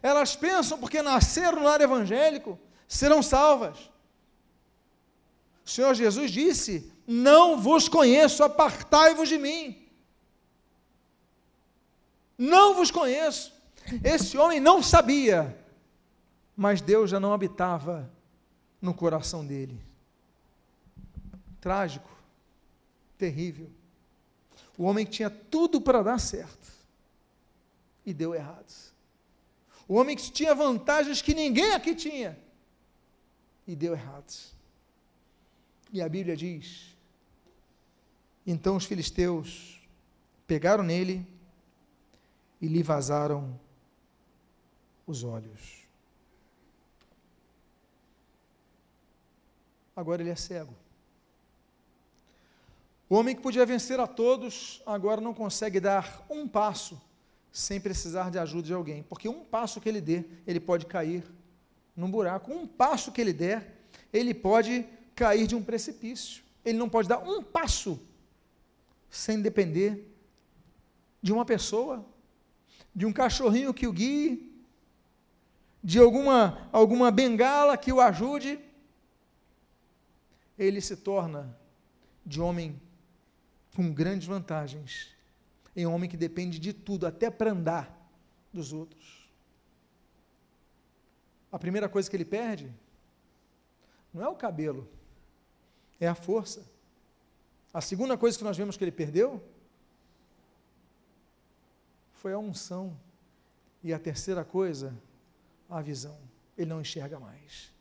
Elas 0.03 0.37
pensam 0.37 0.79
porque 0.79 1.03
nasceram 1.03 1.59
no 1.59 1.65
lar 1.65 1.81
evangélico 1.81 2.59
serão 2.89 3.23
salvas. 3.23 3.79
O 5.65 5.71
Senhor 5.71 5.95
Jesus 5.95 6.31
disse: 6.31 6.93
Não 7.07 7.59
vos 7.59 7.89
conheço, 7.89 8.43
apartai-vos 8.43 9.29
de 9.29 9.39
mim 9.39 9.81
não 12.41 12.75
vos 12.75 12.91
conheço. 12.91 13.53
Esse 14.03 14.39
homem 14.39 14.59
não 14.59 14.83
sabia, 14.83 15.63
mas 16.57 16.81
Deus 16.81 17.11
já 17.11 17.21
não 17.21 17.35
habitava 17.35 18.11
no 18.81 18.95
coração 18.95 19.45
dele. 19.45 19.79
Trágico, 21.61 22.09
terrível. 23.19 23.71
O 24.81 24.85
homem 24.85 25.05
que 25.05 25.13
tinha 25.13 25.29
tudo 25.29 25.79
para 25.79 26.03
dar 26.03 26.19
certo 26.19 26.73
e 28.07 28.15
deu 28.15 28.35
errado. 28.35 28.73
O 29.87 29.95
homem 29.97 30.17
que 30.17 30.33
tinha 30.33 30.55
vantagens 30.55 31.21
que 31.21 31.35
ninguém 31.35 31.75
aqui 31.75 31.95
tinha 31.95 32.39
e 33.67 33.77
deu 33.77 33.93
errado. 33.93 34.33
E 35.93 36.01
a 36.01 36.09
Bíblia 36.09 36.35
diz: 36.35 36.97
então 38.47 38.75
os 38.75 38.87
filisteus 38.87 39.87
pegaram 40.47 40.83
nele 40.83 41.27
e 42.59 42.67
lhe 42.67 42.83
vazaram 42.83 43.61
os 45.07 45.23
olhos. 45.23 45.87
Agora 49.95 50.23
ele 50.23 50.31
é 50.31 50.37
cego. 50.37 50.75
O 53.11 53.17
homem 53.17 53.35
que 53.35 53.43
podia 53.43 53.67
vencer 53.67 53.99
a 53.99 54.07
todos, 54.07 54.81
agora 54.87 55.21
não 55.21 55.35
consegue 55.35 55.81
dar 55.81 56.25
um 56.31 56.47
passo 56.47 57.03
sem 57.51 57.81
precisar 57.81 58.31
de 58.31 58.39
ajuda 58.39 58.69
de 58.69 58.73
alguém, 58.73 59.03
porque 59.03 59.29
um 59.29 59.43
passo 59.45 59.81
que 59.81 59.89
ele 59.89 60.01
dê, 60.01 60.25
ele 60.47 60.61
pode 60.61 60.87
cair 60.87 61.25
num 61.97 62.09
buraco. 62.09 62.53
Um 62.53 62.69
passo 62.69 63.11
que 63.11 63.21
ele 63.21 63.33
der, 63.33 63.85
ele 64.13 64.33
pode 64.33 64.87
cair 65.17 65.49
de 65.49 65.57
um 65.57 65.63
precipício. 65.63 66.45
Ele 66.65 66.79
não 66.79 66.89
pode 66.89 67.09
dar 67.09 67.19
um 67.19 67.43
passo 67.43 68.01
sem 69.11 69.43
depender 69.43 70.09
de 71.21 71.33
uma 71.33 71.45
pessoa 71.45 72.07
de 72.95 73.07
um 73.07 73.13
cachorrinho 73.13 73.75
que 73.75 73.89
o 73.89 73.93
guie, 73.93 74.65
de 75.83 75.99
alguma, 75.99 76.69
alguma 76.71 77.11
bengala 77.11 77.77
que 77.77 77.93
o 77.93 78.01
ajude, 78.01 78.57
ele 80.57 80.81
se 80.81 80.97
torna 80.97 81.59
de 82.25 82.41
homem 82.41 82.81
com 83.75 83.93
grandes 83.93 84.27
vantagens, 84.27 85.09
em 85.77 85.87
um 85.87 85.95
homem 85.95 86.09
que 86.11 86.17
depende 86.17 86.59
de 86.59 86.73
tudo, 86.73 87.07
até 87.07 87.31
para 87.31 87.53
andar 87.53 87.97
dos 88.53 88.73
outros. 88.73 89.29
A 91.53 91.59
primeira 91.59 91.89
coisa 91.89 92.09
que 92.09 92.17
ele 92.17 92.25
perde 92.25 92.73
não 94.13 94.25
é 94.25 94.29
o 94.29 94.35
cabelo, 94.35 94.89
é 96.01 96.09
a 96.09 96.15
força. 96.15 96.65
A 97.73 97.81
segunda 97.81 98.17
coisa 98.19 98.37
que 98.37 98.45
nós 98.45 98.57
vemos 98.57 98.77
que 98.77 98.83
ele 98.83 98.93
perdeu 98.93 99.43
foi 102.15 102.33
a 102.33 102.39
unção. 102.39 102.97
E 103.83 103.95
a 103.95 103.99
terceira 103.99 104.45
coisa, 104.45 104.95
a 105.69 105.81
visão. 105.81 106.19
Ele 106.59 106.69
não 106.69 106.81
enxerga 106.81 107.19
mais. 107.19 107.73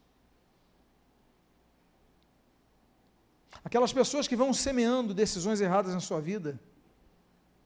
Aquelas 3.64 3.92
pessoas 3.92 4.28
que 4.28 4.36
vão 4.36 4.54
semeando 4.54 5.14
decisões 5.14 5.60
erradas 5.62 5.94
na 5.94 6.00
sua 6.00 6.22
vida, 6.22 6.60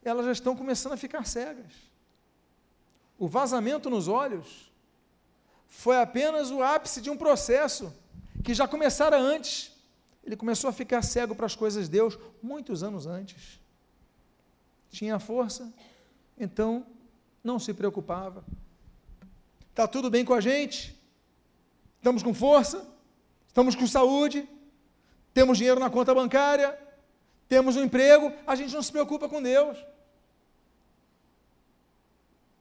elas 0.03 0.25
já 0.25 0.31
estão 0.31 0.55
começando 0.55 0.93
a 0.93 0.97
ficar 0.97 1.25
cegas. 1.25 1.71
O 3.17 3.27
vazamento 3.27 3.89
nos 3.89 4.07
olhos 4.07 4.71
foi 5.67 5.97
apenas 5.97 6.51
o 6.51 6.61
ápice 6.61 7.01
de 7.01 7.09
um 7.09 7.17
processo 7.17 7.93
que 8.43 8.53
já 8.53 8.67
começara 8.67 9.17
antes. 9.17 9.71
Ele 10.23 10.35
começou 10.35 10.69
a 10.69 10.73
ficar 10.73 11.01
cego 11.01 11.35
para 11.35 11.45
as 11.45 11.55
coisas 11.55 11.85
de 11.85 11.91
Deus 11.91 12.17
muitos 12.41 12.83
anos 12.83 13.05
antes. 13.05 13.59
Tinha 14.89 15.19
força, 15.19 15.73
então 16.37 16.85
não 17.43 17.59
se 17.59 17.73
preocupava. 17.73 18.43
Está 19.69 19.87
tudo 19.87 20.09
bem 20.09 20.23
com 20.23 20.33
a 20.33 20.41
gente? 20.41 20.95
Estamos 21.97 22.21
com 22.21 22.33
força? 22.33 22.87
Estamos 23.47 23.75
com 23.75 23.87
saúde? 23.87 24.47
Temos 25.33 25.57
dinheiro 25.57 25.79
na 25.79 25.89
conta 25.89 26.13
bancária? 26.13 26.77
Temos 27.47 27.75
um 27.75 27.83
emprego? 27.83 28.31
A 28.45 28.55
gente 28.55 28.73
não 28.73 28.81
se 28.81 28.91
preocupa 28.91 29.27
com 29.27 29.41
Deus. 29.41 29.77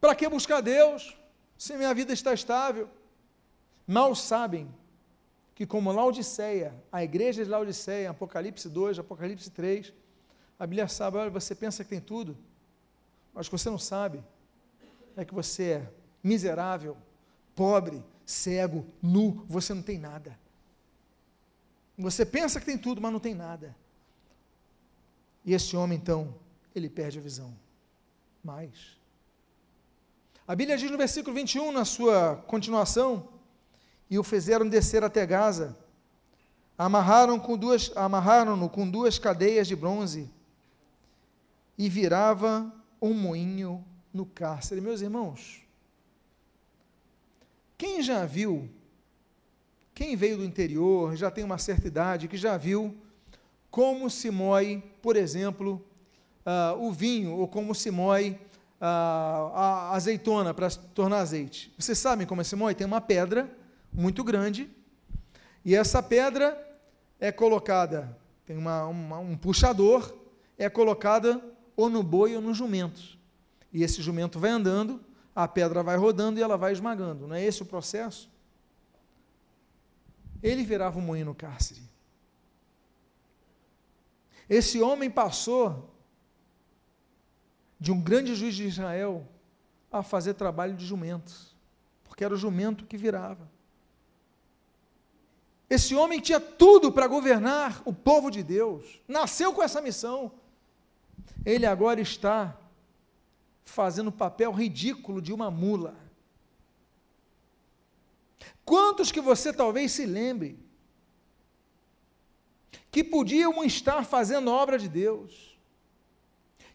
Para 0.00 0.14
que 0.14 0.28
buscar 0.28 0.60
Deus 0.60 1.16
se 1.56 1.76
minha 1.76 1.94
vida 1.94 2.12
está 2.12 2.32
estável? 2.32 2.88
Mal 3.86 4.14
sabem 4.14 4.72
que, 5.54 5.66
como 5.66 5.92
Laodiceia, 5.92 6.74
a 6.90 7.04
igreja 7.04 7.44
de 7.44 7.50
Laodiceia, 7.50 8.10
Apocalipse 8.10 8.68
2, 8.68 8.98
Apocalipse 8.98 9.50
3, 9.50 9.92
a 10.58 10.66
Bíblia 10.66 10.88
sabe: 10.88 11.18
olha, 11.18 11.30
você 11.30 11.54
pensa 11.54 11.84
que 11.84 11.90
tem 11.90 12.00
tudo, 12.00 12.36
mas 13.32 13.46
o 13.46 13.50
que 13.50 13.58
você 13.58 13.70
não 13.70 13.78
sabe 13.78 14.24
é 15.16 15.24
que 15.24 15.34
você 15.34 15.70
é 15.70 15.90
miserável, 16.22 16.96
pobre, 17.54 18.02
cego, 18.24 18.86
nu, 19.00 19.44
você 19.46 19.74
não 19.74 19.82
tem 19.82 19.98
nada. 19.98 20.38
Você 21.98 22.24
pensa 22.24 22.58
que 22.58 22.66
tem 22.66 22.78
tudo, 22.78 23.00
mas 23.00 23.12
não 23.12 23.20
tem 23.20 23.34
nada. 23.34 23.76
E 25.44 25.52
esse 25.52 25.76
homem, 25.76 25.98
então, 25.98 26.34
ele 26.74 26.88
perde 26.88 27.18
a 27.18 27.22
visão. 27.22 27.54
Mas, 28.42 28.96
a 30.46 30.54
Bíblia 30.56 30.76
diz 30.76 30.90
no 30.90 30.98
versículo 30.98 31.34
21, 31.34 31.70
na 31.70 31.84
sua 31.84 32.36
continuação, 32.46 33.28
e 34.10 34.18
o 34.18 34.24
fizeram 34.24 34.68
descer 34.68 35.04
até 35.04 35.24
Gaza, 35.24 35.76
amarraram 36.76 37.38
com 37.38 37.56
duas, 37.56 37.92
amarraram-no 37.96 38.68
com 38.68 38.90
duas 38.90 39.18
cadeias 39.18 39.68
de 39.68 39.76
bronze, 39.76 40.30
e 41.78 41.88
virava 41.88 42.72
um 43.00 43.14
moinho 43.14 43.84
no 44.12 44.26
cárcere. 44.26 44.80
Meus 44.80 45.00
irmãos, 45.00 45.62
quem 47.78 48.02
já 48.02 48.26
viu, 48.26 48.68
quem 49.94 50.16
veio 50.16 50.38
do 50.38 50.44
interior, 50.44 51.14
já 51.16 51.30
tem 51.30 51.44
uma 51.44 51.58
certa 51.58 51.86
idade, 51.86 52.28
que 52.28 52.36
já 52.36 52.56
viu 52.56 52.96
como 53.70 54.08
se 54.10 54.30
moe, 54.30 54.82
por 55.00 55.16
exemplo, 55.16 55.84
uh, 56.46 56.78
o 56.78 56.92
vinho, 56.92 57.32
ou 57.32 57.48
como 57.48 57.74
se 57.74 57.90
moe 57.90 58.30
uh, 58.30 58.84
a 59.54 59.92
azeitona 59.94 60.52
para 60.52 60.70
tornar 60.70 61.18
azeite. 61.18 61.72
Vocês 61.78 61.98
sabem 61.98 62.26
como 62.26 62.44
se 62.44 62.56
moe? 62.56 62.74
Tem 62.74 62.86
uma 62.86 63.00
pedra 63.00 63.50
muito 63.92 64.24
grande, 64.24 64.70
e 65.64 65.74
essa 65.74 66.02
pedra 66.02 66.58
é 67.20 67.30
colocada, 67.30 68.16
tem 68.44 68.56
uma, 68.56 68.86
uma, 68.86 69.18
um 69.18 69.36
puxador, 69.36 70.12
é 70.58 70.68
colocada 70.68 71.42
ou 71.76 71.88
no 71.88 72.02
boi 72.02 72.34
ou 72.34 72.42
no 72.42 72.52
jumento. 72.52 73.00
E 73.72 73.82
esse 73.82 74.02
jumento 74.02 74.38
vai 74.38 74.50
andando, 74.50 75.00
a 75.34 75.46
pedra 75.46 75.82
vai 75.82 75.96
rodando 75.96 76.38
e 76.38 76.42
ela 76.42 76.56
vai 76.56 76.72
esmagando. 76.72 77.26
Não 77.26 77.36
é 77.36 77.44
esse 77.44 77.62
o 77.62 77.66
processo? 77.66 78.31
Ele 80.42 80.64
virava 80.64 80.98
um 80.98 81.02
moinho 81.02 81.26
no 81.26 81.34
cárcere. 81.34 81.80
Esse 84.48 84.80
homem 84.80 85.10
passou 85.10 85.90
de 87.78 87.92
um 87.92 88.00
grande 88.00 88.34
juiz 88.34 88.54
de 88.54 88.64
Israel 88.64 89.26
a 89.90 90.02
fazer 90.02 90.34
trabalho 90.34 90.74
de 90.74 90.84
jumento, 90.84 91.32
porque 92.04 92.24
era 92.24 92.34
o 92.34 92.36
jumento 92.36 92.84
que 92.86 92.96
virava. 92.96 93.50
Esse 95.68 95.94
homem 95.94 96.20
tinha 96.20 96.38
tudo 96.38 96.92
para 96.92 97.06
governar 97.06 97.80
o 97.84 97.92
povo 97.92 98.30
de 98.30 98.42
Deus, 98.42 99.00
nasceu 99.08 99.54
com 99.54 99.62
essa 99.62 99.80
missão. 99.80 100.32
Ele 101.44 101.64
agora 101.64 102.00
está 102.00 102.56
fazendo 103.64 104.08
o 104.08 104.12
papel 104.12 104.52
ridículo 104.52 105.22
de 105.22 105.32
uma 105.32 105.50
mula. 105.50 105.94
Quantos 108.64 109.10
que 109.10 109.20
você 109.20 109.52
talvez 109.52 109.92
se 109.92 110.06
lembre 110.06 110.58
que 112.90 113.02
podiam 113.02 113.64
estar 113.64 114.04
fazendo 114.04 114.50
a 114.50 114.54
obra 114.54 114.78
de 114.78 114.88
Deus, 114.88 115.58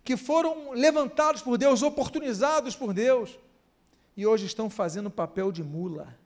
que 0.04 0.18
foram 0.18 0.72
levantados 0.72 1.42
por 1.42 1.58
Deus, 1.58 1.84
oportunizados 1.84 2.76
por 2.76 2.94
Deus, 2.94 3.38
e 4.16 4.26
hoje 4.26 4.48
estão 4.48 4.70
fazendo 4.70 5.12
papel 5.12 5.52
de 5.52 5.64
mula. 5.64 6.18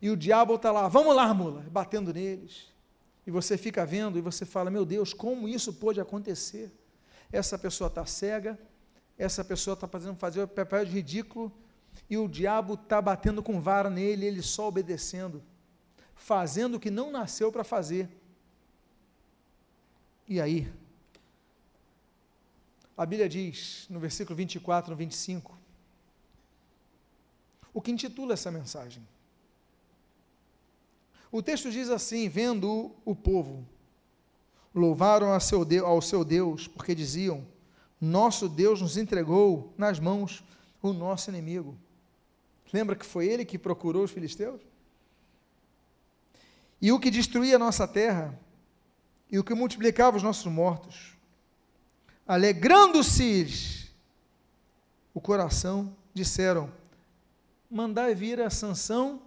E 0.00 0.08
o 0.08 0.16
diabo 0.16 0.54
está 0.54 0.70
lá, 0.70 0.88
vamos 0.88 1.16
lá, 1.16 1.32
mula, 1.34 1.64
batendo 1.70 2.12
neles. 2.12 2.70
E 3.26 3.30
você 3.30 3.56
fica 3.56 3.84
vendo 3.86 4.18
e 4.18 4.20
você 4.20 4.44
fala: 4.44 4.70
Meu 4.70 4.84
Deus, 4.84 5.12
como 5.12 5.48
isso 5.48 5.72
pode 5.72 6.00
acontecer? 6.00 6.72
Essa 7.30 7.58
pessoa 7.58 7.88
está 7.88 8.04
cega, 8.04 8.58
essa 9.16 9.44
pessoa 9.44 9.74
está 9.74 9.88
fazendo 9.88 10.16
fazer 10.16 10.46
papel 10.48 10.84
de 10.84 10.92
ridículo, 10.92 11.52
e 12.08 12.16
o 12.16 12.28
diabo 12.28 12.74
está 12.74 13.00
batendo 13.00 13.42
com 13.42 13.60
vara 13.60 13.88
nele, 13.88 14.26
ele 14.26 14.42
só 14.42 14.68
obedecendo, 14.68 15.42
fazendo 16.14 16.74
o 16.76 16.80
que 16.80 16.90
não 16.90 17.10
nasceu 17.10 17.50
para 17.50 17.64
fazer. 17.64 18.08
E 20.28 20.40
aí? 20.40 20.72
A 22.96 23.06
Bíblia 23.06 23.28
diz, 23.28 23.86
no 23.88 23.98
versículo 23.98 24.36
24, 24.36 24.90
no 24.90 24.96
25, 24.96 25.58
o 27.72 27.80
que 27.80 27.90
intitula 27.90 28.34
essa 28.34 28.50
mensagem. 28.50 29.02
O 31.30 31.42
texto 31.42 31.70
diz 31.70 31.88
assim: 31.88 32.28
Vendo 32.28 32.94
o 33.04 33.16
povo, 33.16 33.66
louvaram 34.74 35.32
ao 35.32 36.02
seu 36.02 36.24
Deus, 36.24 36.68
porque 36.68 36.94
diziam: 36.94 37.46
Nosso 37.98 38.48
Deus 38.48 38.82
nos 38.82 38.98
entregou 38.98 39.72
nas 39.78 39.98
mãos 39.98 40.44
o 40.82 40.92
nosso 40.92 41.30
inimigo. 41.30 41.78
Lembra 42.72 42.96
que 42.96 43.06
foi 43.06 43.26
ele 43.28 43.44
que 43.44 43.58
procurou 43.58 44.04
os 44.04 44.10
filisteus? 44.10 44.60
E 46.80 46.90
o 46.90 46.98
que 46.98 47.10
destruía 47.10 47.56
a 47.56 47.58
nossa 47.58 47.86
terra, 47.86 48.36
e 49.30 49.38
o 49.38 49.44
que 49.44 49.54
multiplicava 49.54 50.16
os 50.16 50.22
nossos 50.22 50.50
mortos, 50.50 51.16
alegrando-se 52.26 53.88
o 55.14 55.20
coração, 55.20 55.94
disseram: 56.12 56.72
Mandai 57.70 58.14
vir 58.14 58.40
a 58.40 58.50
Sansão 58.50 59.22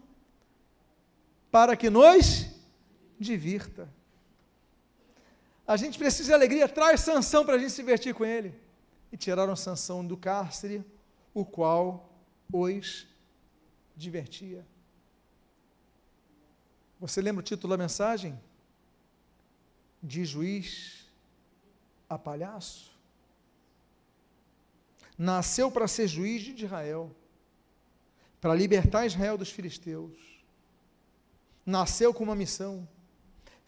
para 1.49 1.77
que 1.77 1.89
nos 1.89 2.47
divirta. 3.19 3.87
A 5.67 5.77
gente 5.77 5.97
precisa 5.97 6.27
de 6.27 6.33
alegria, 6.33 6.67
traz 6.67 7.01
Sansão 7.01 7.45
para 7.45 7.55
a 7.55 7.57
gente 7.57 7.71
se 7.71 7.81
divertir 7.81 8.13
com 8.13 8.25
ele. 8.25 8.53
E 9.11 9.17
tiraram 9.17 9.55
Sansão 9.55 10.05
do 10.05 10.17
cárcere, 10.17 10.83
o 11.35 11.43
qual 11.45 12.09
os 12.51 13.05
divertia. 13.95 14.65
Você 16.97 17.21
lembra 17.21 17.41
o 17.41 17.43
título 17.43 17.71
da 17.71 17.77
mensagem? 17.77 18.39
De 20.01 20.23
juiz 20.23 21.05
a 22.09 22.17
palhaço? 22.17 22.89
Nasceu 25.17 25.69
para 25.69 25.89
ser 25.89 26.07
juiz 26.07 26.41
de 26.41 26.65
Israel, 26.65 27.13
para 28.39 28.55
libertar 28.55 29.05
Israel 29.05 29.37
dos 29.37 29.51
filisteus. 29.51 30.17
Nasceu 31.65 32.13
com 32.13 32.23
uma 32.23 32.35
missão, 32.35 32.87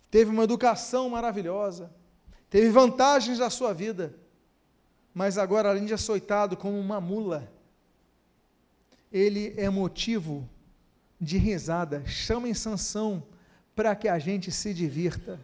teve 0.09 0.31
uma 0.31 0.43
educação 0.43 1.09
maravilhosa, 1.09 1.93
teve 2.49 2.69
vantagens 2.69 3.39
da 3.39 3.49
sua 3.49 3.73
vida, 3.73 4.15
mas 5.13 5.37
agora, 5.37 5.69
além 5.69 5.85
de 5.85 5.93
açoitado 5.93 6.55
como 6.55 6.79
uma 6.79 7.01
mula, 7.01 7.51
ele 9.11 9.53
é 9.57 9.69
motivo 9.69 10.47
de 11.19 11.37
risada. 11.37 12.05
Chamem 12.05 12.53
Sansão 12.53 13.23
para 13.75 13.95
que 13.95 14.07
a 14.07 14.19
gente 14.19 14.51
se 14.51 14.73
divirta. 14.73 15.39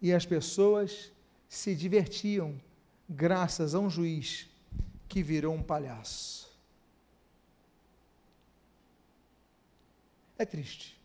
E 0.00 0.12
as 0.12 0.26
pessoas 0.26 1.10
se 1.48 1.74
divertiam 1.74 2.60
graças 3.08 3.74
a 3.74 3.78
um 3.78 3.88
juiz 3.88 4.48
que 5.08 5.22
virou 5.22 5.54
um 5.54 5.62
palhaço. 5.62 6.54
É 10.38 10.44
triste. 10.44 11.00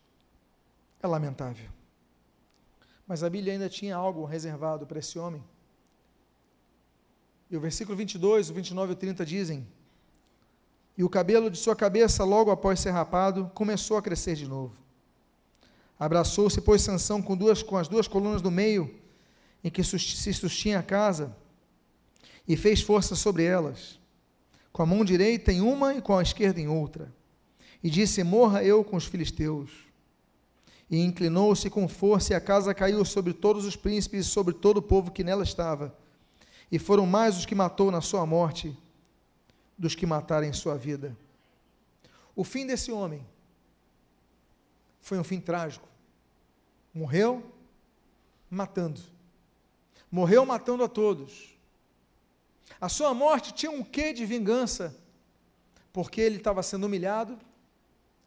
É 1.02 1.06
lamentável. 1.06 1.70
Mas 3.06 3.22
a 3.22 3.30
Bíblia 3.30 3.54
ainda 3.54 3.68
tinha 3.68 3.96
algo 3.96 4.24
reservado 4.24 4.86
para 4.86 4.98
esse 4.98 5.18
homem. 5.18 5.42
E 7.50 7.56
o 7.56 7.60
versículo 7.60 7.96
22, 7.96 8.50
o 8.50 8.54
29 8.54 8.92
e 8.92 8.94
o 8.94 8.96
30 8.96 9.26
dizem: 9.26 9.66
e 10.96 11.02
o 11.02 11.08
cabelo 11.08 11.50
de 11.50 11.56
sua 11.56 11.74
cabeça, 11.74 12.24
logo 12.24 12.50
após 12.50 12.80
ser 12.80 12.90
rapado, 12.90 13.50
começou 13.54 13.96
a 13.96 14.02
crescer 14.02 14.34
de 14.36 14.46
novo. 14.46 14.76
Abraçou-se, 15.98 16.60
pois, 16.60 16.82
Sansão 16.82 17.22
com, 17.22 17.36
duas, 17.36 17.62
com 17.62 17.76
as 17.76 17.88
duas 17.88 18.08
colunas 18.08 18.42
do 18.42 18.50
meio, 18.50 18.92
em 19.64 19.70
que 19.70 19.82
se 19.82 20.32
sustinha 20.34 20.80
a 20.80 20.82
casa, 20.82 21.34
e 22.46 22.56
fez 22.56 22.82
força 22.82 23.14
sobre 23.14 23.44
elas, 23.44 23.98
com 24.72 24.82
a 24.82 24.86
mão 24.86 25.04
direita 25.04 25.52
em 25.52 25.60
uma 25.60 25.94
e 25.94 26.02
com 26.02 26.16
a 26.16 26.22
esquerda 26.22 26.60
em 26.60 26.68
outra. 26.68 27.12
e 27.82 27.90
disse: 27.90 28.22
Morra 28.22 28.62
eu 28.62 28.84
com 28.84 28.96
os 28.96 29.06
filisteus. 29.06 29.70
E 30.90 30.98
inclinou-se 30.98 31.70
com 31.70 31.88
força, 31.88 32.32
e 32.32 32.36
a 32.36 32.40
casa 32.40 32.74
caiu 32.74 33.04
sobre 33.04 33.32
todos 33.32 33.64
os 33.64 33.76
príncipes 33.76 34.26
e 34.26 34.28
sobre 34.28 34.52
todo 34.54 34.76
o 34.76 34.82
povo 34.82 35.10
que 35.10 35.24
nela 35.24 35.42
estava. 35.42 35.96
E 36.70 36.78
foram 36.78 37.06
mais 37.06 37.38
os 37.38 37.46
que 37.46 37.54
matou 37.54 37.90
na 37.90 38.00
sua 38.00 38.26
morte 38.26 38.76
dos 39.82 39.96
que 39.96 40.06
mataram 40.06 40.46
em 40.46 40.52
sua 40.52 40.78
vida. 40.78 41.16
O 42.36 42.44
fim 42.44 42.64
desse 42.64 42.92
homem 42.92 43.26
foi 45.00 45.18
um 45.18 45.24
fim 45.24 45.40
trágico. 45.40 45.88
Morreu 46.94 47.52
matando. 48.48 49.00
Morreu 50.08 50.46
matando 50.46 50.84
a 50.84 50.88
todos. 50.88 51.56
A 52.80 52.88
sua 52.88 53.12
morte 53.12 53.52
tinha 53.52 53.72
um 53.72 53.82
quê 53.82 54.12
de 54.12 54.24
vingança, 54.24 54.96
porque 55.92 56.20
ele 56.20 56.36
estava 56.36 56.62
sendo 56.62 56.86
humilhado, 56.86 57.36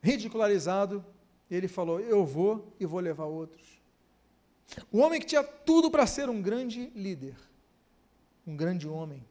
ridicularizado, 0.03 1.05
e 1.49 1.55
ele 1.55 1.69
falou: 1.69 2.01
Eu 2.01 2.25
vou 2.25 2.67
e 2.77 2.85
vou 2.85 2.99
levar 2.99 3.27
outros. 3.27 3.79
O 4.91 4.97
homem 4.97 5.21
que 5.21 5.27
tinha 5.27 5.43
tudo 5.43 5.89
para 5.89 6.05
ser 6.05 6.29
um 6.29 6.41
grande 6.41 6.91
líder, 6.93 7.37
um 8.45 8.57
grande 8.57 8.89
homem, 8.89 9.23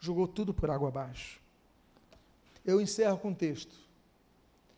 jogou 0.00 0.26
tudo 0.26 0.52
por 0.52 0.70
água 0.70 0.88
abaixo. 0.88 1.40
Eu 2.64 2.80
encerro 2.80 3.18
com 3.18 3.28
um 3.28 3.34
texto 3.34 3.74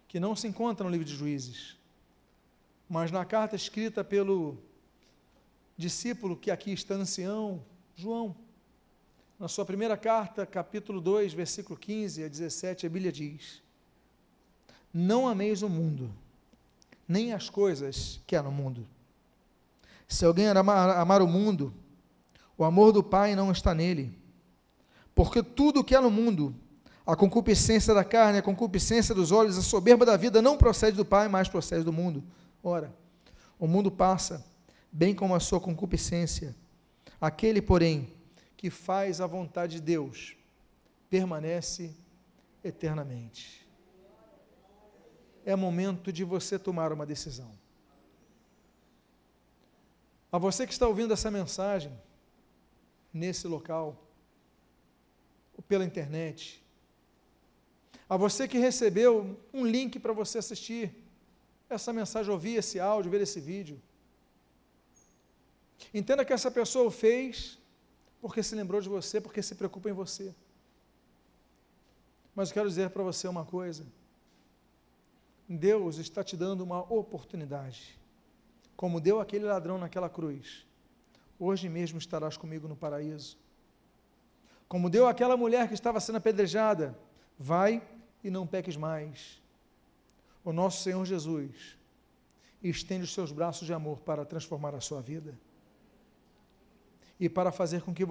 que 0.08 0.20
não 0.20 0.36
se 0.36 0.46
encontra 0.46 0.84
no 0.84 0.90
livro 0.90 1.06
de 1.06 1.14
Juízes, 1.14 1.76
mas 2.88 3.10
na 3.10 3.24
carta 3.24 3.56
escrita 3.56 4.04
pelo 4.04 4.58
discípulo 5.76 6.36
que 6.36 6.50
aqui 6.50 6.72
está 6.72 6.94
ancião, 6.94 7.64
João. 7.96 8.36
Na 9.38 9.48
sua 9.48 9.64
primeira 9.64 9.96
carta, 9.96 10.44
capítulo 10.44 11.00
2, 11.00 11.32
versículo 11.32 11.78
15 11.78 12.24
a 12.24 12.28
17, 12.28 12.86
a 12.86 12.90
Bíblia 12.90 13.10
diz: 13.10 13.62
Não 14.92 15.26
ameis 15.26 15.62
o 15.62 15.68
mundo, 15.68 16.12
nem 17.08 17.32
as 17.32 17.48
coisas 17.48 18.20
que 18.26 18.36
há 18.36 18.42
no 18.42 18.52
mundo. 18.52 18.86
Se 20.06 20.24
alguém 20.24 20.48
amar, 20.48 20.90
amar 20.90 21.22
o 21.22 21.26
mundo, 21.26 21.72
o 22.56 22.64
amor 22.64 22.92
do 22.92 23.02
Pai 23.02 23.34
não 23.34 23.50
está 23.50 23.74
nele. 23.74 24.21
Porque 25.14 25.42
tudo 25.42 25.80
o 25.80 25.84
que 25.84 25.94
há 25.94 26.00
no 26.00 26.10
mundo, 26.10 26.54
a 27.04 27.14
concupiscência 27.16 27.92
da 27.92 28.04
carne, 28.04 28.38
a 28.38 28.42
concupiscência 28.42 29.14
dos 29.14 29.30
olhos, 29.30 29.58
a 29.58 29.62
soberba 29.62 30.06
da 30.06 30.16
vida, 30.16 30.40
não 30.40 30.56
procede 30.56 30.96
do 30.96 31.04
Pai, 31.04 31.28
mas 31.28 31.48
procede 31.48 31.84
do 31.84 31.92
mundo. 31.92 32.22
Ora, 32.62 32.94
o 33.58 33.66
mundo 33.66 33.90
passa, 33.90 34.44
bem 34.90 35.14
como 35.14 35.34
a 35.34 35.40
sua 35.40 35.60
concupiscência. 35.60 36.54
Aquele, 37.20 37.60
porém, 37.60 38.12
que 38.56 38.70
faz 38.70 39.20
a 39.20 39.26
vontade 39.26 39.74
de 39.76 39.82
Deus, 39.82 40.36
permanece 41.10 41.94
eternamente. 42.64 43.68
É 45.44 45.56
momento 45.56 46.12
de 46.12 46.24
você 46.24 46.58
tomar 46.58 46.92
uma 46.92 47.04
decisão. 47.04 47.50
A 50.30 50.38
você 50.38 50.66
que 50.66 50.72
está 50.72 50.86
ouvindo 50.86 51.12
essa 51.12 51.30
mensagem, 51.30 51.92
nesse 53.12 53.46
local, 53.46 54.01
pela 55.68 55.84
internet, 55.84 56.62
a 58.08 58.16
você 58.16 58.46
que 58.46 58.58
recebeu 58.58 59.38
um 59.54 59.64
link 59.64 59.98
para 59.98 60.12
você 60.12 60.38
assistir 60.38 60.94
essa 61.68 61.92
mensagem, 61.92 62.30
ouvir 62.30 62.56
esse 62.56 62.78
áudio, 62.78 63.10
ver 63.10 63.22
esse 63.22 63.40
vídeo. 63.40 63.80
Entenda 65.94 66.24
que 66.24 66.32
essa 66.32 66.50
pessoa 66.50 66.86
o 66.86 66.90
fez 66.90 67.58
porque 68.20 68.42
se 68.42 68.54
lembrou 68.54 68.80
de 68.80 68.88
você, 68.88 69.20
porque 69.20 69.42
se 69.42 69.54
preocupa 69.54 69.88
em 69.88 69.92
você. 69.92 70.34
Mas 72.34 72.50
eu 72.50 72.54
quero 72.54 72.68
dizer 72.68 72.90
para 72.90 73.02
você 73.02 73.26
uma 73.26 73.44
coisa. 73.44 73.84
Deus 75.48 75.98
está 75.98 76.22
te 76.22 76.36
dando 76.36 76.62
uma 76.62 76.80
oportunidade. 76.92 77.98
Como 78.76 79.00
deu 79.00 79.20
aquele 79.20 79.44
ladrão 79.44 79.76
naquela 79.76 80.08
cruz. 80.08 80.64
Hoje 81.38 81.68
mesmo 81.68 81.98
estarás 81.98 82.36
comigo 82.36 82.68
no 82.68 82.76
paraíso. 82.76 83.36
Como 84.72 84.88
deu 84.88 85.06
aquela 85.06 85.36
mulher 85.36 85.68
que 85.68 85.74
estava 85.74 86.00
sendo 86.00 86.16
apedrejada. 86.16 86.98
Vai 87.38 87.82
e 88.24 88.30
não 88.30 88.46
peques 88.46 88.74
mais 88.74 89.42
o 90.42 90.52
nosso 90.52 90.82
Senhor 90.82 91.04
Jesus 91.04 91.78
estende 92.62 93.04
os 93.04 93.12
seus 93.12 93.30
braços 93.32 93.66
de 93.66 93.72
amor 93.74 94.00
para 94.00 94.24
transformar 94.24 94.74
a 94.74 94.80
sua 94.80 95.02
vida 95.02 95.38
e 97.20 97.28
para 97.28 97.52
fazer 97.52 97.82
com 97.82 97.92
que 97.92 98.02
você 98.02 98.10